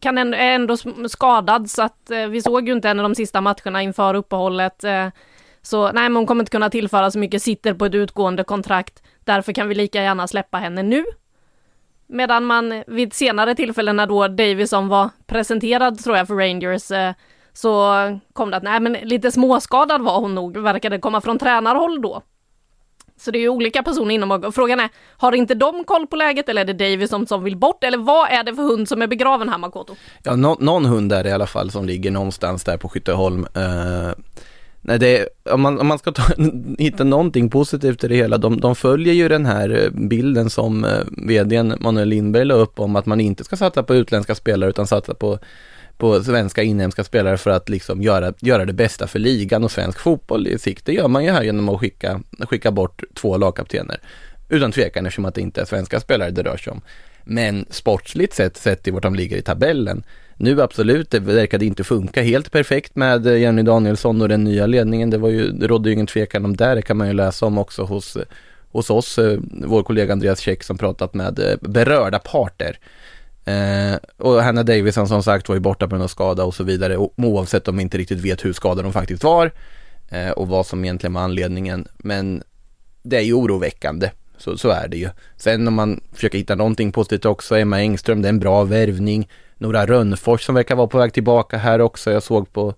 kan 0.01 0.17
ändå, 0.17 0.37
är 0.37 0.51
ändå 0.51 0.77
skadad 1.07 1.69
så 1.69 1.81
att 1.81 2.11
vi 2.29 2.41
såg 2.41 2.67
ju 2.67 2.73
inte 2.73 2.87
henne 2.87 3.03
de 3.03 3.15
sista 3.15 3.41
matcherna 3.41 3.81
inför 3.81 4.13
uppehållet. 4.13 4.83
Så 5.61 5.91
nej 5.91 6.03
men 6.03 6.15
hon 6.15 6.25
kommer 6.25 6.41
inte 6.41 6.51
kunna 6.51 6.69
tillföra 6.69 7.11
så 7.11 7.19
mycket, 7.19 7.41
sitter 7.41 7.73
på 7.73 7.85
ett 7.85 7.95
utgående 7.95 8.43
kontrakt. 8.43 9.03
Därför 9.23 9.53
kan 9.53 9.67
vi 9.67 9.75
lika 9.75 10.01
gärna 10.03 10.27
släppa 10.27 10.57
henne 10.57 10.83
nu. 10.83 11.05
Medan 12.11 12.45
man 12.45 12.83
vid 12.87 13.13
senare 13.13 13.55
tillfällen 13.55 13.95
när 13.95 14.07
då 14.07 14.27
Davison 14.27 14.87
var 14.87 15.09
presenterad 15.27 15.99
tror 16.03 16.17
jag 16.17 16.27
för 16.27 16.35
Rangers 16.35 16.91
eh, 16.91 17.13
så 17.53 17.93
kom 18.33 18.51
det 18.51 18.57
att 18.57 18.63
nej 18.63 18.79
men 18.79 18.93
lite 18.93 19.31
småskadad 19.31 20.01
var 20.01 20.19
hon 20.19 20.35
nog, 20.35 20.57
verkade 20.57 20.99
komma 20.99 21.21
från 21.21 21.39
tränarhåll 21.39 22.01
då. 22.01 22.21
Så 23.17 23.31
det 23.31 23.37
är 23.37 23.41
ju 23.41 23.49
olika 23.49 23.83
personer 23.83 24.15
inom 24.15 24.31
och 24.31 24.55
frågan 24.55 24.79
är, 24.79 24.89
har 25.17 25.31
inte 25.31 25.55
de 25.55 25.83
koll 25.83 26.07
på 26.07 26.15
läget 26.15 26.49
eller 26.49 26.61
är 26.61 26.73
det 26.73 26.91
Davison 26.91 27.27
som 27.27 27.43
vill 27.43 27.57
bort? 27.57 27.83
Eller 27.83 27.97
vad 27.97 28.29
är 28.29 28.43
det 28.43 28.55
för 28.55 28.63
hund 28.63 28.89
som 28.89 29.01
är 29.01 29.07
begraven 29.07 29.49
här 29.49 29.57
Makoto? 29.57 29.95
Ja, 30.23 30.35
no 30.35 30.57
någon 30.59 30.85
hund 30.85 31.13
är 31.13 31.23
det 31.23 31.29
i 31.29 31.33
alla 31.33 31.47
fall 31.47 31.71
som 31.71 31.85
ligger 31.85 32.11
någonstans 32.11 32.63
där 32.63 32.77
på 32.77 32.89
Skytteholm. 32.89 33.47
Uh, 33.57 34.13
nej, 34.81 34.99
det, 34.99 35.27
om, 35.43 35.61
man, 35.61 35.79
om 35.79 35.87
man 35.87 35.99
ska 35.99 36.11
ta, 36.11 36.23
hitta 36.77 37.03
någonting 37.03 37.49
positivt 37.49 38.03
i 38.03 38.07
det 38.07 38.15
hela, 38.15 38.37
de, 38.37 38.59
de 38.59 38.75
följer 38.75 39.13
ju 39.13 39.27
den 39.27 39.45
här 39.45 39.83
eh, 39.83 39.89
bilden 39.89 40.49
som 40.49 40.85
eh, 40.85 40.99
vdn 41.27 41.75
Manuel 41.79 42.07
Lindberg 42.07 42.45
la 42.45 42.53
upp 42.53 42.79
om 42.79 42.95
att 42.95 43.05
man 43.05 43.21
inte 43.21 43.43
ska 43.43 43.55
satsa 43.55 43.83
på 43.83 43.95
utländska 43.95 44.35
spelare 44.35 44.69
utan 44.69 44.87
satsa 44.87 45.13
på 45.13 45.39
på 46.01 46.23
svenska 46.23 46.63
inhemska 46.63 47.03
spelare 47.03 47.37
för 47.37 47.51
att 47.51 47.69
liksom 47.69 48.01
göra, 48.01 48.33
göra 48.39 48.65
det 48.65 48.73
bästa 48.73 49.07
för 49.07 49.19
ligan 49.19 49.63
och 49.63 49.71
svensk 49.71 49.99
fotboll 49.99 50.47
i 50.47 50.59
sikt. 50.59 50.85
Det 50.85 50.93
gör 50.93 51.07
man 51.07 51.23
ju 51.23 51.31
här 51.31 51.43
genom 51.43 51.69
att 51.69 51.79
skicka, 51.79 52.21
skicka 52.39 52.71
bort 52.71 53.03
två 53.13 53.37
lagkaptener. 53.37 53.99
Utan 54.49 54.71
tvekan 54.71 55.05
eftersom 55.05 55.25
att 55.25 55.35
det 55.35 55.41
inte 55.41 55.61
är 55.61 55.65
svenska 55.65 55.99
spelare 55.99 56.31
det 56.31 56.43
rör 56.43 56.57
sig 56.57 56.71
om. 56.71 56.81
Men 57.23 57.65
sportsligt 57.69 58.33
sett, 58.33 58.57
sett 58.57 58.87
i 58.87 58.91
vart 58.91 59.03
de 59.03 59.15
ligger 59.15 59.37
i 59.37 59.41
tabellen, 59.41 60.03
nu 60.41 60.61
absolut, 60.61 61.11
det 61.11 61.19
verkade 61.19 61.65
inte 61.65 61.83
funka 61.83 62.21
helt 62.21 62.51
perfekt 62.51 62.95
med 62.95 63.25
Jenny 63.25 63.61
Danielsson 63.61 64.21
och 64.21 64.29
den 64.29 64.43
nya 64.43 64.65
ledningen. 64.65 65.09
Det 65.09 65.17
var 65.17 65.29
ju, 65.29 65.51
det 65.51 65.67
rådde 65.67 65.89
ju 65.89 65.93
ingen 65.93 66.07
tvekan 66.07 66.45
om 66.45 66.55
det, 66.57 66.75
det 66.75 66.81
kan 66.81 66.97
man 66.97 67.07
ju 67.07 67.13
läsa 67.13 67.45
om 67.45 67.57
också 67.57 67.83
hos, 67.83 68.17
hos 68.71 68.89
oss, 68.89 69.17
eh, 69.17 69.39
vår 69.51 69.83
kollega 69.83 70.13
Andreas 70.13 70.39
Käck 70.39 70.63
som 70.63 70.77
pratat 70.77 71.13
med 71.13 71.39
eh, 71.39 71.55
berörda 71.61 72.19
parter. 72.19 72.79
Eh, 73.45 73.95
och 74.17 74.43
Hanna 74.43 74.63
Davison 74.63 75.07
som 75.07 75.23
sagt 75.23 75.49
var 75.49 75.55
ju 75.55 75.59
borta 75.59 75.87
på 75.87 75.95
någon 75.95 76.09
skada 76.09 76.43
och 76.43 76.55
så 76.55 76.63
vidare 76.63 76.97
och, 76.97 77.13
oavsett 77.17 77.67
om 77.67 77.77
vi 77.77 77.83
inte 77.83 77.97
riktigt 77.97 78.19
vet 78.19 78.45
hur 78.45 78.53
skadad 78.53 78.85
hon 78.85 78.93
faktiskt 78.93 79.23
var 79.23 79.51
eh, 80.09 80.29
och 80.29 80.47
vad 80.47 80.65
som 80.65 80.83
egentligen 80.83 81.13
var 81.13 81.21
anledningen. 81.21 81.87
Men 81.97 82.43
det 83.03 83.17
är 83.17 83.21
ju 83.21 83.33
oroväckande, 83.33 84.11
så, 84.37 84.57
så 84.57 84.69
är 84.69 84.87
det 84.87 84.97
ju. 84.97 85.09
Sen 85.37 85.67
om 85.67 85.73
man 85.73 86.01
försöker 86.13 86.37
hitta 86.37 86.55
någonting 86.55 86.91
positivt 86.91 87.25
också, 87.25 87.57
Emma 87.57 87.79
Engström, 87.79 88.21
det 88.21 88.27
är 88.27 88.33
en 88.33 88.39
bra 88.39 88.63
värvning. 88.63 89.27
Nora 89.61 89.85
Rönnfors 89.85 90.45
som 90.45 90.55
verkar 90.55 90.75
vara 90.75 90.87
på 90.87 90.97
väg 90.97 91.13
tillbaka 91.13 91.57
här 91.57 91.81
också. 91.81 92.11
Jag 92.11 92.23
såg 92.23 92.53
på 92.53 92.73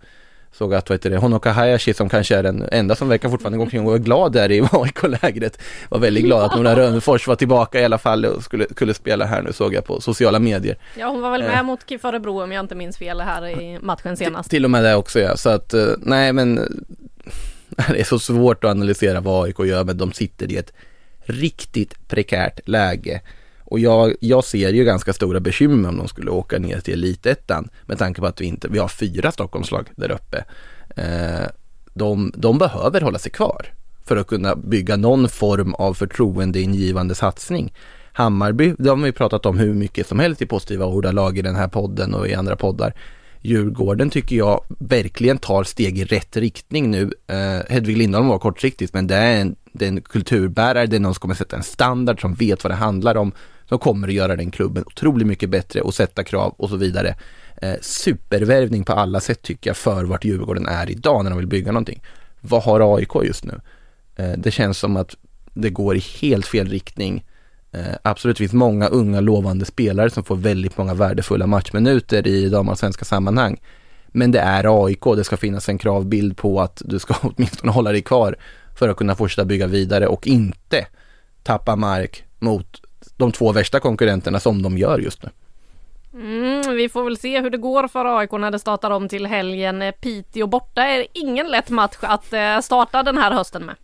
Såg 0.52 0.74
att, 0.74 0.90
vad 0.90 0.96
heter 0.96 1.10
det, 1.10 1.18
Honoka 1.18 1.52
Hayashi 1.52 1.94
som 1.94 2.10
kanske 2.10 2.36
är 2.36 2.44
den 2.44 2.68
enda 2.72 2.96
som 2.96 3.10
verkar 3.10 3.30
fortfarande 3.30 3.58
gå 3.58 3.64
omkring 3.64 3.82
och 3.82 3.86
vara 3.86 3.98
glad 3.98 4.32
där 4.32 4.52
i 4.52 4.62
AIK-lägret. 4.72 5.62
Var 5.90 6.00
väldigt 6.00 6.24
glad 6.24 6.44
att 6.44 6.56
Nora 6.56 6.76
Rönnfors 6.76 7.28
var 7.28 7.36
tillbaka 7.36 7.82
i 7.82 7.86
alla 7.86 7.98
fall 7.98 8.26
och 8.26 8.44
skulle, 8.44 8.66
skulle 8.72 8.94
spela 8.94 9.26
här 9.26 9.42
nu 9.42 9.54
såg 9.54 9.74
jag 9.74 9.86
på 9.86 10.02
sociala 10.02 10.40
medier. 10.40 10.78
Ja 10.98 11.08
hon 11.08 11.22
var 11.22 11.32
väl 11.32 11.44
med 11.44 11.58
eh. 11.58 11.64
mot 11.64 11.90
KIF 11.90 12.06
Örebro 12.06 12.44
om 12.44 12.52
jag 12.52 12.64
inte 12.64 12.76
minns 12.76 12.98
fel 12.98 13.22
här 13.22 13.48
i 13.48 13.80
matchen 13.82 14.18
senast. 14.18 14.50
Till 14.50 14.66
och 14.66 14.72
med 14.72 14.84
det 14.84 14.96
också 14.96 15.20
ja, 15.20 15.38
så 15.38 15.50
att 15.50 15.74
eh, 15.74 15.86
nej 15.98 16.34
men 16.34 16.56
det 17.90 18.00
är 18.00 18.04
så 18.04 18.20
svårt 18.20 18.64
att 18.64 18.72
analysera 18.72 19.22
vad 19.22 19.46
AIK 19.46 19.60
gör 19.60 19.84
men 19.84 19.98
de 19.98 20.14
sitter 20.14 20.52
i 20.52 20.58
ett 20.58 20.74
riktigt 21.26 22.08
prekärt 22.08 22.60
läge. 22.68 23.22
Och 23.74 23.80
jag, 23.80 24.16
jag 24.20 24.44
ser 24.44 24.74
ju 24.74 24.84
ganska 24.84 25.14
stora 25.14 25.40
bekymmer 25.40 25.90
om 25.90 25.98
de 25.98 26.08
skulle 26.08 26.32
åka 26.32 26.60
ner 26.60 26.80
till 26.80 26.94
elitettan 26.94 27.70
med 27.86 27.98
tanke 27.98 28.22
på 28.22 28.28
att 28.28 28.42
vi 28.42 28.46
inte, 28.46 28.68
vi 28.68 28.80
har 28.80 28.88
fyra 28.88 29.32
Stockholmslag 29.32 29.90
där 29.96 30.12
uppe. 30.12 30.46
Eh, 30.96 31.48
de, 31.94 32.34
de 32.36 32.58
behöver 32.58 33.02
hålla 33.02 33.20
sig 33.20 33.32
kvar 33.32 33.66
för 34.06 34.18
att 34.18 34.28
kunna 34.28 34.56
bygga 34.56 34.98
någon 34.98 35.30
form 35.30 35.74
av 35.74 35.94
förtroendeingivande 35.94 37.16
satsning. 37.16 37.74
Hammarby, 38.12 38.76
det 38.78 38.90
har 38.90 38.96
vi 38.96 39.12
pratat 39.12 39.46
om 39.46 39.60
hur 39.60 39.74
mycket 39.74 40.08
som 40.08 40.20
helst 40.20 40.42
i 40.42 40.46
positiva 40.46 40.86
ordalag 40.86 41.38
i 41.38 41.42
den 41.42 41.56
här 41.56 41.68
podden 41.68 42.14
och 42.14 42.28
i 42.28 42.34
andra 42.34 42.56
poddar. 42.56 42.94
Djurgården 43.42 44.10
tycker 44.10 44.36
jag 44.36 44.66
verkligen 44.80 45.38
tar 45.38 45.64
steg 45.64 46.00
i 46.00 46.06
rätt 46.06 46.38
riktning 46.38 46.92
nu. 46.92 47.12
Eh, 47.28 47.74
Hedvig 47.74 47.98
Lindholm 47.98 48.28
var 48.28 48.40
kortsiktigt 48.40 48.94
men 48.94 49.08
det 49.08 49.16
är 49.16 49.42
en, 49.42 49.56
det 49.72 49.86
är 49.86 49.90
en 49.90 50.02
kulturbärare, 50.02 50.86
det 50.86 50.96
är 50.96 51.00
någon 51.00 51.14
som 51.14 51.22
kommer 51.22 51.36
sätta 51.36 51.56
en 51.56 51.64
standard, 51.64 52.22
som 52.22 52.34
vet 52.34 52.64
vad 52.64 52.72
det 52.72 52.76
handlar 52.76 53.18
om, 53.18 53.32
som 53.70 53.80
kommer 53.80 54.08
att 54.08 54.14
göra 54.14 54.36
den 54.36 54.52
klubben 54.52 54.84
otroligt 54.88 55.28
mycket 55.28 55.50
bättre 55.50 55.82
och 55.82 55.94
sätta 55.94 56.24
krav 56.24 56.54
och 56.58 56.70
så 56.70 56.76
vidare. 56.76 57.16
Eh, 57.62 57.76
supervärvning 57.82 58.84
på 58.84 58.94
alla 58.94 59.20
sätt 59.20 59.42
tycker 59.42 59.70
jag 59.70 59.78
för 59.78 60.04
vart 60.04 60.26
Djurgården 60.26 60.68
är 60.68 60.90
idag 60.90 61.24
när 61.24 61.32
de 61.32 61.38
vill 61.38 61.48
bygga 61.48 61.72
någonting. 61.72 62.02
Vad 62.42 62.64
har 62.64 62.98
AIK 62.98 63.10
just 63.24 63.46
nu? 63.46 63.60
Eh, 64.16 64.32
det 64.38 64.52
känns 64.52 64.78
som 64.78 64.98
att 64.98 65.16
det 65.54 65.70
går 65.70 65.96
i 65.96 66.04
helt 66.22 66.46
fel 66.46 66.68
riktning. 66.68 67.26
Eh, 67.72 67.96
absolut 68.02 68.38
finns 68.38 68.54
många 68.54 68.88
unga 68.88 69.22
lovande 69.22 69.66
spelare 69.66 70.10
som 70.10 70.24
får 70.24 70.36
väldigt 70.36 70.78
många 70.78 70.94
värdefulla 70.94 71.48
matchminuter 71.48 72.28
i 72.28 72.50
damallsvenska 72.50 73.06
sammanhang. 73.06 73.62
Men 74.08 74.32
det 74.32 74.40
är 74.40 74.86
AIK, 74.86 75.04
det 75.16 75.24
ska 75.24 75.38
finnas 75.38 75.70
en 75.70 75.78
kravbild 75.78 76.38
på 76.38 76.62
att 76.62 76.82
du 76.86 77.00
ska 77.00 77.16
åtminstone 77.22 77.72
hålla 77.72 77.92
dig 77.92 78.02
kvar 78.02 78.36
för 78.76 78.90
att 78.90 78.98
kunna 78.98 79.16
fortsätta 79.16 79.46
bygga 79.46 79.68
vidare 79.68 80.08
och 80.08 80.28
inte 80.28 80.88
tappa 81.44 81.76
mark 81.76 82.24
mot 82.40 82.82
de 83.18 83.32
två 83.32 83.52
värsta 83.52 83.80
konkurrenterna 83.80 84.40
som 84.40 84.62
de 84.62 84.78
gör 84.78 85.00
just 85.00 85.24
nu. 85.24 85.30
Mm, 86.14 86.76
vi 86.76 86.90
får 86.90 87.04
väl 87.04 87.18
se 87.18 87.42
hur 87.42 87.50
det 87.50 87.58
går 87.58 87.88
för 87.88 88.20
AIK 88.20 88.32
när 88.32 88.52
det 88.52 88.60
startar 88.60 88.92
om 88.92 89.10
till 89.10 89.26
helgen. 89.26 89.82
Eh, 89.82 89.92
Piteå 89.92 90.48
borta 90.48 90.84
är 90.84 91.08
ingen 91.14 91.48
lätt 91.48 91.70
match 91.70 91.98
att 92.02 92.34
eh, 92.34 92.60
starta 92.60 93.04
den 93.04 93.18
här 93.18 93.32
hösten 93.32 93.66
med. 93.66 93.76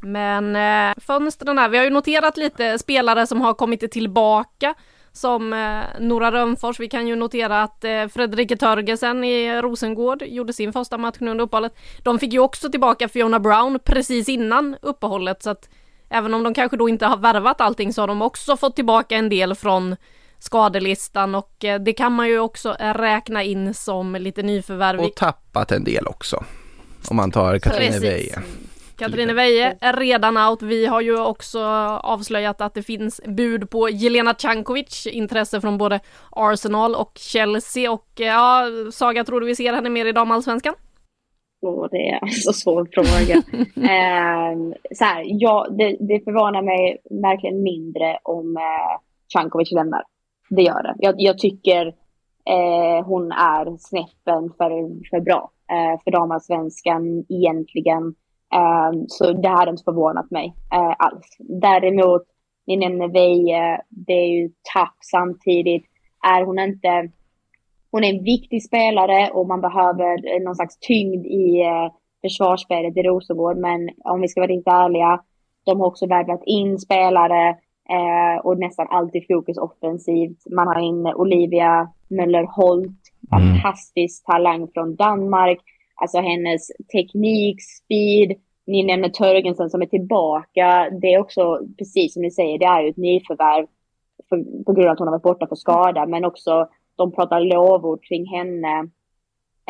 Men 0.00 0.56
eh, 0.56 0.94
fönstren 1.00 1.58
här, 1.58 1.68
vi 1.68 1.76
har 1.76 1.84
ju 1.84 1.90
noterat 1.90 2.36
lite 2.36 2.78
spelare 2.78 3.26
som 3.26 3.40
har 3.40 3.54
kommit 3.54 3.90
tillbaka 3.90 4.74
som 5.12 5.52
eh, 5.52 6.00
Nora 6.00 6.32
Rönnfors. 6.32 6.80
Vi 6.80 6.88
kan 6.88 7.08
ju 7.08 7.16
notera 7.16 7.62
att 7.62 7.84
eh, 7.84 8.06
Fredrike 8.08 8.56
Törgesen 8.56 9.24
i 9.24 9.60
Rosengård 9.62 10.22
gjorde 10.22 10.52
sin 10.52 10.72
första 10.72 10.98
match 10.98 11.16
nu 11.20 11.30
under 11.30 11.44
uppehållet. 11.44 11.76
De 12.02 12.18
fick 12.18 12.32
ju 12.32 12.38
också 12.38 12.70
tillbaka 12.70 13.08
Fiona 13.08 13.40
Brown 13.40 13.78
precis 13.84 14.28
innan 14.28 14.76
uppehållet 14.82 15.42
så 15.42 15.50
att 15.50 15.68
även 16.08 16.34
om 16.34 16.42
de 16.42 16.54
kanske 16.54 16.76
då 16.76 16.88
inte 16.88 17.06
har 17.06 17.16
värvat 17.16 17.60
allting 17.60 17.92
så 17.92 18.02
har 18.02 18.08
de 18.08 18.22
också 18.22 18.56
fått 18.56 18.76
tillbaka 18.76 19.16
en 19.16 19.28
del 19.28 19.54
från 19.54 19.96
skadelistan 20.38 21.34
och 21.34 21.64
eh, 21.64 21.80
det 21.80 21.92
kan 21.92 22.12
man 22.12 22.28
ju 22.28 22.38
också 22.38 22.76
räkna 22.78 23.42
in 23.42 23.74
som 23.74 24.14
lite 24.14 24.42
nyförvärv. 24.42 25.00
Och 25.00 25.14
tappat 25.14 25.72
en 25.72 25.84
del 25.84 26.06
också. 26.06 26.44
Om 27.08 27.16
man 27.16 27.30
tar 27.30 27.58
Katrine 27.58 27.98
Weije. 27.98 28.42
Katrine 28.98 29.32
Weije 29.32 29.76
är 29.80 29.92
redan 29.92 30.36
out. 30.36 30.62
Vi 30.62 30.86
har 30.86 31.00
ju 31.00 31.20
också 31.20 31.60
avslöjat 32.02 32.60
att 32.60 32.74
det 32.74 32.82
finns 32.82 33.20
bud 33.26 33.70
på 33.70 33.88
Jelena 33.88 34.34
Cankovic, 34.34 35.06
intresse 35.06 35.60
från 35.60 35.78
både 35.78 36.00
Arsenal 36.30 36.94
och 36.94 37.12
Chelsea 37.14 37.92
och 37.92 38.06
ja, 38.14 38.64
Saga, 38.92 39.24
tror 39.24 39.40
du 39.40 39.46
vi 39.46 39.56
ser 39.56 39.72
henne 39.72 39.90
mer 39.90 40.06
i 40.06 40.12
damallsvenskan? 40.12 40.74
Oh, 41.60 41.88
det 41.90 42.08
är 42.08 42.18
en 42.22 42.30
så 42.30 42.52
svår 42.52 42.88
fråga. 42.92 43.34
eh, 43.92 44.58
så 44.94 45.04
här, 45.04 45.22
ja, 45.26 45.66
det, 45.70 45.96
det 46.00 46.24
förvånar 46.24 46.62
mig 46.62 46.98
verkligen 47.10 47.62
mindre 47.62 48.18
om 48.22 48.56
eh, 48.56 49.00
Cankovic 49.34 49.72
lämnar. 49.72 50.02
Det 50.50 50.62
gör 50.62 50.82
det. 50.82 50.94
Jag, 50.98 51.14
jag 51.18 51.38
tycker 51.38 51.86
eh, 52.46 53.06
hon 53.06 53.32
är 53.32 53.76
snäppen 53.78 54.52
för, 54.58 54.70
för 55.10 55.20
bra 55.20 55.50
eh, 55.70 56.00
för 56.04 56.10
damallsvenskan 56.10 57.24
egentligen. 57.28 58.14
Um, 58.54 59.04
så 59.08 59.32
det 59.32 59.48
hade 59.48 59.70
inte 59.70 59.84
förvånat 59.84 60.30
mig 60.30 60.54
uh, 60.74 60.94
alls. 60.98 61.36
Däremot, 61.38 62.22
ni 62.66 62.76
nämner 62.76 63.08
Veje, 63.08 63.80
det 63.88 64.12
är 64.12 64.40
ju 64.40 64.50
tapp 64.74 64.96
samtidigt. 65.00 65.84
Är 66.26 66.44
hon 66.44 66.58
inte... 66.58 67.10
Hon 67.92 68.04
är 68.04 68.08
en 68.08 68.24
viktig 68.24 68.62
spelare 68.62 69.30
och 69.30 69.46
man 69.46 69.60
behöver 69.60 70.44
någon 70.44 70.56
slags 70.56 70.78
tyngd 70.78 71.26
i 71.26 71.62
uh, 71.64 71.92
försvarsspelet 72.22 72.96
i 72.96 73.02
Rosengård. 73.02 73.56
Men 73.56 73.90
om 74.04 74.20
vi 74.20 74.28
ska 74.28 74.40
vara 74.40 74.50
riktigt 74.50 74.72
ärliga, 74.72 75.20
de 75.66 75.80
har 75.80 75.86
också 75.86 76.06
värvat 76.06 76.42
in 76.46 76.78
spelare 76.78 77.50
uh, 77.90 78.46
och 78.46 78.58
nästan 78.58 78.86
alltid 78.90 79.26
fokus 79.28 79.58
offensivt. 79.58 80.38
Man 80.56 80.66
har 80.66 80.80
in 80.80 81.06
Olivia 81.06 81.88
Möller-Holt, 82.10 83.00
mm. 83.32 83.54
fantastisk 83.54 84.24
talang 84.26 84.68
från 84.74 84.96
Danmark 84.96 85.58
Alltså 86.00 86.18
hennes 86.18 86.68
teknik, 86.92 87.56
speed, 87.62 88.36
ni 88.66 88.82
nämner 88.84 89.08
Törgensen 89.08 89.70
som 89.70 89.82
är 89.82 89.86
tillbaka. 89.86 90.90
Det 91.02 91.14
är 91.14 91.20
också, 91.20 91.60
precis 91.78 92.12
som 92.12 92.22
ni 92.22 92.30
säger, 92.30 92.58
det 92.58 92.64
är 92.64 92.82
ju 92.82 92.88
ett 92.88 92.96
nyförvärv 92.96 93.66
för, 94.28 94.64
på 94.64 94.72
grund 94.72 94.88
av 94.88 94.92
att 94.92 94.98
hon 94.98 95.08
har 95.08 95.14
varit 95.14 95.22
borta 95.22 95.46
för 95.46 95.56
skada. 95.56 96.06
Men 96.06 96.24
också, 96.24 96.68
de 96.98 97.12
pratar 97.12 97.40
lovord 97.40 98.04
kring 98.04 98.26
henne. 98.26 98.88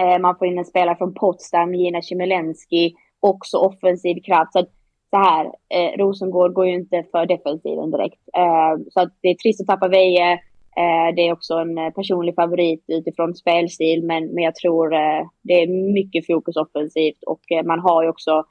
Eh, 0.01 0.19
man 0.19 0.37
får 0.39 0.47
in 0.47 0.59
en 0.59 0.65
spelare 0.65 0.97
från 0.97 1.15
Potsdam, 1.15 1.75
Gina 1.75 2.03
Chmielewski, 2.03 2.95
också 3.21 3.57
offensiv 3.57 4.23
kraft. 4.23 4.53
Så, 4.53 4.59
att, 4.59 4.71
så 5.11 5.17
här, 5.17 5.47
eh, 5.47 5.99
Rosengård 5.99 6.53
går 6.53 6.67
ju 6.67 6.75
inte 6.75 7.05
för 7.11 7.27
defensiven 7.27 7.91
direkt. 7.91 8.23
Eh, 8.37 8.85
så 8.91 9.01
att 9.01 9.13
det 9.23 9.29
är 9.29 9.35
trist 9.35 9.61
att 9.61 9.67
tappa 9.67 9.89
Veje. 9.89 10.33
Eh, 10.77 11.15
det 11.17 11.29
är 11.29 11.33
också 11.33 11.55
en 11.55 11.79
eh, 11.79 11.91
personlig 11.91 12.35
favorit 12.35 12.85
utifrån 12.89 13.35
spelstil, 13.35 14.05
men, 14.05 14.27
men 14.35 14.45
jag 14.45 14.55
tror 14.55 14.95
eh, 14.95 15.27
det 15.43 15.53
är 15.53 15.93
mycket 15.95 16.27
fokus 16.27 16.57
offensivt 16.57 17.23
och 17.27 17.53
eh, 17.53 17.65
man 17.65 17.81
har 17.81 18.03
ju 18.03 18.09
också 18.09 18.45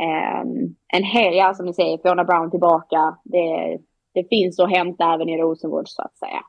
ehm, 0.00 0.74
en 0.92 1.04
hel, 1.04 1.34
ja 1.34 1.54
som 1.54 1.66
ni 1.66 1.74
säger, 1.74 1.98
Fiona 1.98 2.24
Brown 2.24 2.50
tillbaka. 2.50 3.16
Det, 3.24 3.78
det 4.14 4.28
finns 4.28 4.60
att 4.60 4.70
hämta 4.70 5.14
även 5.14 5.28
i 5.28 5.38
Rosengård 5.38 5.88
så 5.88 6.02
att 6.02 6.18
säga. 6.18 6.42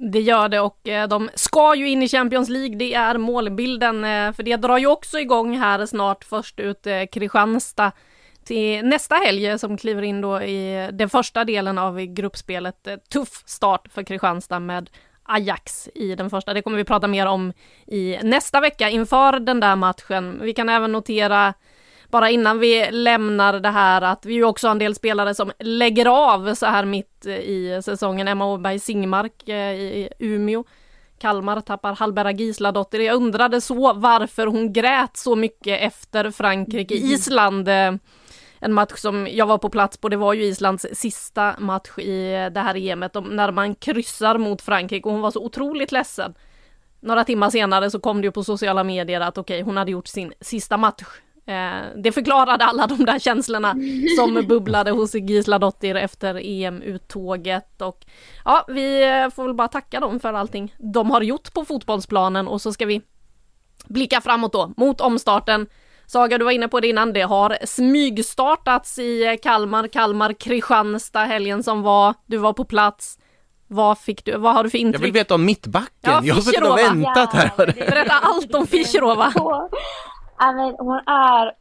Det 0.00 0.20
gör 0.20 0.48
det 0.48 0.60
och 0.60 0.88
eh, 0.88 1.08
de 1.08 1.30
ska 1.34 1.74
ju 1.74 1.88
in 1.88 2.02
i 2.02 2.08
Champions 2.08 2.48
League, 2.48 2.76
det 2.76 2.94
är 2.94 3.18
målbilden, 3.18 4.04
eh, 4.04 4.32
för 4.32 4.42
det 4.42 4.56
drar 4.56 4.78
ju 4.78 4.86
också 4.86 5.18
igång 5.18 5.58
här 5.58 5.86
snart 5.86 6.24
först 6.24 6.60
ut 6.60 6.86
eh, 6.86 7.04
Kristianstad 7.12 7.92
till 8.44 8.84
nästa 8.84 9.14
helg 9.14 9.58
som 9.58 9.76
kliver 9.76 10.02
in 10.02 10.20
då 10.20 10.42
i 10.42 10.88
den 10.92 11.08
första 11.08 11.44
delen 11.44 11.78
av 11.78 12.00
gruppspelet. 12.00 12.88
Tuff 13.12 13.42
start 13.46 13.88
för 13.92 14.02
Kristianstad 14.02 14.60
med 14.60 14.90
Ajax 15.22 15.88
i 15.94 16.14
den 16.14 16.30
första. 16.30 16.54
Det 16.54 16.62
kommer 16.62 16.76
vi 16.76 16.84
prata 16.84 17.06
mer 17.06 17.26
om 17.26 17.52
i 17.86 18.18
nästa 18.22 18.60
vecka 18.60 18.88
inför 18.88 19.40
den 19.40 19.60
där 19.60 19.76
matchen. 19.76 20.40
Vi 20.42 20.54
kan 20.54 20.68
även 20.68 20.92
notera 20.92 21.54
bara 22.10 22.30
innan 22.30 22.58
vi 22.58 22.90
lämnar 22.90 23.60
det 23.60 23.68
här 23.68 24.02
att 24.02 24.26
vi 24.26 24.34
ju 24.34 24.44
också 24.44 24.66
har 24.66 24.72
en 24.72 24.78
del 24.78 24.94
spelare 24.94 25.34
som 25.34 25.52
lägger 25.58 26.06
av 26.06 26.54
så 26.54 26.66
här 26.66 26.84
mitt 26.84 27.26
i 27.26 27.80
säsongen. 27.84 28.28
Emma 28.28 28.46
Åberg 28.46 28.78
Singmark 28.78 29.48
eh, 29.48 29.74
i 29.74 30.08
Umeå. 30.18 30.64
Kalmar 31.18 31.60
tappar 31.60 31.94
Hallberga 31.96 32.32
Gisladotter. 32.32 32.98
Jag 32.98 33.16
undrade 33.16 33.60
så 33.60 33.92
varför 33.92 34.46
hon 34.46 34.72
grät 34.72 35.16
så 35.16 35.36
mycket 35.36 35.82
efter 35.82 36.30
Frankrike, 36.30 36.94
Island 36.94 37.68
eh, 37.68 37.92
en 38.60 38.72
match 38.72 38.96
som 38.96 39.28
jag 39.30 39.46
var 39.46 39.58
på 39.58 39.70
plats 39.70 39.96
på, 39.96 40.08
det 40.08 40.16
var 40.16 40.32
ju 40.32 40.42
Islands 40.42 40.86
sista 40.92 41.54
match 41.58 41.98
i 41.98 42.50
det 42.54 42.60
här 42.60 42.76
EMet, 42.76 43.14
när 43.14 43.52
man 43.52 43.74
kryssar 43.74 44.38
mot 44.38 44.62
Frankrike 44.62 45.08
och 45.08 45.12
hon 45.12 45.20
var 45.20 45.30
så 45.30 45.44
otroligt 45.44 45.92
ledsen. 45.92 46.34
Några 47.00 47.24
timmar 47.24 47.50
senare 47.50 47.90
så 47.90 48.00
kom 48.00 48.20
det 48.20 48.24
ju 48.26 48.32
på 48.32 48.44
sociala 48.44 48.84
medier 48.84 49.20
att 49.20 49.38
okej, 49.38 49.56
okay, 49.56 49.62
hon 49.62 49.76
hade 49.76 49.90
gjort 49.90 50.06
sin 50.06 50.32
sista 50.40 50.76
match. 50.76 51.04
Eh, 51.48 51.86
det 51.96 52.12
förklarade 52.12 52.64
alla 52.64 52.86
de 52.86 53.04
där 53.04 53.18
känslorna 53.18 53.76
som 54.16 54.34
bubblade 54.48 54.90
hos 54.90 55.14
Gisla 55.14 55.58
Dottir 55.58 55.94
efter 55.94 56.40
EM-uttåget 56.44 57.82
och 57.82 58.06
ja, 58.44 58.64
vi 58.68 59.02
får 59.34 59.44
väl 59.44 59.54
bara 59.54 59.68
tacka 59.68 60.00
dem 60.00 60.20
för 60.20 60.32
allting 60.32 60.74
de 60.78 61.10
har 61.10 61.20
gjort 61.20 61.54
på 61.54 61.64
fotbollsplanen 61.64 62.48
och 62.48 62.60
så 62.62 62.72
ska 62.72 62.86
vi 62.86 63.02
blicka 63.86 64.20
framåt 64.20 64.52
då 64.52 64.72
mot 64.76 65.00
omstarten 65.00 65.66
Saga, 66.06 66.38
du 66.38 66.44
var 66.44 66.52
inne 66.52 66.68
på 66.68 66.80
det 66.80 66.88
innan, 66.88 67.12
det 67.12 67.20
har 67.22 67.58
smygstartats 67.64 68.98
i 68.98 69.38
Kalmar, 69.42 69.88
Kalmar, 69.88 70.32
Kristianstad 70.32 71.24
helgen 71.24 71.62
som 71.62 71.82
var. 71.82 72.14
Du 72.26 72.36
var 72.36 72.52
på 72.52 72.64
plats. 72.64 73.18
Vad 73.66 73.98
fick 73.98 74.24
du, 74.24 74.38
vad 74.38 74.54
har 74.54 74.64
du 74.64 74.70
för 74.70 74.78
intryck? 74.78 74.94
Jag 75.00 75.04
vill 75.04 75.12
veta 75.12 75.34
om 75.34 75.44
mittbacken, 75.44 75.90
ja, 76.00 76.20
jag 76.24 76.34
har 76.34 76.42
suttit 76.42 76.62
och 76.62 76.78
väntat 76.78 77.32
här. 77.32 77.50
Ja, 77.56 77.64
Berätta 77.66 78.14
allt 78.22 78.54
om 78.54 78.66
Fischerova 78.76 79.32
hon 80.78 81.00
är 81.06 81.52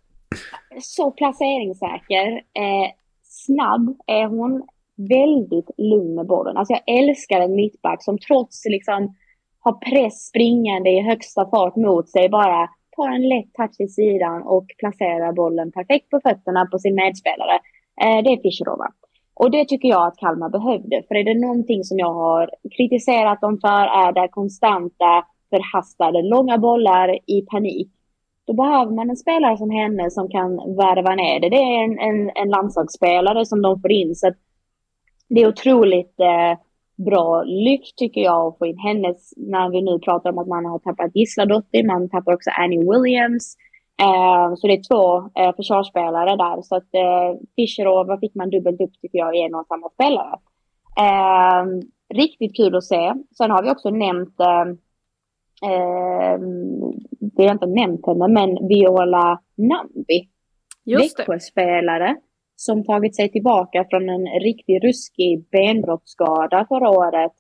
så 0.82 1.12
placeringssäker. 1.12 2.28
Eh, 2.38 2.92
snabb 3.24 3.98
är 4.08 4.26
hon. 4.26 4.68
Väldigt 5.10 5.70
lugn 5.78 6.16
med 6.16 6.28
bollen. 6.28 6.58
Alltså 6.58 6.74
jag 6.74 6.98
älskar 7.00 7.42
en 7.42 7.56
mittback 7.56 8.04
som 8.04 8.18
trots 8.18 8.66
liksom 8.66 9.16
har 9.60 9.74
press 9.74 10.28
springande 10.28 10.90
i 10.90 11.02
högsta 11.02 11.50
fart 11.50 11.76
mot 11.76 12.10
sig 12.10 12.30
bara 12.30 12.70
tar 12.96 13.08
en 13.08 13.30
lätt 13.30 13.54
touch 13.54 13.80
i 13.80 13.88
sidan 13.88 14.42
och 14.42 14.66
placerar 14.80 15.34
bollen 15.34 15.72
perfekt 15.72 16.10
på 16.10 16.20
fötterna 16.20 16.66
på 16.72 16.80
sin 16.80 16.96
medspelare. 16.96 17.56
Eh, 18.02 18.24
det 18.24 18.30
är 18.30 18.42
Fischerova. 18.42 18.88
Och 19.34 19.52
det 19.52 19.66
tycker 19.66 19.90
jag 19.90 20.08
att 20.08 20.18
Kalmar 20.18 20.50
behövde. 20.50 21.04
För 21.08 21.16
är 21.16 21.24
det 21.24 21.40
någonting 21.48 21.84
som 21.84 22.00
jag 22.00 22.14
har 22.14 22.50
kritiserat 22.78 23.42
dem 23.42 23.58
för 23.62 23.84
är 24.06 24.12
det 24.12 24.28
konstanta 24.28 25.26
förhastade 25.50 26.22
långa 26.22 26.58
bollar 26.58 27.20
i 27.26 27.42
panik. 27.42 27.92
Då 28.48 28.54
behöver 28.54 28.92
man 28.92 29.10
en 29.10 29.18
spelare 29.18 29.58
som 29.58 29.70
henne 29.70 30.12
som 30.12 30.30
kan 30.30 30.56
värva 30.56 31.16
ner 31.16 31.40
det. 31.40 31.50
Det 31.50 31.56
är 31.56 31.84
en, 31.84 32.00
en, 32.00 32.32
en 32.36 32.50
landslagsspelare 32.50 33.46
som 33.46 33.62
de 33.62 33.82
får 33.82 33.92
in. 33.92 34.16
Så 34.16 34.34
det 35.30 35.42
är 35.42 35.48
otroligt 35.48 36.20
eh, 36.20 36.60
bra 37.06 37.44
lyft 37.44 37.98
tycker 37.98 38.22
jag 38.22 38.48
att 38.48 38.58
få 38.58 38.66
in 38.66 38.78
hennes, 38.78 39.34
när 39.38 39.70
vi 39.70 39.82
nu 39.82 40.00
pratar 40.00 40.30
om 40.30 40.38
att 40.38 40.48
man 40.48 40.66
har 40.66 40.80
tappat 40.80 41.16
Gisladottir, 41.16 41.88
man 41.88 42.10
tappar 42.10 42.34
också 42.34 42.50
Annie 42.50 42.86
Williams. 42.92 43.56
Eh, 44.02 44.56
så 44.56 44.68
det 44.68 44.74
är 44.74 44.88
två 44.90 45.30
eh, 45.42 45.56
försvarsspelare 45.56 46.36
där. 46.36 46.62
Så 46.62 46.76
att 46.76 46.94
eh, 46.94 47.30
Fischerova 47.56 48.20
fick 48.20 48.36
man 48.36 48.50
dubbelt 48.50 48.82
upp 48.82 48.94
tycker 49.02 49.18
jag 49.18 49.36
i 49.36 49.42
en 49.42 49.56
och 49.56 49.68
samma 49.68 49.90
spelare. 49.90 50.40
Eh, 51.00 51.64
riktigt 52.14 52.56
kul 52.56 52.76
att 52.76 52.84
se. 52.84 53.14
Sen 53.38 53.52
har 53.52 53.64
vi 53.64 53.72
också 53.72 53.90
nämnt, 53.90 54.40
eh, 54.40 54.66
eh, 55.64 56.40
det 57.20 57.46
har 57.46 57.52
inte 57.52 57.66
nämnt 57.66 58.06
henne, 58.06 58.28
men 58.28 58.68
Viola 58.68 59.42
Nambi. 59.56 60.30
Växjöspelare 60.86 62.16
som 62.56 62.84
tagit 62.84 63.16
sig 63.16 63.32
tillbaka 63.32 63.86
från 63.90 64.10
en 64.10 64.26
riktig 64.40 64.84
ruskig 64.84 65.50
benbrottsskada 65.52 66.66
förra 66.70 66.90
året. 66.90 67.32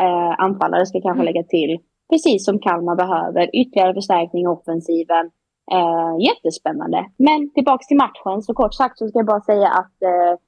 Eh, 0.00 0.34
anfallare 0.38 0.86
ska 0.86 1.00
kanske 1.00 1.22
mm. 1.22 1.24
lägga 1.24 1.42
till. 1.42 1.78
Precis 2.10 2.44
som 2.44 2.58
Kalmar 2.58 2.96
behöver. 2.96 3.56
Ytterligare 3.56 3.94
förstärkning 3.94 4.42
i 4.44 4.46
offensiven. 4.46 5.30
Eh, 5.72 6.14
jättespännande. 6.28 7.06
Men 7.16 7.52
tillbaks 7.52 7.86
till 7.86 7.96
matchen, 7.96 8.42
så 8.42 8.54
kort 8.54 8.74
sagt 8.74 8.98
så 8.98 9.08
ska 9.08 9.18
jag 9.18 9.26
bara 9.26 9.40
säga 9.40 9.68
att 9.68 10.02
eh, 10.02 10.38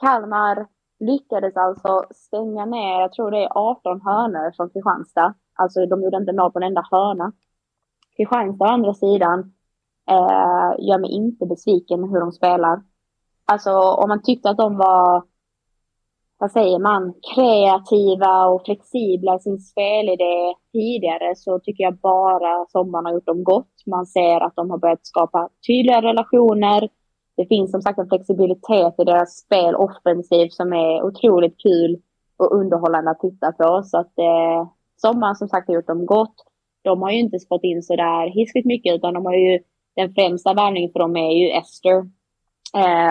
Kalmar 0.00 0.66
lyckades 1.00 1.56
alltså 1.56 2.04
stänga 2.10 2.64
ner, 2.64 3.00
jag 3.00 3.12
tror 3.12 3.30
det 3.30 3.38
är 3.38 3.58
18 3.58 4.00
hörnor 4.00 4.52
från 4.56 4.70
Kristianstad. 4.70 5.34
Alltså 5.54 5.86
de 5.86 6.02
gjorde 6.02 6.16
inte 6.16 6.32
mål 6.32 6.52
på 6.52 6.58
en 6.58 6.66
enda 6.66 6.84
hörna. 6.90 7.32
Kristianstad 8.16 8.64
å 8.64 8.68
andra 8.68 8.94
sidan 8.94 9.38
eh, 10.10 10.86
gör 10.86 10.98
mig 10.98 11.10
inte 11.10 11.46
besviken 11.46 12.04
hur 12.04 12.20
de 12.20 12.32
spelar. 12.32 12.82
Alltså 13.44 13.70
om 13.70 14.08
man 14.08 14.22
tyckte 14.22 14.50
att 14.50 14.56
de 14.56 14.76
var, 14.76 15.24
vad 16.38 16.50
säger 16.50 16.78
man, 16.78 17.14
kreativa 17.34 18.46
och 18.46 18.64
flexibla 18.64 19.36
i 19.36 19.38
sin 19.38 19.58
spelidé 19.58 20.54
tidigare 20.72 21.36
så 21.36 21.58
tycker 21.58 21.84
jag 21.84 21.98
bara 21.98 22.66
sommaren 22.68 23.06
har 23.06 23.12
gjort 23.12 23.26
dem 23.26 23.44
gott. 23.44 23.72
Man 23.86 24.06
ser 24.06 24.40
att 24.40 24.56
de 24.56 24.70
har 24.70 24.78
börjat 24.78 25.06
skapa 25.06 25.48
tydliga 25.66 26.02
relationer. 26.02 26.88
Det 27.36 27.46
finns 27.46 27.70
som 27.70 27.82
sagt 27.82 27.98
en 27.98 28.08
flexibilitet 28.08 28.94
i 28.98 29.04
deras 29.04 29.38
spel 29.38 29.74
offensivt 29.74 30.52
som 30.52 30.72
är 30.72 31.02
otroligt 31.02 31.62
kul 31.62 32.02
och 32.36 32.54
underhållande 32.54 33.10
att 33.10 33.20
titta 33.20 33.52
på. 33.52 33.82
Så 33.84 33.98
att 33.98 34.18
eh, 34.18 34.68
sommaren 35.06 35.36
som 35.36 35.48
sagt 35.48 35.68
har 35.68 35.74
gjort 35.74 35.86
dem 35.86 36.06
gott. 36.06 36.34
De 36.82 37.02
har 37.02 37.10
ju 37.10 37.18
inte 37.18 37.38
fått 37.48 37.64
in 37.64 37.82
sådär 37.82 38.26
hiskligt 38.26 38.66
mycket 38.66 38.94
utan 38.94 39.14
de 39.14 39.26
har 39.26 39.34
ju 39.34 39.58
den 39.96 40.14
främsta 40.14 40.54
värvningen 40.54 40.90
för 40.92 40.98
dem 40.98 41.16
är 41.16 41.32
ju 41.32 41.50
Esther. 41.50 41.96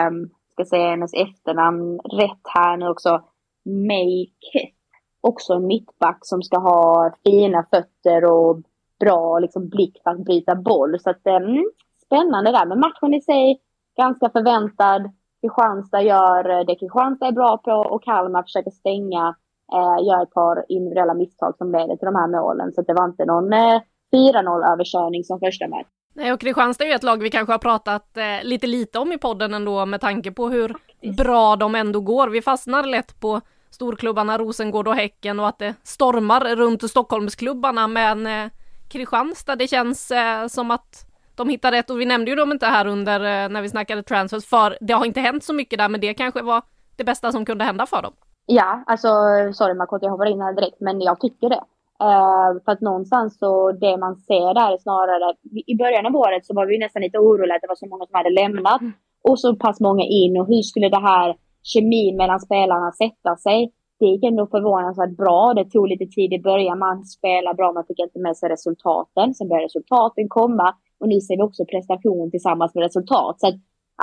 Um, 0.08 0.30
ska 0.52 0.66
säga 0.66 0.90
hennes 0.90 1.14
efternamn 1.14 2.00
rätt 2.00 2.42
här 2.44 2.78
nu 2.78 2.88
också. 2.88 3.24
May 3.66 4.26
Kett. 4.26 4.76
Också 5.22 5.54
en 5.54 5.68
mittback 5.68 6.20
som 6.22 6.44
ska 6.44 6.60
ha 6.60 7.12
fina 7.24 7.66
fötter 7.72 8.26
och 8.26 8.62
bra 9.00 9.40
liksom, 9.40 9.70
blick 9.70 9.98
för 10.04 10.12
att 10.12 10.26
bryta 10.26 10.56
boll. 10.56 11.00
Så 11.00 11.10
att, 11.10 11.22
um, 11.26 11.72
spännande 12.06 12.52
där. 12.52 12.66
Men 12.66 12.80
matchen 12.80 13.14
i 13.14 13.22
sig 13.22 13.62
ganska 13.98 14.30
förväntad. 14.30 15.12
Kristianstad 15.42 16.02
gör 16.02 16.50
eh, 16.50 16.66
det 16.66 16.76
Kristianstad 16.76 17.28
är 17.28 17.32
bra 17.32 17.58
på 17.58 17.72
och 17.72 18.04
Kalmar 18.04 18.44
försöker 18.44 18.72
stänga, 18.72 19.36
eh, 19.74 20.06
gör 20.08 20.24
ett 20.24 20.34
par 20.34 20.66
individuella 20.70 21.14
misstag 21.14 21.58
som 21.58 21.72
leder 21.72 21.96
till 21.96 22.06
de 22.06 22.16
här 22.16 22.28
målen. 22.28 22.72
Så 22.74 22.82
det 22.82 22.94
var 22.94 23.06
inte 23.06 23.26
någon 23.26 23.54
eh, 23.54 23.82
4-0 24.14 24.74
överkörning 24.74 25.24
som 25.24 25.40
första 25.40 25.68
match. 25.68 25.88
Nej, 26.14 26.34
och 26.34 26.40
Kristianstad 26.40 26.84
är 26.84 26.88
ju 26.88 26.94
ett 26.94 27.04
lag 27.04 27.24
vi 27.24 27.30
kanske 27.30 27.54
har 27.54 27.60
pratat 27.60 28.18
eh, 28.18 28.44
lite 28.44 28.68
lite 28.68 29.00
om 29.00 29.12
i 29.12 29.18
podden 29.18 29.54
ändå 29.54 29.86
med 29.86 30.02
tanke 30.02 30.32
på 30.32 30.50
hur 30.50 30.76
bra 31.18 31.56
de 31.56 31.76
ändå 31.76 32.02
går. 32.02 32.28
Vi 32.28 32.42
fastnar 32.42 32.84
lätt 32.84 33.20
på 33.20 33.42
storklubbarna 33.70 34.38
Rosengård 34.38 34.88
och 34.88 34.96
Häcken 34.96 35.40
och 35.40 35.48
att 35.48 35.60
det 35.60 35.76
stormar 35.84 36.56
runt 36.56 36.90
Stockholmsklubbarna 36.90 37.88
men 37.88 38.28
eh, 38.28 38.52
Kristianstad, 38.90 39.56
det 39.56 39.68
känns 39.68 40.12
eh, 40.12 40.48
som 40.48 40.72
att 40.72 41.06
de 41.36 41.50
hittar 41.50 41.72
rätt 41.72 41.90
och 41.90 42.02
vi 42.02 42.06
nämnde 42.06 42.32
ju 42.32 42.36
dem 42.36 42.52
inte 42.52 42.66
här 42.66 42.88
under 42.88 43.20
eh, 43.20 43.50
när 43.50 43.62
vi 43.62 43.70
snackade 43.70 44.04
transfers 44.04 44.46
för 44.46 44.78
det 44.82 44.94
har 44.94 45.06
inte 45.06 45.20
hänt 45.20 45.44
så 45.44 45.54
mycket 45.54 45.80
där 45.80 45.90
men 45.90 46.02
det 46.02 46.14
kanske 46.14 46.42
var 46.42 46.62
det 46.96 47.04
bästa 47.04 47.32
som 47.32 47.46
kunde 47.46 47.64
hända 47.64 47.86
för 47.86 48.02
dem. 48.02 48.14
Ja, 48.54 48.84
alltså 48.86 49.08
sorry 49.54 49.74
Makot, 49.74 50.04
jag 50.04 50.12
hoppar 50.12 50.26
in 50.26 50.42
här 50.42 50.54
direkt 50.54 50.80
men 50.80 51.02
jag 51.02 51.20
tycker 51.20 51.50
det. 51.50 51.64
Uh, 52.04 52.64
för 52.66 52.72
att 52.72 52.82
någonstans 52.82 53.38
så 53.40 53.72
det 53.72 53.98
man 53.98 54.16
ser 54.16 54.54
där 54.54 54.74
är 54.74 54.78
snarare, 54.78 55.36
i 55.68 55.76
början 55.76 56.06
av 56.06 56.16
året 56.16 56.46
så 56.46 56.54
var 56.54 56.66
vi 56.66 56.80
nästan 56.80 57.02
lite 57.02 57.18
oroliga 57.18 57.56
att 57.56 57.62
det 57.62 57.68
var 57.68 57.76
så 57.76 57.88
många 57.88 58.06
som 58.06 58.16
hade 58.16 58.30
lämnat 58.30 58.82
mm. 58.82 58.94
och 59.24 59.40
så 59.40 59.56
pass 59.56 59.80
många 59.80 60.04
in 60.04 60.38
och 60.40 60.48
hur 60.48 60.62
skulle 60.62 60.90
det 60.90 61.06
här 61.12 61.36
kemin 61.64 62.18
mellan 62.18 62.40
spelarna 62.40 62.92
sätta 62.92 63.36
sig? 63.36 63.72
Det 64.00 64.06
gick 64.06 64.24
ändå 64.24 64.48
förvånansvärt 64.48 65.18
bra. 65.18 65.54
Det 65.54 65.66
tog 65.66 65.88
lite 65.88 66.06
tid 66.06 66.34
i 66.34 66.40
början. 66.40 66.80
Man 66.80 67.06
spelade 67.06 67.56
bra, 67.56 67.72
man 67.72 67.86
fick 67.86 68.00
inte 68.00 68.20
med 68.20 68.38
sig 68.38 68.50
resultaten. 68.50 69.34
Sen 69.34 69.48
började 69.48 69.66
resultaten 69.66 70.30
komma 70.30 70.76
och 71.00 71.08
nu 71.08 71.22
ser 71.22 71.38
vi 71.38 71.44
också 71.44 71.66
prestation 71.66 72.32
tillsammans 72.32 72.76
med 72.76 72.84
resultat. 72.84 73.40
Så 73.40 73.48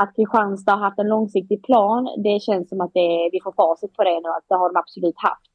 att, 0.03 0.16
Kristianstad 0.16 0.72
har 0.72 0.84
haft 0.84 0.99
en 0.99 1.09
långsiktig 1.09 1.62
plan, 1.62 2.09
det 2.24 2.42
känns 2.42 2.68
som 2.68 2.80
att 2.80 2.94
det, 2.94 3.28
vi 3.32 3.40
får 3.44 3.53
facit 3.53 3.92
på 3.96 4.05
det 4.05 4.20
nu, 4.20 4.28
att 4.28 4.49
det 4.49 4.55
har 4.55 4.72
de 4.72 4.78
absolut 4.78 5.14
haft. 5.16 5.51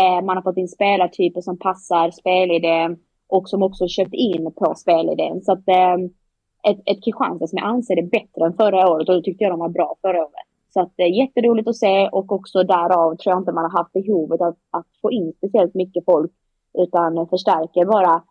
Eh, 0.00 0.24
man 0.26 0.36
har 0.36 0.42
fått 0.42 0.56
in 0.56 0.68
spelartyper 0.68 1.40
som 1.40 1.58
passar 1.58 2.10
spelidén 2.10 2.96
och 3.28 3.48
som 3.48 3.62
också 3.62 3.88
köpt 3.88 4.14
in 4.14 4.52
på 4.58 4.74
spelidén. 4.74 5.40
Så 5.42 5.52
att 5.52 5.68
eh, 5.68 5.94
ett, 6.70 6.80
ett 6.84 7.04
Kristianstad 7.04 7.46
som 7.46 7.58
jag 7.58 7.68
anser 7.68 7.98
är 7.98 8.10
bättre 8.18 8.46
än 8.46 8.56
förra 8.56 8.90
året 8.90 9.08
och 9.08 9.14
det 9.14 9.22
tyckte 9.22 9.44
jag 9.44 9.52
de 9.52 9.60
var 9.60 9.68
bra 9.68 9.96
förra 10.02 10.18
året. 10.18 10.46
Så 10.74 10.80
att 10.80 10.92
det 10.96 11.02
är 11.02 11.20
jätteroligt 11.22 11.68
att 11.68 11.76
se 11.76 12.08
och 12.08 12.32
också 12.32 12.62
därav 12.62 13.16
tror 13.16 13.32
jag 13.32 13.40
inte 13.40 13.52
man 13.52 13.70
har 13.70 13.78
haft 13.78 13.92
behovet 13.92 14.40
att, 14.40 14.58
att 14.70 14.86
få 15.02 15.10
in 15.10 15.32
speciellt 15.36 15.74
mycket 15.74 16.04
folk 16.04 16.32
utan 16.78 17.28
förstärker 17.28 17.84
bara 17.84 18.22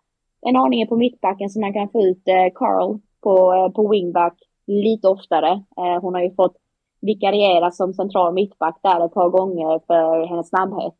en 0.42 0.56
aning 0.56 0.88
på 0.88 0.96
mittbacken 0.96 1.50
så 1.50 1.60
man 1.60 1.74
kan 1.74 1.90
få 1.90 2.02
ut 2.02 2.28
eh, 2.28 2.54
Carl 2.56 3.00
på, 3.22 3.54
eh, 3.54 3.70
på 3.70 3.90
wingback 3.90 4.38
lite 4.68 5.08
oftare. 5.08 5.52
Eh, 5.52 6.02
hon 6.02 6.14
har 6.14 6.22
ju 6.22 6.36
fått 6.36 6.56
vikariera 7.02 7.72
som 7.72 7.94
central 7.94 8.34
mittback 8.34 8.80
där 8.84 9.06
ett 9.06 9.14
par 9.14 9.30
gånger 9.30 9.80
för 9.88 10.28
hennes 10.28 10.50
snabbhet. 10.50 10.96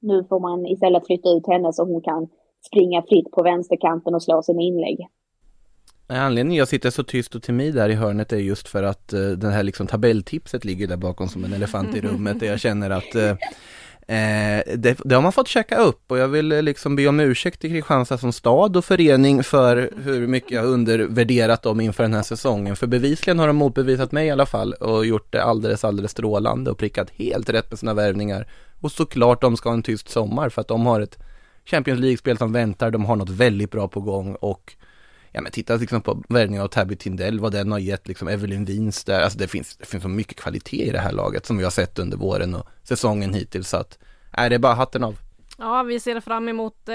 Nu 0.00 0.24
får 0.24 0.40
man 0.40 0.66
istället 0.66 1.06
flytta 1.06 1.28
ut 1.28 1.46
henne 1.46 1.72
så 1.72 1.84
hon 1.84 2.02
kan 2.02 2.28
springa 2.66 3.02
fritt 3.02 3.30
på 3.30 3.42
vänsterkanten 3.42 4.14
och 4.14 4.22
slå 4.22 4.42
sina 4.42 4.62
inlägg. 4.62 5.08
Anledningen 6.08 6.58
jag 6.58 6.68
sitter 6.68 6.90
så 6.90 7.02
tyst 7.02 7.34
och 7.34 7.42
timid 7.42 7.74
där 7.74 7.88
i 7.88 7.94
hörnet 7.94 8.32
är 8.32 8.36
just 8.36 8.68
för 8.68 8.82
att 8.82 9.12
eh, 9.12 9.20
uh, 9.20 9.38
den 9.38 9.52
här 9.52 9.62
liksom 9.62 9.86
tabelltipset 9.86 10.64
ligger 10.64 10.86
där 10.86 10.96
bakom 10.96 11.28
som 11.28 11.44
en 11.44 11.52
elefant 11.52 11.96
i 11.96 12.00
rummet 12.00 12.40
där 12.40 12.46
jag 12.46 12.60
känner 12.60 12.90
att 12.90 13.16
uh, 13.16 13.34
Eh, 14.08 14.62
det, 14.76 14.98
det, 15.04 15.14
har 15.14 15.22
man 15.22 15.32
fått 15.32 15.48
checka 15.48 15.76
upp 15.76 16.10
och 16.10 16.18
jag 16.18 16.28
vill 16.28 16.52
eh, 16.52 16.62
liksom 16.62 16.96
be 16.96 17.06
om 17.06 17.20
ursäkt 17.20 17.60
till 17.60 17.70
Kristianstad 17.70 18.18
som 18.18 18.32
stad 18.32 18.76
och 18.76 18.84
förening 18.84 19.42
för 19.42 19.90
hur 20.02 20.26
mycket 20.26 20.50
jag 20.50 20.64
undervärderat 20.64 21.62
dem 21.62 21.80
inför 21.80 22.02
den 22.02 22.14
här 22.14 22.22
säsongen. 22.22 22.76
För 22.76 22.86
bevisligen 22.86 23.38
har 23.38 23.46
de 23.46 23.56
motbevisat 23.56 24.12
mig 24.12 24.26
i 24.26 24.30
alla 24.30 24.46
fall 24.46 24.72
och 24.72 25.06
gjort 25.06 25.32
det 25.32 25.42
alldeles, 25.42 25.84
alldeles 25.84 26.10
strålande 26.10 26.70
och 26.70 26.78
prickat 26.78 27.10
helt 27.10 27.48
rätt 27.48 27.70
med 27.70 27.78
sina 27.78 27.94
värvningar. 27.94 28.48
Och 28.80 28.92
såklart 28.92 29.40
de 29.40 29.56
ska 29.56 29.68
ha 29.68 29.74
en 29.74 29.82
tyst 29.82 30.08
sommar 30.08 30.48
för 30.48 30.60
att 30.60 30.68
de 30.68 30.86
har 30.86 31.00
ett 31.00 31.18
Champions 31.64 32.00
League-spel 32.00 32.38
som 32.38 32.52
väntar, 32.52 32.90
de 32.90 33.04
har 33.04 33.16
något 33.16 33.30
väldigt 33.30 33.70
bra 33.70 33.88
på 33.88 34.00
gång 34.00 34.34
och 34.34 34.76
ja 35.36 35.42
men 35.42 35.52
titta 35.52 35.76
liksom 35.76 36.02
på 36.02 36.22
värvningen 36.28 36.62
av 36.62 36.68
Tabby 36.68 36.96
Tindell, 36.96 37.40
vad 37.40 37.52
den 37.52 37.72
har 37.72 37.78
gett 37.78 38.08
liksom 38.08 38.28
Evelyn 38.28 38.64
Wins 38.64 39.04
där, 39.04 39.20
alltså 39.20 39.38
det 39.38 39.48
finns, 39.48 39.76
det 39.76 39.86
finns 39.86 40.02
så 40.02 40.08
mycket 40.08 40.36
kvalitet 40.36 40.82
i 40.82 40.90
det 40.90 40.98
här 40.98 41.12
laget 41.12 41.46
som 41.46 41.58
vi 41.58 41.64
har 41.64 41.70
sett 41.70 41.98
under 41.98 42.16
våren 42.16 42.54
och 42.54 42.66
säsongen 42.82 43.34
hittills 43.34 43.68
så 43.68 43.76
att, 43.76 43.98
är 44.32 44.50
det 44.50 44.58
bara 44.58 44.74
hatten 44.74 45.04
av. 45.04 45.16
Ja, 45.58 45.82
vi 45.82 46.00
ser 46.00 46.20
fram 46.20 46.48
emot, 46.48 46.88
eh, 46.88 46.94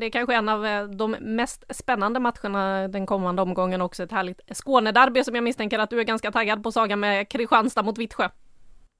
det 0.00 0.06
är 0.06 0.10
kanske 0.10 0.34
en 0.34 0.48
av 0.48 0.66
eh, 0.66 0.84
de 0.84 1.16
mest 1.20 1.64
spännande 1.68 2.20
matcherna 2.20 2.88
den 2.88 3.06
kommande 3.06 3.42
omgången 3.42 3.80
också, 3.80 4.02
ett 4.02 4.12
härligt 4.12 4.40
Skånederby 4.52 5.24
som 5.24 5.34
jag 5.34 5.44
misstänker 5.44 5.78
att 5.78 5.90
du 5.90 6.00
är 6.00 6.04
ganska 6.04 6.32
taggad 6.32 6.62
på 6.62 6.72
saga 6.72 6.96
med 6.96 7.28
Kristianstad 7.28 7.82
mot 7.82 7.98
Vittsjö. 7.98 8.28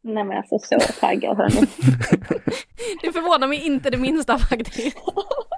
Nej 0.02 0.24
men 0.24 0.36
alltså 0.36 0.58
så 0.58 0.78
taggad 1.00 1.36
hörni. 1.36 1.60
det 3.02 3.12
förvånar 3.12 3.48
mig 3.48 3.66
inte 3.66 3.90
det 3.90 3.98
minsta 3.98 4.38
faktiskt. 4.38 4.96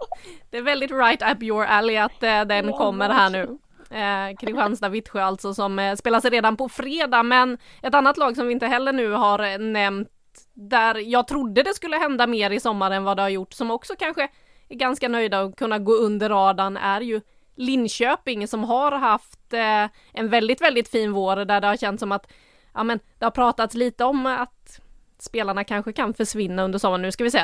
Det 0.50 0.58
är 0.58 0.62
väldigt 0.62 0.90
right 0.90 1.22
up 1.32 1.42
your 1.42 1.64
alley 1.64 1.96
att 1.96 2.22
eh, 2.22 2.44
den 2.44 2.72
kommer 2.72 3.08
här 3.08 3.30
nu. 3.30 3.58
Eh, 3.90 4.36
Kristianstad-Vittsjö 4.36 5.20
alltså 5.20 5.54
som 5.54 5.78
eh, 5.78 5.96
spelas 5.96 6.24
redan 6.24 6.56
på 6.56 6.68
fredag 6.68 7.22
men 7.22 7.58
ett 7.82 7.94
annat 7.94 8.16
lag 8.16 8.36
som 8.36 8.46
vi 8.46 8.52
inte 8.52 8.66
heller 8.66 8.92
nu 8.92 9.10
har 9.10 9.38
eh, 9.38 9.58
nämnt 9.58 10.08
där 10.54 10.94
jag 10.94 11.28
trodde 11.28 11.62
det 11.62 11.74
skulle 11.74 11.96
hända 11.96 12.26
mer 12.26 12.50
i 12.50 12.60
sommar 12.60 12.90
än 12.90 13.04
vad 13.04 13.16
det 13.16 13.22
har 13.22 13.28
gjort 13.28 13.52
som 13.52 13.70
också 13.70 13.94
kanske 13.98 14.28
är 14.68 14.76
ganska 14.76 15.08
nöjda 15.08 15.40
och 15.40 15.58
kunna 15.58 15.78
gå 15.78 15.92
under 15.92 16.28
radarn 16.28 16.76
är 16.76 17.00
ju 17.00 17.20
Linköping 17.54 18.48
som 18.48 18.64
har 18.64 18.92
haft 18.92 19.52
eh, 19.52 19.84
en 20.12 20.28
väldigt, 20.28 20.60
väldigt 20.60 20.88
fin 20.88 21.12
vår 21.12 21.36
där 21.36 21.60
det 21.60 21.66
har 21.66 21.76
känts 21.76 22.00
som 22.00 22.12
att 22.12 22.32
ja 22.74 22.84
men 22.84 23.00
det 23.18 23.24
har 23.24 23.30
pratats 23.30 23.74
lite 23.74 24.04
om 24.04 24.26
att 24.26 24.80
spelarna 25.18 25.64
kanske 25.64 25.92
kan 25.92 26.14
försvinna 26.14 26.62
under 26.64 26.78
sommaren. 26.78 27.02
Nu 27.02 27.12
ska 27.12 27.24
vi 27.24 27.30
se. 27.30 27.42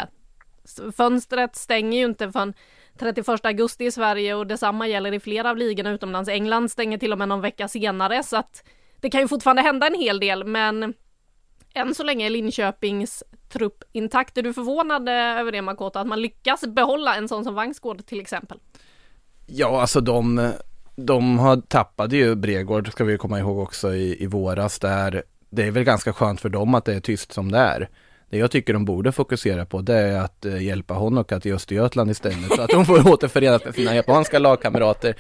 Fönstret 0.97 1.57
stänger 1.57 1.99
ju 1.99 2.05
inte 2.05 2.33
förrän 2.33 2.55
31 2.99 3.45
augusti 3.45 3.85
i 3.85 3.91
Sverige 3.91 4.35
och 4.35 4.47
detsamma 4.47 4.89
gäller 4.89 5.13
i 5.13 5.21
flera 5.21 5.51
av 5.51 5.57
ligorna 5.57 5.91
utomlands. 5.91 6.29
England 6.29 6.71
stänger 6.71 6.99
till 6.99 7.13
och 7.13 7.19
med 7.19 7.29
någon 7.29 7.41
vecka 7.41 7.69
senare 7.69 8.23
så 8.23 8.37
att 8.37 8.65
det 9.01 9.11
kan 9.11 9.21
ju 9.21 9.29
fortfarande 9.29 9.63
hända 9.63 9.87
en 9.87 10.01
hel 10.01 10.21
del 10.21 10.45
men 10.45 10.95
än 11.75 11.95
så 11.95 12.03
länge 12.03 12.27
är 12.27 12.31
Linköpings 12.31 13.23
trupp 13.49 13.85
intakt. 13.93 14.39
Är 14.39 14.43
du 14.43 14.53
förvånad 14.53 15.09
eh, 15.09 15.15
över 15.15 15.53
det 15.53 15.63
Makoto, 15.63 15.99
att 15.99 16.07
man 16.07 16.23
lyckas 16.23 16.67
behålla 16.67 17.15
en 17.15 17.29
sån 17.29 17.45
som 17.45 17.55
Vangsgård 17.55 18.07
till 18.07 18.21
exempel? 18.21 18.59
Ja, 19.47 19.81
alltså 19.81 20.01
de 20.01 20.53
de 20.97 21.39
har 21.39 21.57
tappade 21.57 22.17
ju 22.17 22.35
Bregård, 22.35 22.93
ska 22.93 23.05
vi 23.05 23.19
komma 23.19 23.39
ihåg 23.39 23.59
också 23.59 23.95
i, 23.95 24.23
i 24.23 24.27
våras 24.27 24.79
där. 24.79 25.23
Det 25.51 25.67
är 25.67 25.71
väl 25.71 25.85
ganska 25.85 26.13
skönt 26.13 26.41
för 26.41 26.49
dem 26.49 26.75
att 26.75 26.85
det 26.85 26.95
är 26.95 27.01
tyst 27.01 27.33
som 27.33 27.53
det 27.53 27.59
är. 27.59 27.89
Det 28.35 28.39
jag 28.39 28.51
tycker 28.51 28.73
de 28.73 28.85
borde 28.85 29.13
fokusera 29.13 29.67
på 29.67 29.81
det 29.81 29.95
är 29.95 30.19
att 30.19 30.45
eh, 30.45 30.63
hjälpa 30.63 30.95
Honoka 30.95 31.41
till 31.41 31.55
Östergötland 31.55 32.11
istället 32.11 32.55
så 32.57 32.63
att 32.63 32.71
de 32.71 32.87
får 32.87 33.09
återförenas 33.13 33.65
med 33.65 33.75
sina 33.75 33.95
japanska 33.95 34.39
lagkamrater. 34.39 35.15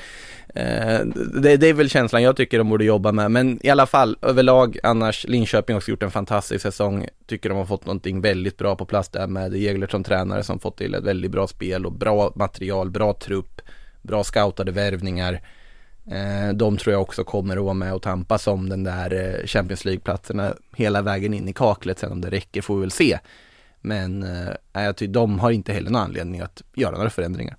Eh, 0.55 0.99
det, 1.43 1.57
det, 1.57 1.67
är 1.69 1.73
väl 1.73 1.91
känslan 1.91 2.23
jag 2.23 2.37
tycker 2.37 2.59
de 2.59 2.69
borde 2.69 2.85
jobba 2.85 3.13
med 3.13 3.31
men 3.31 3.67
i 3.67 3.71
alla 3.71 3.87
fall 3.87 4.17
överlag 4.23 4.79
annars 4.83 5.27
Linköping 5.29 5.75
har 5.75 5.79
också 5.79 5.91
gjort 5.91 6.03
en 6.03 6.11
fantastisk 6.11 6.63
säsong. 6.63 7.09
Tycker 7.27 7.49
de 7.49 7.59
har 7.59 7.67
fått 7.67 7.87
någonting 7.87 8.21
väldigt 8.21 8.59
bra 8.59 8.77
på 8.77 8.85
plats 8.85 9.09
där 9.09 9.27
med 9.27 9.55
Jägler 9.55 9.87
som 9.87 10.05
tränare 10.05 10.43
som 10.43 10.59
fått 10.59 10.79
till 10.79 10.95
ett 10.95 11.05
väldigt 11.05 11.31
bra 11.31 11.47
spel 11.47 11.87
och 11.87 11.93
bra 11.93 12.33
material, 12.35 12.91
bra 12.91 13.13
trupp, 13.13 13.61
bra 14.03 14.25
scoutade 14.25 14.73
värvningar. 14.73 15.41
Eh, 16.11 16.55
de 16.55 16.77
tror 16.77 16.93
jag 16.93 17.03
också 17.03 17.25
kommer 17.25 17.57
att 17.57 17.63
vara 17.63 17.75
med 17.75 17.95
och 17.95 18.03
tampas 18.03 18.47
om 18.47 18.69
den 18.69 18.85
där 18.85 19.15
eh, 19.15 19.47
Champions 19.47 19.85
League-platserna 19.85 20.55
hela 20.73 21.03
vägen 21.03 21.35
in 21.35 21.49
i 21.49 21.53
kaklet. 21.53 21.99
Sen 21.99 22.13
om 22.13 22.21
det 22.21 22.31
räcker 22.31 22.63
får 22.63 22.75
vi 22.75 22.81
väl 22.81 22.91
se. 22.91 23.19
Men 23.81 24.23
eh, 24.23 24.83
jag 24.85 24.97
tycker 24.97 25.13
de 25.13 25.39
har 25.39 25.51
inte 25.51 25.73
heller 25.73 25.91
någon 25.91 26.03
anledning 26.03 26.41
att 26.41 26.63
göra 26.75 26.97
några 26.97 27.11
förändringar. 27.11 27.57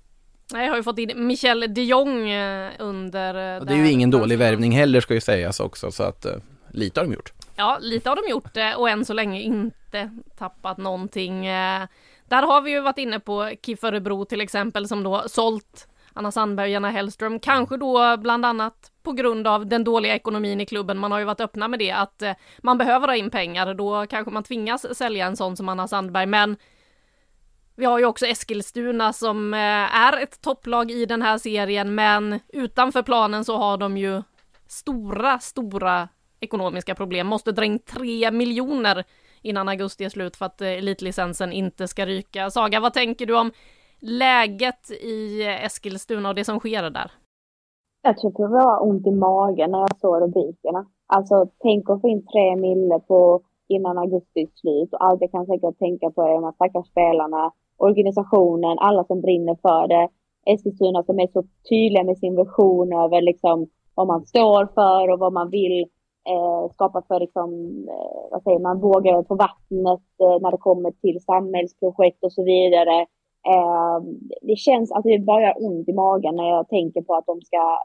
Nej, 0.52 0.64
jag 0.64 0.72
har 0.72 0.76
ju 0.76 0.82
fått 0.82 0.98
in 0.98 1.26
Michel 1.26 1.74
de 1.74 1.82
Jong 1.82 2.32
under... 2.78 3.60
Och 3.60 3.66
det 3.66 3.72
är 3.72 3.76
ju 3.76 3.90
ingen 3.90 4.10
dålig 4.10 4.38
värvning 4.38 4.72
heller 4.72 5.00
ska 5.00 5.14
ju 5.14 5.20
sägas 5.20 5.60
också 5.60 5.90
så 5.90 6.02
att 6.02 6.26
lite 6.70 7.00
har 7.00 7.06
de 7.06 7.14
gjort. 7.14 7.32
Ja, 7.56 7.78
lite 7.80 8.08
har 8.08 8.16
de 8.16 8.30
gjort 8.30 8.56
och 8.76 8.90
än 8.90 9.04
så 9.04 9.12
länge 9.12 9.40
inte 9.40 10.10
tappat 10.38 10.78
någonting. 10.78 11.46
Där 12.28 12.42
har 12.46 12.60
vi 12.60 12.70
ju 12.70 12.80
varit 12.80 12.98
inne 12.98 13.20
på 13.20 13.52
KIF 13.62 13.84
Örebro 13.84 14.24
till 14.24 14.40
exempel 14.40 14.88
som 14.88 15.02
då 15.02 15.24
sålt 15.26 15.88
Anna 16.16 16.32
Sandberg 16.32 16.66
och 16.66 16.70
Jenna 16.70 16.90
Hellström. 16.90 17.40
Kanske 17.40 17.76
då 17.76 18.16
bland 18.16 18.46
annat 18.46 18.92
på 19.02 19.12
grund 19.12 19.46
av 19.46 19.66
den 19.66 19.84
dåliga 19.84 20.14
ekonomin 20.14 20.60
i 20.60 20.66
klubben. 20.66 20.98
Man 20.98 21.12
har 21.12 21.18
ju 21.18 21.24
varit 21.24 21.40
öppna 21.40 21.68
med 21.68 21.78
det 21.78 21.90
att 21.90 22.22
eh, 22.22 22.32
man 22.58 22.78
behöver 22.78 23.08
ha 23.08 23.16
in 23.16 23.30
pengar. 23.30 23.74
Då 23.74 24.06
kanske 24.06 24.30
man 24.30 24.42
tvingas 24.42 24.96
sälja 24.96 25.26
en 25.26 25.36
sån 25.36 25.56
som 25.56 25.68
Anna 25.68 25.88
Sandberg. 25.88 26.26
Men 26.26 26.56
vi 27.76 27.84
har 27.84 27.98
ju 27.98 28.04
också 28.04 28.26
Eskilstuna 28.26 29.12
som 29.12 29.54
eh, 29.54 29.60
är 29.96 30.22
ett 30.22 30.40
topplag 30.40 30.90
i 30.90 31.06
den 31.06 31.22
här 31.22 31.38
serien, 31.38 31.94
men 31.94 32.40
utanför 32.48 33.02
planen 33.02 33.44
så 33.44 33.56
har 33.56 33.76
de 33.76 33.96
ju 33.96 34.22
stora, 34.66 35.38
stora 35.38 36.08
ekonomiska 36.40 36.94
problem. 36.94 37.26
Måste 37.26 37.52
dra 37.52 37.64
in 37.64 37.78
tre 37.78 38.30
miljoner 38.30 39.04
innan 39.42 39.68
augusti 39.68 40.04
är 40.04 40.08
slut 40.08 40.36
för 40.36 40.46
att 40.46 40.60
eh, 40.60 40.68
elitlicensen 40.68 41.52
inte 41.52 41.88
ska 41.88 42.06
ryka. 42.06 42.50
Saga, 42.50 42.80
vad 42.80 42.92
tänker 42.94 43.26
du 43.26 43.34
om 43.34 43.52
läget 44.00 44.90
i 44.90 45.42
Eskilstuna 45.42 46.28
och 46.28 46.34
det 46.34 46.44
som 46.44 46.58
sker 46.58 46.90
där? 46.90 47.10
Jag 48.02 48.18
tycker 48.18 48.42
det 48.42 48.64
var 48.64 48.82
ont 48.88 49.06
i 49.06 49.10
magen 49.10 49.70
när 49.70 49.78
jag 49.78 49.98
såg 50.00 50.22
rubrikerna. 50.22 50.86
Alltså, 51.06 51.46
tänk 51.58 51.90
att 51.90 52.00
få 52.00 52.08
in 52.08 52.26
tre 52.26 52.56
mille 52.56 52.98
på 52.98 53.40
innan 53.68 53.98
augusti 53.98 54.40
är 54.40 54.48
slut 54.54 54.92
och 54.92 55.04
allt 55.04 55.20
jag 55.20 55.30
kan 55.30 55.46
säkert 55.46 55.78
tänka 55.78 56.10
på 56.10 56.22
är 56.22 56.34
de 56.34 56.44
här 56.44 56.52
stackars 56.52 56.86
spelarna, 56.86 57.52
organisationen, 57.76 58.78
alla 58.78 59.04
som 59.04 59.20
brinner 59.20 59.56
för 59.62 59.88
det. 59.88 60.08
Eskilstuna 60.46 61.02
som 61.02 61.20
är 61.20 61.26
så 61.32 61.42
tydliga 61.68 62.04
med 62.04 62.18
sin 62.18 62.36
vision 62.36 62.92
över 62.92 63.22
liksom 63.22 63.66
vad 63.94 64.06
man 64.06 64.26
står 64.26 64.66
för 64.74 65.12
och 65.12 65.18
vad 65.18 65.32
man 65.32 65.50
vill 65.50 65.86
eh, 66.32 66.72
skapa 66.72 67.02
för 67.08 67.20
liksom, 67.20 67.50
eh, 67.88 68.30
vad 68.30 68.42
säger 68.42 68.58
man, 68.58 68.80
vågor 68.80 69.22
på 69.22 69.34
vattnet 69.34 70.06
eh, 70.20 70.36
när 70.40 70.50
det 70.50 70.56
kommer 70.68 70.90
till 70.90 71.20
samhällsprojekt 71.20 72.24
och 72.24 72.32
så 72.32 72.44
vidare. 72.44 73.06
Eh, 73.46 73.98
det 74.42 74.56
känns 74.56 74.92
alltså 74.92 75.08
det 75.08 75.18
bara 75.18 75.42
gör 75.42 75.66
ont 75.66 75.88
i 75.88 75.92
magen 75.92 76.36
när 76.36 76.48
jag 76.48 76.68
tänker 76.68 77.02
på 77.02 77.14
att 77.14 77.26
de 77.26 77.40
ska, 77.40 77.78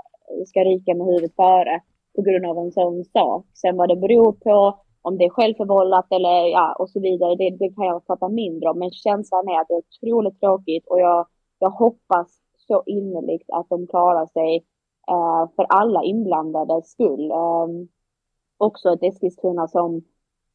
ska 0.47 0.63
ryka 0.63 0.95
med 0.95 1.07
huvudet 1.07 1.35
före 1.35 1.81
på 2.15 2.21
grund 2.21 2.45
av 2.45 2.57
en 2.57 2.71
sån 2.71 3.05
sak. 3.05 3.45
Sen 3.53 3.77
vad 3.77 3.89
det 3.89 3.95
beror 3.95 4.31
på, 4.31 4.79
om 5.01 5.17
det 5.17 5.25
är 5.25 5.29
självförvållat 5.29 6.07
eller 6.11 6.47
ja, 6.47 6.75
och 6.79 6.89
så 6.89 6.99
vidare, 6.99 7.35
det, 7.35 7.49
det 7.49 7.69
kan 7.69 7.85
jag 7.85 8.05
fatta 8.05 8.29
mindre 8.29 8.69
om. 8.69 8.79
Men 8.79 8.91
känslan 8.91 9.47
är 9.47 9.61
att 9.61 9.67
det 9.67 9.73
är 9.73 9.83
otroligt 9.87 10.39
tråkigt 10.39 10.87
och 10.87 10.99
jag, 10.99 11.27
jag 11.59 11.69
hoppas 11.69 12.27
så 12.67 12.83
innerligt 12.85 13.49
att 13.49 13.69
de 13.69 13.87
klarar 13.87 14.25
sig 14.25 14.55
eh, 15.09 15.49
för 15.55 15.65
alla 15.69 16.03
inblandades 16.03 16.91
skull. 16.91 17.31
Eh, 17.31 17.67
också 18.57 18.89
ett 18.93 19.03
Eskilstuna 19.03 19.67
som 19.67 20.01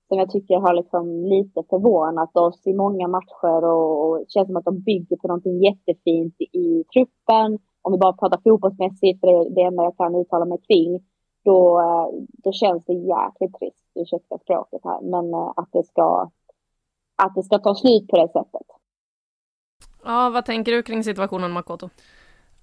som 0.09 0.19
jag 0.19 0.31
tycker 0.31 0.55
har 0.55 0.75
liksom 0.75 1.25
lite 1.25 1.63
förvånat 1.71 2.37
oss 2.37 2.67
i 2.67 2.75
många 2.75 3.09
matcher 3.09 3.65
och, 3.65 4.11
och 4.11 4.25
känns 4.29 4.47
som 4.47 4.57
att 4.57 4.65
de 4.65 4.81
bygger 4.81 5.17
på 5.17 5.29
någonting 5.29 5.63
jättefint 5.63 6.35
i 6.41 6.85
truppen. 6.93 7.59
Om 7.83 7.93
vi 7.93 7.99
bara 7.99 8.13
pratar 8.13 8.41
fotbollsmässigt, 8.45 9.21
för 9.21 9.27
det 9.27 9.33
är 9.33 9.55
det 9.55 9.63
enda 9.63 9.83
jag 9.83 9.97
kan 9.97 10.15
uttala 10.15 10.45
mig 10.45 10.59
kring, 10.69 11.05
då, 11.45 11.83
då 12.45 12.53
känns 12.53 12.85
det 12.85 12.93
jäkligt 12.93 13.55
trist, 13.59 13.87
ursäkta 13.95 14.39
språket 14.39 14.81
här, 14.85 15.01
men 15.01 15.35
eh, 15.35 15.53
att 15.57 15.69
det 15.73 15.83
ska, 15.83 16.31
att 17.23 17.35
det 17.35 17.43
ska 17.43 17.59
ta 17.59 17.75
slut 17.75 18.09
på 18.09 18.17
det 18.17 18.29
sättet. 18.29 18.67
Ja, 20.05 20.31
vad 20.31 20.45
tänker 20.45 20.73
du 20.73 20.83
kring 20.83 21.05
situationen 21.05 21.53
Makoto? 21.53 21.89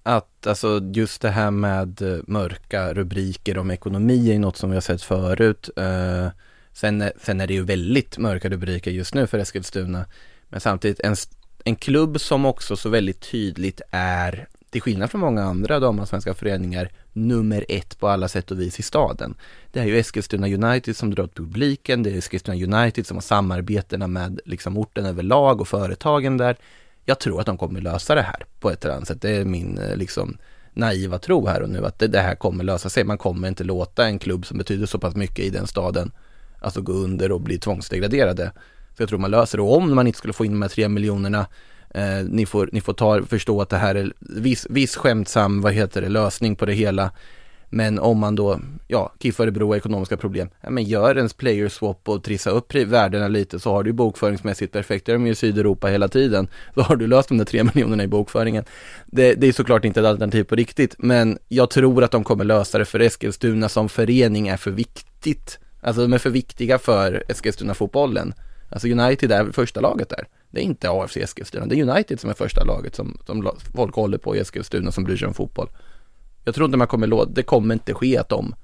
Att 0.02 0.46
alltså 0.46 0.80
just 0.94 1.22
det 1.22 1.28
här 1.28 1.50
med 1.50 2.02
eh, 2.02 2.18
mörka 2.26 2.94
rubriker 2.94 3.58
om 3.58 3.70
ekonomi 3.70 4.34
är 4.34 4.38
något 4.38 4.56
som 4.56 4.70
vi 4.70 4.76
har 4.76 4.80
sett 4.80 5.02
förut. 5.02 5.70
Uh, 5.78 6.28
Sen, 6.74 7.10
sen 7.20 7.40
är 7.40 7.46
det 7.46 7.54
ju 7.54 7.64
väldigt 7.64 8.18
mörka 8.18 8.48
rubriker 8.48 8.90
just 8.90 9.14
nu 9.14 9.26
för 9.26 9.38
Eskilstuna. 9.38 10.06
Men 10.48 10.60
samtidigt 10.60 11.00
en, 11.00 11.16
en 11.64 11.76
klubb 11.76 12.20
som 12.20 12.44
också 12.44 12.76
så 12.76 12.88
väldigt 12.88 13.20
tydligt 13.20 13.80
är, 13.90 14.48
till 14.70 14.82
skillnad 14.82 15.10
från 15.10 15.20
många 15.20 15.44
andra 15.44 15.80
damallsvenska 15.80 16.34
föreningar, 16.34 16.90
nummer 17.12 17.64
ett 17.68 17.98
på 17.98 18.08
alla 18.08 18.28
sätt 18.28 18.50
och 18.50 18.60
vis 18.60 18.80
i 18.80 18.82
staden. 18.82 19.34
Det 19.72 19.80
är 19.80 19.84
ju 19.84 19.98
Eskilstuna 19.98 20.46
United 20.46 20.96
som 20.96 21.14
drar 21.14 21.24
åt 21.24 21.34
publiken, 21.34 22.02
det 22.02 22.10
är 22.10 22.18
Eskilstuna 22.18 22.78
United 22.78 23.06
som 23.06 23.16
har 23.16 23.22
samarbetena 23.22 24.06
med 24.06 24.40
liksom 24.44 24.78
orten 24.78 25.06
överlag 25.06 25.60
och 25.60 25.68
företagen 25.68 26.36
där. 26.36 26.56
Jag 27.04 27.20
tror 27.20 27.40
att 27.40 27.46
de 27.46 27.58
kommer 27.58 27.80
lösa 27.80 28.14
det 28.14 28.22
här 28.22 28.46
på 28.60 28.70
ett 28.70 28.84
eller 28.84 28.94
annat 28.94 29.08
sätt. 29.08 29.22
Det 29.22 29.30
är 29.30 29.44
min 29.44 29.78
eh, 29.78 29.96
liksom 29.96 30.38
naiva 30.72 31.18
tro 31.18 31.46
här 31.46 31.62
och 31.62 31.70
nu 31.70 31.86
att 31.86 31.98
det, 31.98 32.08
det 32.08 32.20
här 32.20 32.34
kommer 32.34 32.64
lösa 32.64 32.88
sig. 32.88 33.04
Man 33.04 33.18
kommer 33.18 33.48
inte 33.48 33.64
låta 33.64 34.06
en 34.06 34.18
klubb 34.18 34.46
som 34.46 34.58
betyder 34.58 34.86
så 34.86 34.98
pass 34.98 35.14
mycket 35.14 35.44
i 35.44 35.50
den 35.50 35.66
staden 35.66 36.12
alltså 36.64 36.80
gå 36.80 36.92
under 36.92 37.32
och 37.32 37.40
bli 37.40 37.58
tvångsdegraderade. 37.58 38.52
Så 38.96 39.02
jag 39.02 39.08
tror 39.08 39.18
man 39.18 39.30
löser 39.30 39.58
det. 39.58 39.62
Och 39.62 39.76
om 39.76 39.94
man 39.94 40.06
inte 40.06 40.18
skulle 40.18 40.32
få 40.32 40.44
in 40.44 40.52
de 40.52 40.62
här 40.62 40.68
tre 40.68 40.88
miljonerna, 40.88 41.46
eh, 41.90 42.24
ni 42.28 42.46
får, 42.46 42.68
ni 42.72 42.80
får 42.80 42.92
ta, 42.92 43.22
förstå 43.22 43.60
att 43.60 43.68
det 43.68 43.76
här 43.76 43.94
är 43.94 44.12
viss, 44.20 44.66
viss 44.70 44.96
skämtsam, 44.96 45.60
vad 45.60 45.72
heter 45.72 46.02
det, 46.02 46.08
lösning 46.08 46.56
på 46.56 46.66
det 46.66 46.72
hela. 46.72 47.10
Men 47.74 47.98
om 47.98 48.18
man 48.18 48.34
då, 48.34 48.60
ja, 48.88 49.12
KIF 49.20 49.40
Örebro 49.40 49.68
har 49.68 49.76
ekonomiska 49.76 50.16
problem, 50.16 50.48
ja 50.60 50.70
men 50.70 50.84
gör 50.84 51.16
ens 51.16 51.34
player 51.34 51.68
swap 51.68 52.08
och 52.08 52.24
trissa 52.24 52.50
upp 52.50 52.74
värdena 52.74 53.28
lite 53.28 53.60
så 53.60 53.70
har 53.70 53.82
du 53.82 53.92
bokföringsmässigt 53.92 54.72
perfekt, 54.72 55.06
det 55.06 55.12
är 55.12 55.14
de 55.14 55.26
ju 55.26 55.32
i 55.32 55.34
Sydeuropa 55.34 55.86
hela 55.86 56.08
tiden. 56.08 56.48
Då 56.74 56.82
har 56.82 56.96
du 56.96 57.06
löst 57.06 57.28
de 57.28 57.38
där 57.38 57.44
tre 57.44 57.64
miljonerna 57.64 58.04
i 58.04 58.06
bokföringen. 58.06 58.64
Det, 59.06 59.34
det 59.34 59.46
är 59.46 59.52
såklart 59.52 59.84
inte 59.84 60.00
ett 60.00 60.06
alternativ 60.06 60.44
på 60.44 60.56
riktigt, 60.56 60.94
men 60.98 61.38
jag 61.48 61.70
tror 61.70 62.04
att 62.04 62.10
de 62.10 62.24
kommer 62.24 62.44
lösa 62.44 62.78
det 62.78 62.84
för 62.84 63.00
Eskilstuna 63.00 63.68
som 63.68 63.88
förening 63.88 64.48
är 64.48 64.56
för 64.56 64.70
viktigt 64.70 65.58
Alltså 65.84 66.02
de 66.02 66.12
är 66.12 66.18
för 66.18 66.30
viktiga 66.30 66.78
för 66.78 67.24
Eskilstuna-fotbollen. 67.28 68.34
Alltså 68.68 68.88
United 68.88 69.32
är 69.32 69.52
första 69.52 69.80
laget 69.80 70.08
där. 70.08 70.28
Det 70.50 70.60
är 70.60 70.64
inte 70.64 70.90
AFC 70.90 71.16
Eskilstuna, 71.16 71.66
det 71.66 71.80
är 71.80 71.90
United 71.90 72.20
som 72.20 72.30
är 72.30 72.34
första 72.34 72.64
laget 72.64 72.94
som, 72.94 73.18
som 73.26 73.50
folk 73.74 73.94
håller 73.94 74.18
på 74.18 74.36
i 74.36 74.38
Eskilstuna 74.38 74.92
som 74.92 75.04
bryr 75.04 75.16
sig 75.16 75.28
om 75.28 75.34
fotboll. 75.34 75.68
Jag 76.44 76.54
tror 76.54 76.64
inte 76.64 76.78
man 76.78 76.86
kommer 76.86 77.06
låta, 77.06 77.30
det 77.30 77.42
kommer 77.42 77.74
inte 77.74 77.94
ske 77.94 78.18
att 78.18 78.28
de, 78.28 78.54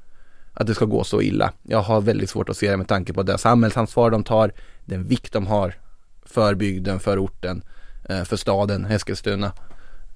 att 0.54 0.66
det 0.66 0.74
ska 0.74 0.84
gå 0.84 1.04
så 1.04 1.22
illa. 1.22 1.52
Jag 1.62 1.82
har 1.82 2.00
väldigt 2.00 2.30
svårt 2.30 2.48
att 2.48 2.56
se 2.56 2.70
det 2.70 2.76
med 2.76 2.88
tanke 2.88 3.12
på 3.12 3.22
det 3.22 3.38
samhällsansvar 3.38 4.10
de 4.10 4.24
tar, 4.24 4.52
den 4.84 5.04
vikt 5.04 5.32
de 5.32 5.46
har 5.46 5.74
för 6.22 6.54
bygden, 6.54 7.00
för 7.00 7.24
orten, 7.24 7.62
eh, 8.08 8.24
för 8.24 8.36
staden 8.36 8.86
Eskilstuna. 8.86 9.52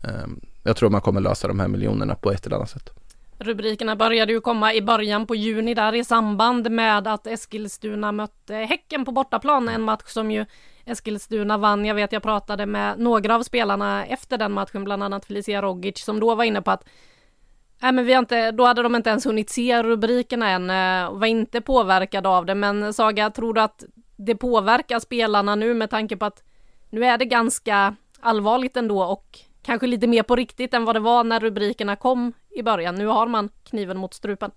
Ehm, 0.02 0.40
jag 0.62 0.76
tror 0.76 0.90
man 0.90 1.00
kommer 1.00 1.20
lösa 1.20 1.48
de 1.48 1.60
här 1.60 1.68
miljonerna 1.68 2.14
på 2.14 2.32
ett 2.32 2.46
eller 2.46 2.56
annat 2.56 2.70
sätt. 2.70 2.90
Rubrikerna 3.38 3.96
började 3.96 4.32
ju 4.32 4.40
komma 4.40 4.74
i 4.74 4.82
början 4.82 5.26
på 5.26 5.34
juni 5.34 5.74
där 5.74 5.94
i 5.94 6.04
samband 6.04 6.70
med 6.70 7.08
att 7.08 7.26
Eskilstuna 7.26 8.12
mötte 8.12 8.54
Häcken 8.54 9.04
på 9.04 9.12
bortaplan, 9.12 9.68
en 9.68 9.82
match 9.82 10.06
som 10.06 10.30
ju 10.30 10.46
Eskilstuna 10.84 11.58
vann. 11.58 11.84
Jag 11.84 11.94
vet 11.94 12.12
jag 12.12 12.22
pratade 12.22 12.66
med 12.66 12.98
några 12.98 13.34
av 13.34 13.42
spelarna 13.42 14.06
efter 14.06 14.38
den 14.38 14.52
matchen, 14.52 14.84
bland 14.84 15.02
annat 15.02 15.24
Felicia 15.24 15.62
Rogic, 15.62 16.04
som 16.04 16.20
då 16.20 16.34
var 16.34 16.44
inne 16.44 16.62
på 16.62 16.70
att 16.70 16.84
Nej 17.80 17.92
men 17.92 18.04
vi 18.04 18.12
har 18.12 18.18
inte, 18.18 18.50
då 18.50 18.64
hade 18.64 18.82
de 18.82 18.94
inte 18.94 19.10
ens 19.10 19.26
hunnit 19.26 19.50
se 19.50 19.82
rubrikerna 19.82 20.50
än 20.50 20.70
eh, 20.70 21.06
och 21.06 21.20
var 21.20 21.26
inte 21.26 21.60
påverkade 21.60 22.28
av 22.28 22.46
det. 22.46 22.54
Men 22.54 22.92
Saga, 22.92 23.30
tror 23.30 23.54
du 23.54 23.60
att 23.60 23.84
det 24.16 24.34
påverkar 24.34 24.98
spelarna 24.98 25.54
nu 25.54 25.74
med 25.74 25.90
tanke 25.90 26.16
på 26.16 26.24
att 26.24 26.42
nu 26.90 27.04
är 27.04 27.18
det 27.18 27.24
ganska 27.24 27.96
allvarligt 28.20 28.76
ändå 28.76 29.02
och 29.02 29.38
kanske 29.62 29.86
lite 29.86 30.06
mer 30.06 30.22
på 30.22 30.36
riktigt 30.36 30.74
än 30.74 30.84
vad 30.84 30.96
det 30.96 31.00
var 31.00 31.24
när 31.24 31.40
rubrikerna 31.40 31.96
kom 31.96 32.32
i 32.54 32.62
början. 32.62 32.94
Nu 32.94 33.06
har 33.06 33.26
man 33.26 33.48
kniven 33.62 33.98
mot 33.98 34.14
strupen. 34.14 34.50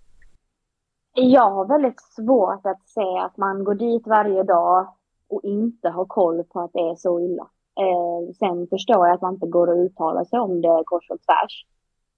Jag 1.14 1.52
har 1.52 1.66
väldigt 1.66 2.02
svårt 2.02 2.66
att 2.66 2.88
se 2.88 3.18
att 3.26 3.38
man 3.38 3.64
går 3.64 3.76
dit 3.76 4.08
varje 4.08 4.44
dag 4.44 4.88
och 5.30 5.42
inte 5.44 5.90
har 5.90 6.06
koll 6.06 6.44
på 6.44 6.60
att 6.60 6.74
det 6.74 6.80
är 6.80 6.96
så 6.96 7.20
illa. 7.20 7.48
Eh, 7.80 8.34
sen 8.40 8.68
förstår 8.68 9.08
jag 9.08 9.16
att 9.16 9.22
man 9.22 9.34
inte 9.34 9.48
går 9.48 9.68
och 9.68 9.78
uttalar 9.78 10.24
sig 10.24 10.40
om 10.40 10.62
det 10.62 10.84
kors 10.86 11.10
och 11.10 11.22
tvärs. 11.22 11.66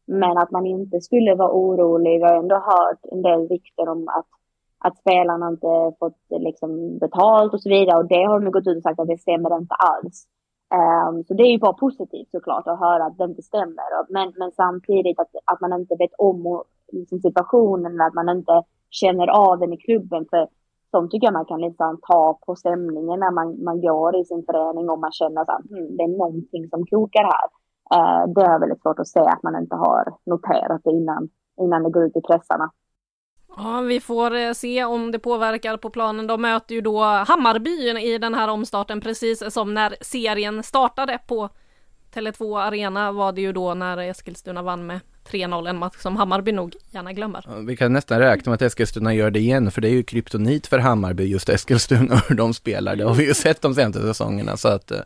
Men 0.06 0.38
att 0.38 0.52
man 0.52 0.66
inte 0.66 1.02
skulle 1.02 1.36
vara 1.36 1.52
orolig. 1.52 2.20
Vi 2.20 2.24
har 2.24 2.36
ändå 2.36 2.56
hört 2.56 3.00
en 3.12 3.22
del 3.22 3.48
rykten 3.48 3.88
om 3.88 4.08
att, 4.08 4.28
att 4.80 4.98
spelarna 4.98 5.48
inte 5.48 5.96
fått 6.00 6.22
liksom, 6.30 6.98
betalt 6.98 7.54
och 7.54 7.62
så 7.62 7.70
vidare. 7.70 8.00
Och 8.00 8.08
det 8.08 8.24
har 8.24 8.40
de 8.40 8.52
gått 8.52 8.68
ut 8.68 8.78
och 8.78 8.84
sagt 8.84 9.00
att 9.00 9.08
det 9.08 9.18
stämmer 9.18 9.58
inte 9.58 9.76
alls. 9.76 10.28
Um, 10.70 11.24
så 11.24 11.34
det 11.34 11.44
är 11.44 11.52
ju 11.52 11.60
bara 11.60 11.74
positivt 11.74 12.32
såklart 12.32 12.68
att 12.68 12.80
höra 12.80 13.06
att 13.06 13.18
det 13.18 13.24
inte 13.24 13.42
stämmer. 13.42 13.90
Men, 14.10 14.34
men 14.38 14.52
samtidigt 14.52 15.20
att, 15.20 15.32
att 15.46 15.62
man 15.62 15.74
inte 15.74 15.96
vet 16.00 16.14
om 16.18 16.64
liksom 16.92 17.20
situationen, 17.20 18.02
att 18.02 18.14
man 18.14 18.30
inte 18.30 18.64
känner 18.90 19.28
av 19.28 19.60
den 19.60 19.74
i 19.74 19.78
klubben. 19.78 20.26
För 20.30 20.48
som 20.92 21.10
tycker 21.10 21.28
jag 21.28 21.34
man 21.34 21.46
kan 21.46 21.62
liksom 21.62 22.00
ta 22.02 22.40
på 22.46 22.56
stämningen 22.56 23.20
när 23.20 23.32
man, 23.32 23.64
man 23.64 23.82
går 23.82 24.16
i 24.16 24.26
sin 24.26 24.44
förening 24.46 24.90
och 24.90 25.00
man 25.00 25.12
känner 25.12 25.42
att 25.42 25.70
hmm, 25.70 25.98
det 25.98 26.04
är 26.04 26.18
någonting 26.18 26.70
som 26.70 26.86
kokar 26.86 27.24
här. 27.24 27.48
Uh, 27.96 28.34
det 28.34 28.42
är 28.42 28.60
väldigt 28.60 28.82
svårt 28.82 29.00
att 29.00 29.08
säga 29.08 29.30
att 29.30 29.44
man 29.44 29.56
inte 29.56 29.76
har 29.76 30.14
noterat 30.26 30.82
det 30.84 30.92
innan, 30.92 31.30
innan 31.62 31.84
det 31.84 31.90
går 31.90 32.04
ut 32.04 32.18
i 32.18 32.22
pressarna. 32.22 32.72
Ja, 33.58 33.82
vi 33.82 34.00
får 34.00 34.36
eh, 34.36 34.54
se 34.54 34.84
om 34.84 35.12
det 35.12 35.20
påverkar 35.20 35.78
på 35.78 35.90
planen. 35.90 36.28
De 36.28 36.42
möter 36.42 36.76
ju 36.76 36.82
då 36.82 37.04
Hammarby 37.04 37.90
i 38.00 38.18
den 38.18 38.34
här 38.34 38.48
omstarten, 38.48 39.02
precis 39.02 39.54
som 39.54 39.74
när 39.74 39.96
serien 40.02 40.64
startade 40.64 41.20
på 41.28 41.50
Tele2 42.14 42.60
Arena 42.62 43.12
var 43.12 43.32
det 43.32 43.42
ju 43.42 43.54
då 43.54 43.74
när 43.74 43.98
Eskilstuna 43.98 44.62
vann 44.62 44.86
med 44.88 45.00
3-0, 45.30 45.70
en 45.70 45.78
match 45.78 45.98
som 45.98 46.18
Hammarby 46.18 46.52
nog 46.52 46.76
gärna 46.90 47.14
glömmer. 47.14 47.64
Vi 47.68 47.78
kan 47.78 47.94
nästan 47.94 48.20
räkna 48.20 48.50
med 48.50 48.56
att 48.56 48.62
Eskilstuna 48.62 49.14
gör 49.14 49.32
det 49.32 49.40
igen, 49.40 49.72
för 49.72 49.82
det 49.82 49.88
är 49.88 49.94
ju 49.94 50.04
kryptonit 50.04 50.68
för 50.68 50.80
Hammarby, 50.80 51.24
just 51.24 51.50
Eskilstuna, 51.50 52.16
hur 52.28 52.36
de 52.36 52.54
spelar. 52.54 52.96
Det 52.96 53.04
har 53.04 53.14
vi 53.16 53.28
ju 53.28 53.34
sett 53.34 53.62
de 53.62 53.76
senaste 53.76 54.02
säsongerna, 54.02 54.58
så 54.58 54.68
att 54.68 54.92
eh, 54.92 55.00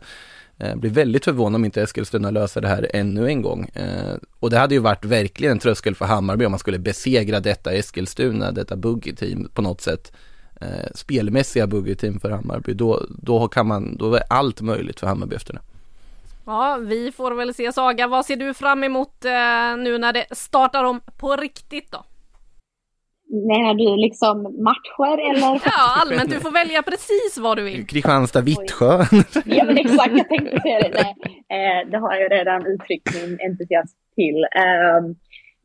eh, 0.58 0.76
blir 0.76 0.90
väldigt 0.90 1.24
förvånad 1.24 1.54
om 1.54 1.64
inte 1.64 1.82
Eskilstuna 1.82 2.30
löser 2.30 2.60
det 2.60 2.68
här 2.68 2.90
ännu 2.94 3.28
en 3.28 3.42
gång. 3.42 3.68
Eh, 3.74 4.14
och 4.40 4.50
det 4.50 4.58
hade 4.58 4.74
ju 4.74 4.80
varit 4.80 5.04
verkligen 5.04 5.52
en 5.52 5.58
tröskel 5.58 5.94
för 5.94 6.04
Hammarby 6.04 6.44
om 6.44 6.52
man 6.52 6.58
skulle 6.58 6.78
besegra 6.78 7.40
detta 7.40 7.72
Eskilstuna, 7.72 8.52
detta 8.52 8.76
buggy-team 8.76 9.48
på 9.54 9.62
något 9.62 9.80
sätt. 9.80 10.12
Eh, 10.60 10.90
spelmässiga 10.94 11.66
buggy-team 11.66 12.20
för 12.20 12.30
Hammarby, 12.30 12.74
då, 12.74 13.06
då 13.08 13.48
kan 13.48 13.66
man, 13.66 13.96
då 13.96 14.14
är 14.14 14.22
allt 14.30 14.60
möjligt 14.60 15.00
för 15.00 15.06
Hammarby 15.06 15.36
efter 15.36 15.52
det. 15.52 15.60
Ja, 16.46 16.76
vi 16.76 17.12
får 17.12 17.32
väl 17.32 17.54
se 17.54 17.72
Saga. 17.72 18.06
Vad 18.06 18.26
ser 18.26 18.36
du 18.36 18.54
fram 18.54 18.84
emot 18.84 19.24
eh, 19.24 19.76
nu 19.78 19.98
när 19.98 20.12
det 20.12 20.26
startar 20.30 20.84
om 20.84 21.00
på 21.16 21.36
riktigt 21.36 21.92
då? 21.92 22.04
Menar 23.50 23.74
du 23.74 23.96
liksom 24.06 24.36
matcher 24.42 25.16
eller? 25.30 25.52
Ja, 25.64 25.84
allmänt. 26.00 26.30
Du 26.30 26.40
får 26.40 26.52
välja 26.62 26.82
precis 26.82 27.38
vad 27.38 27.56
du 27.58 27.62
vill. 27.62 27.86
Kristianstad-Vittsjö. 27.86 28.92
ja, 29.56 29.64
men 29.64 29.78
exakt. 29.78 30.12
Jag 30.20 30.28
tänkte 30.28 30.60
säga 30.60 30.78
det. 30.80 30.90
Nej, 31.02 31.12
eh, 31.56 31.90
det 31.90 31.98
har 31.98 32.14
jag 32.14 32.32
redan 32.32 32.66
uttryckt 32.66 33.08
min 33.14 33.32
entusiasm 33.46 33.96
till. 34.18 34.38
Eh, 34.64 35.00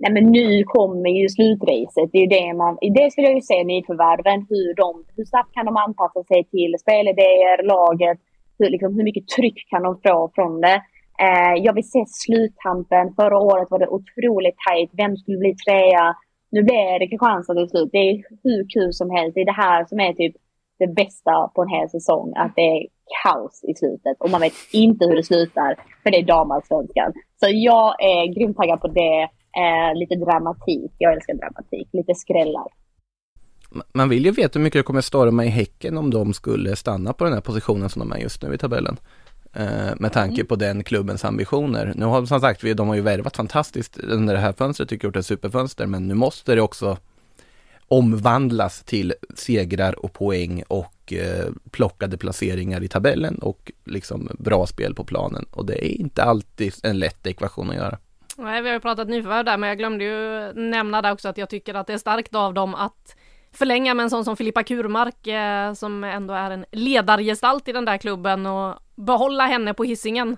nej, 0.01 0.11
men 0.15 0.23
nu 0.31 0.63
kommer 0.63 1.09
ju 1.19 1.29
slutracet. 1.29 2.07
Det 2.11 2.17
är 2.17 2.25
ju 2.27 2.33
det 2.39 2.53
man... 2.61 2.77
Det 2.97 3.11
skulle 3.11 3.27
jag 3.27 3.35
ju 3.35 3.41
se 3.41 3.63
nyförvärven. 3.63 4.39
Hur, 4.49 4.69
de, 4.81 4.89
hur 5.15 5.25
snabbt 5.25 5.53
kan 5.53 5.65
de 5.65 5.77
anpassa 5.77 6.23
sig 6.23 6.41
till 6.53 6.71
spelidéer, 6.83 7.57
laget 7.75 8.19
hur, 8.59 8.69
liksom, 8.69 8.95
hur 8.95 9.03
mycket 9.03 9.27
tryck 9.27 9.59
kan 9.69 9.83
de 9.83 9.99
få 10.07 10.31
från 10.35 10.61
det? 10.61 10.77
Eh, 11.25 11.55
jag 11.65 11.73
vill 11.73 11.89
se 11.91 12.03
sluttampen. 12.07 13.13
Förra 13.15 13.37
året 13.37 13.67
var 13.71 13.79
det 13.79 13.87
otroligt 13.87 14.57
tajt. 14.67 14.89
Vem 14.93 15.17
skulle 15.17 15.37
bli 15.37 15.55
trea? 15.55 16.15
Nu 16.51 16.63
blev 16.63 16.99
det 16.99 17.07
Kristianstad 17.07 17.53
till 17.53 17.69
slut. 17.69 17.89
Det 17.91 17.97
är 17.97 18.23
hur 18.43 18.67
kul 18.73 18.93
som 18.93 19.09
helst. 19.09 19.35
Det 19.35 19.41
är 19.41 19.45
det 19.45 19.61
här 19.67 19.85
som 19.85 19.99
är 19.99 20.13
typ 20.13 20.35
det 20.79 20.87
bästa 20.87 21.47
på 21.55 21.61
en 21.61 21.69
hel 21.69 21.89
säsong. 21.89 22.33
Att 22.35 22.53
det 22.55 22.61
är 22.61 22.87
kaos 23.23 23.63
i 23.63 23.73
slutet 23.73 24.17
och 24.19 24.29
man 24.29 24.41
vet 24.41 24.53
inte 24.73 25.05
hur 25.05 25.15
det 25.15 25.23
slutar. 25.23 25.75
För 26.03 26.11
det 26.11 26.17
är 26.17 26.25
damallsvenskan. 26.25 27.13
Så 27.39 27.47
jag 27.49 28.03
är 28.03 28.33
grymt 28.35 28.57
taggad 28.57 28.81
på 28.81 28.87
det. 28.87 29.29
Eh, 29.61 29.95
lite 29.95 30.15
dramatik. 30.15 30.91
Jag 30.97 31.13
älskar 31.13 31.33
dramatik. 31.33 31.87
Lite 31.91 32.15
skrällar 32.15 32.67
man 33.93 34.09
vill 34.09 34.25
ju 34.25 34.31
veta 34.31 34.59
hur 34.59 34.63
mycket 34.63 34.79
det 34.79 34.83
kommer 34.83 35.01
storma 35.01 35.45
i 35.45 35.47
Häcken 35.47 35.97
om 35.97 36.11
de 36.11 36.33
skulle 36.33 36.75
stanna 36.75 37.13
på 37.13 37.23
den 37.23 37.33
här 37.33 37.41
positionen 37.41 37.89
som 37.89 37.99
de 37.99 38.11
är 38.11 38.17
just 38.17 38.43
nu 38.43 38.53
i 38.53 38.57
tabellen. 38.57 38.97
Eh, 39.53 39.93
med 39.99 40.13
tanke 40.13 40.43
på 40.43 40.55
den 40.55 40.83
klubbens 40.83 41.25
ambitioner. 41.25 41.93
Nu 41.95 42.05
har 42.05 42.25
som 42.25 42.39
sagt, 42.39 42.61
de 42.61 42.87
har 42.87 42.95
ju 42.95 43.01
värvat 43.01 43.35
fantastiskt 43.35 43.97
under 43.97 44.33
det 44.33 44.39
här 44.39 44.53
fönstret, 44.53 44.89
tycker 44.89 45.05
jag 45.05 45.09
gjort 45.09 45.15
ett 45.15 45.25
superfönster, 45.25 45.85
men 45.85 46.07
nu 46.07 46.13
måste 46.13 46.55
det 46.55 46.61
också 46.61 46.97
omvandlas 47.87 48.83
till 48.83 49.13
segrar 49.35 50.05
och 50.05 50.13
poäng 50.13 50.63
och 50.67 51.13
eh, 51.13 51.45
plockade 51.71 52.17
placeringar 52.17 52.83
i 52.83 52.87
tabellen 52.87 53.39
och 53.39 53.71
liksom 53.85 54.29
bra 54.39 54.65
spel 54.65 54.95
på 54.95 55.03
planen. 55.03 55.45
Och 55.51 55.65
det 55.65 55.85
är 55.85 56.01
inte 56.01 56.23
alltid 56.23 56.73
en 56.83 56.99
lätt 56.99 57.27
ekvation 57.27 57.69
att 57.69 57.75
göra. 57.75 57.97
Nej, 58.37 58.61
vi 58.61 58.67
har 58.67 58.73
ju 58.73 58.79
pratat 58.79 59.09
nyförvärv 59.09 59.45
där, 59.45 59.57
men 59.57 59.69
jag 59.69 59.77
glömde 59.77 60.03
ju 60.03 60.53
nämna 60.53 61.01
där 61.01 61.11
också 61.11 61.29
att 61.29 61.37
jag 61.37 61.49
tycker 61.49 61.73
att 61.73 61.87
det 61.87 61.93
är 61.93 61.97
starkt 61.97 62.35
av 62.35 62.53
dem 62.53 62.75
att 62.75 63.15
förlänga 63.51 63.93
med 63.93 64.03
en 64.03 64.09
sån 64.09 64.25
som 64.25 64.37
Filippa 64.37 64.63
Kurmark 64.63 65.27
eh, 65.27 65.73
som 65.73 66.03
ändå 66.03 66.33
är 66.33 66.51
en 66.51 66.65
ledargestalt 66.71 67.67
i 67.67 67.71
den 67.71 67.85
där 67.85 67.97
klubben 67.97 68.45
och 68.45 68.75
behålla 68.95 69.45
henne 69.45 69.73
på 69.73 69.83
hissingen 69.83 70.37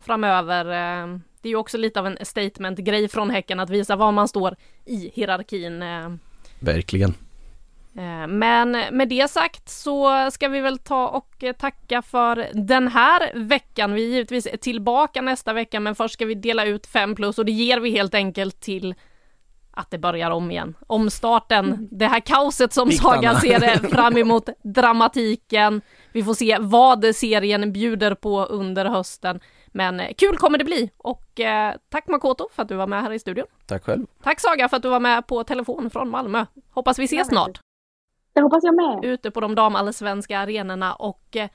framöver. 0.00 0.64
Eh, 0.64 1.18
det 1.42 1.48
är 1.48 1.50
ju 1.50 1.56
också 1.56 1.78
lite 1.78 2.00
av 2.00 2.06
en 2.06 2.18
statement-grej 2.22 3.08
från 3.08 3.30
Häcken 3.30 3.60
att 3.60 3.70
visa 3.70 3.96
var 3.96 4.12
man 4.12 4.28
står 4.28 4.56
i 4.84 5.10
hierarkin. 5.14 5.82
Eh. 5.82 6.10
Verkligen. 6.58 7.14
Eh, 7.96 8.26
men 8.26 8.70
med 8.70 9.08
det 9.08 9.30
sagt 9.30 9.68
så 9.68 10.30
ska 10.30 10.48
vi 10.48 10.60
väl 10.60 10.78
ta 10.78 11.08
och 11.08 11.44
tacka 11.58 12.02
för 12.02 12.48
den 12.52 12.88
här 12.88 13.32
veckan. 13.34 13.94
Vi 13.94 14.04
är 14.04 14.08
givetvis 14.08 14.48
tillbaka 14.60 15.22
nästa 15.22 15.52
vecka 15.52 15.80
men 15.80 15.94
först 15.94 16.14
ska 16.14 16.26
vi 16.26 16.34
dela 16.34 16.64
ut 16.64 16.86
5 16.86 17.14
plus 17.14 17.38
och 17.38 17.44
det 17.44 17.52
ger 17.52 17.80
vi 17.80 17.90
helt 17.90 18.14
enkelt 18.14 18.60
till 18.60 18.94
att 19.74 19.90
det 19.90 19.98
börjar 19.98 20.30
om 20.30 20.50
igen. 20.50 20.76
Omstarten, 20.86 21.64
mm. 21.64 21.88
det 21.90 22.06
här 22.06 22.20
kaoset 22.20 22.72
som 22.72 22.92
Saga 22.92 23.34
ser 23.34 23.88
fram 23.88 24.16
emot, 24.16 24.48
dramatiken. 24.62 25.80
Vi 26.12 26.22
får 26.22 26.34
se 26.34 26.56
vad 26.60 27.14
serien 27.14 27.72
bjuder 27.72 28.14
på 28.14 28.44
under 28.44 28.84
hösten. 28.84 29.40
Men 29.66 30.00
eh, 30.00 30.14
kul 30.16 30.36
kommer 30.36 30.58
det 30.58 30.64
bli 30.64 30.90
och 30.96 31.40
eh, 31.40 31.74
tack 31.88 32.06
Makoto 32.06 32.48
för 32.52 32.62
att 32.62 32.68
du 32.68 32.74
var 32.74 32.86
med 32.86 33.02
här 33.02 33.12
i 33.12 33.18
studion. 33.18 33.46
Tack 33.66 33.84
själv. 33.84 34.06
Tack 34.22 34.40
Saga 34.40 34.68
för 34.68 34.76
att 34.76 34.82
du 34.82 34.88
var 34.88 35.00
med 35.00 35.26
på 35.26 35.44
telefon 35.44 35.90
från 35.90 36.10
Malmö. 36.10 36.46
Hoppas 36.70 36.98
vi 36.98 37.04
ses 37.04 37.28
snart. 37.28 37.60
Det 38.34 38.40
hoppas 38.40 38.64
jag 38.64 38.74
med. 38.74 39.04
Ute 39.04 39.30
på 39.30 39.40
de 39.40 39.54
damallsvenska 39.54 40.38
arenorna 40.38 40.94
och 40.94 41.36
eh, 41.36 41.48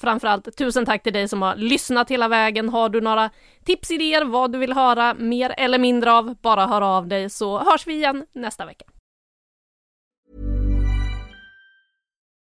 Framförallt 0.00 0.56
tusen 0.56 0.86
tack 0.86 1.02
till 1.02 1.12
dig 1.12 1.28
som 1.28 1.42
har 1.42 1.56
lyssnat 1.56 2.10
hela 2.10 2.28
vägen. 2.28 2.68
Har 2.68 2.88
du 2.88 3.00
några 3.00 3.30
tips, 3.64 3.90
idéer, 3.90 4.24
vad 4.24 4.52
du 4.52 4.58
vill 4.58 4.72
höra 4.72 5.14
mer 5.14 5.54
eller 5.56 5.78
mindre 5.78 6.12
av, 6.12 6.36
bara 6.42 6.66
hör 6.66 6.82
av 6.82 7.08
dig 7.08 7.30
så 7.30 7.58
hörs 7.58 7.86
vi 7.86 7.94
igen 7.94 8.24
nästa 8.32 8.66
vecka. 8.66 8.84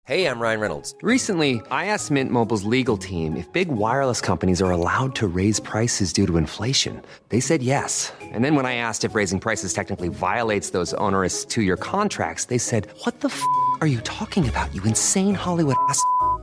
Hej, 0.07 0.21
jag 0.21 0.41
Ryan 0.41 0.59
Reynolds. 0.59 0.95
Recently, 1.03 1.51
I 1.53 1.89
asked 1.89 2.11
Mint 2.11 2.31
Mobiles 2.31 2.63
legal 2.63 2.97
team 2.97 3.35
if 3.35 3.51
big 3.51 3.71
wireless 3.71 4.21
companies 4.21 4.61
are 4.61 4.71
allowed 4.71 5.15
to 5.15 5.27
raise 5.27 5.61
prices 5.61 6.13
due 6.13 6.27
to 6.27 6.37
inflation. 6.37 7.01
They 7.29 7.41
said 7.41 7.63
yes. 7.63 8.13
And 8.35 8.43
then 8.45 8.55
when 8.55 8.65
I 8.65 8.75
asked 8.75 9.09
if 9.09 9.15
raising 9.15 9.39
prices 9.39 9.73
technically 9.73 10.09
violates 10.09 10.71
those 10.71 10.97
onerous 10.97 11.45
two-year 11.45 11.77
contracts, 11.77 12.45
they 12.45 12.59
said, 12.59 12.87
what 13.05 13.19
the 13.21 13.27
f*** 13.27 13.41
are 13.81 13.87
you 13.87 13.99
talking 14.01 14.47
about, 14.47 14.75
you 14.75 14.83
insane 14.83 15.35
Hollywood 15.35 15.75
ass?" 15.89 15.99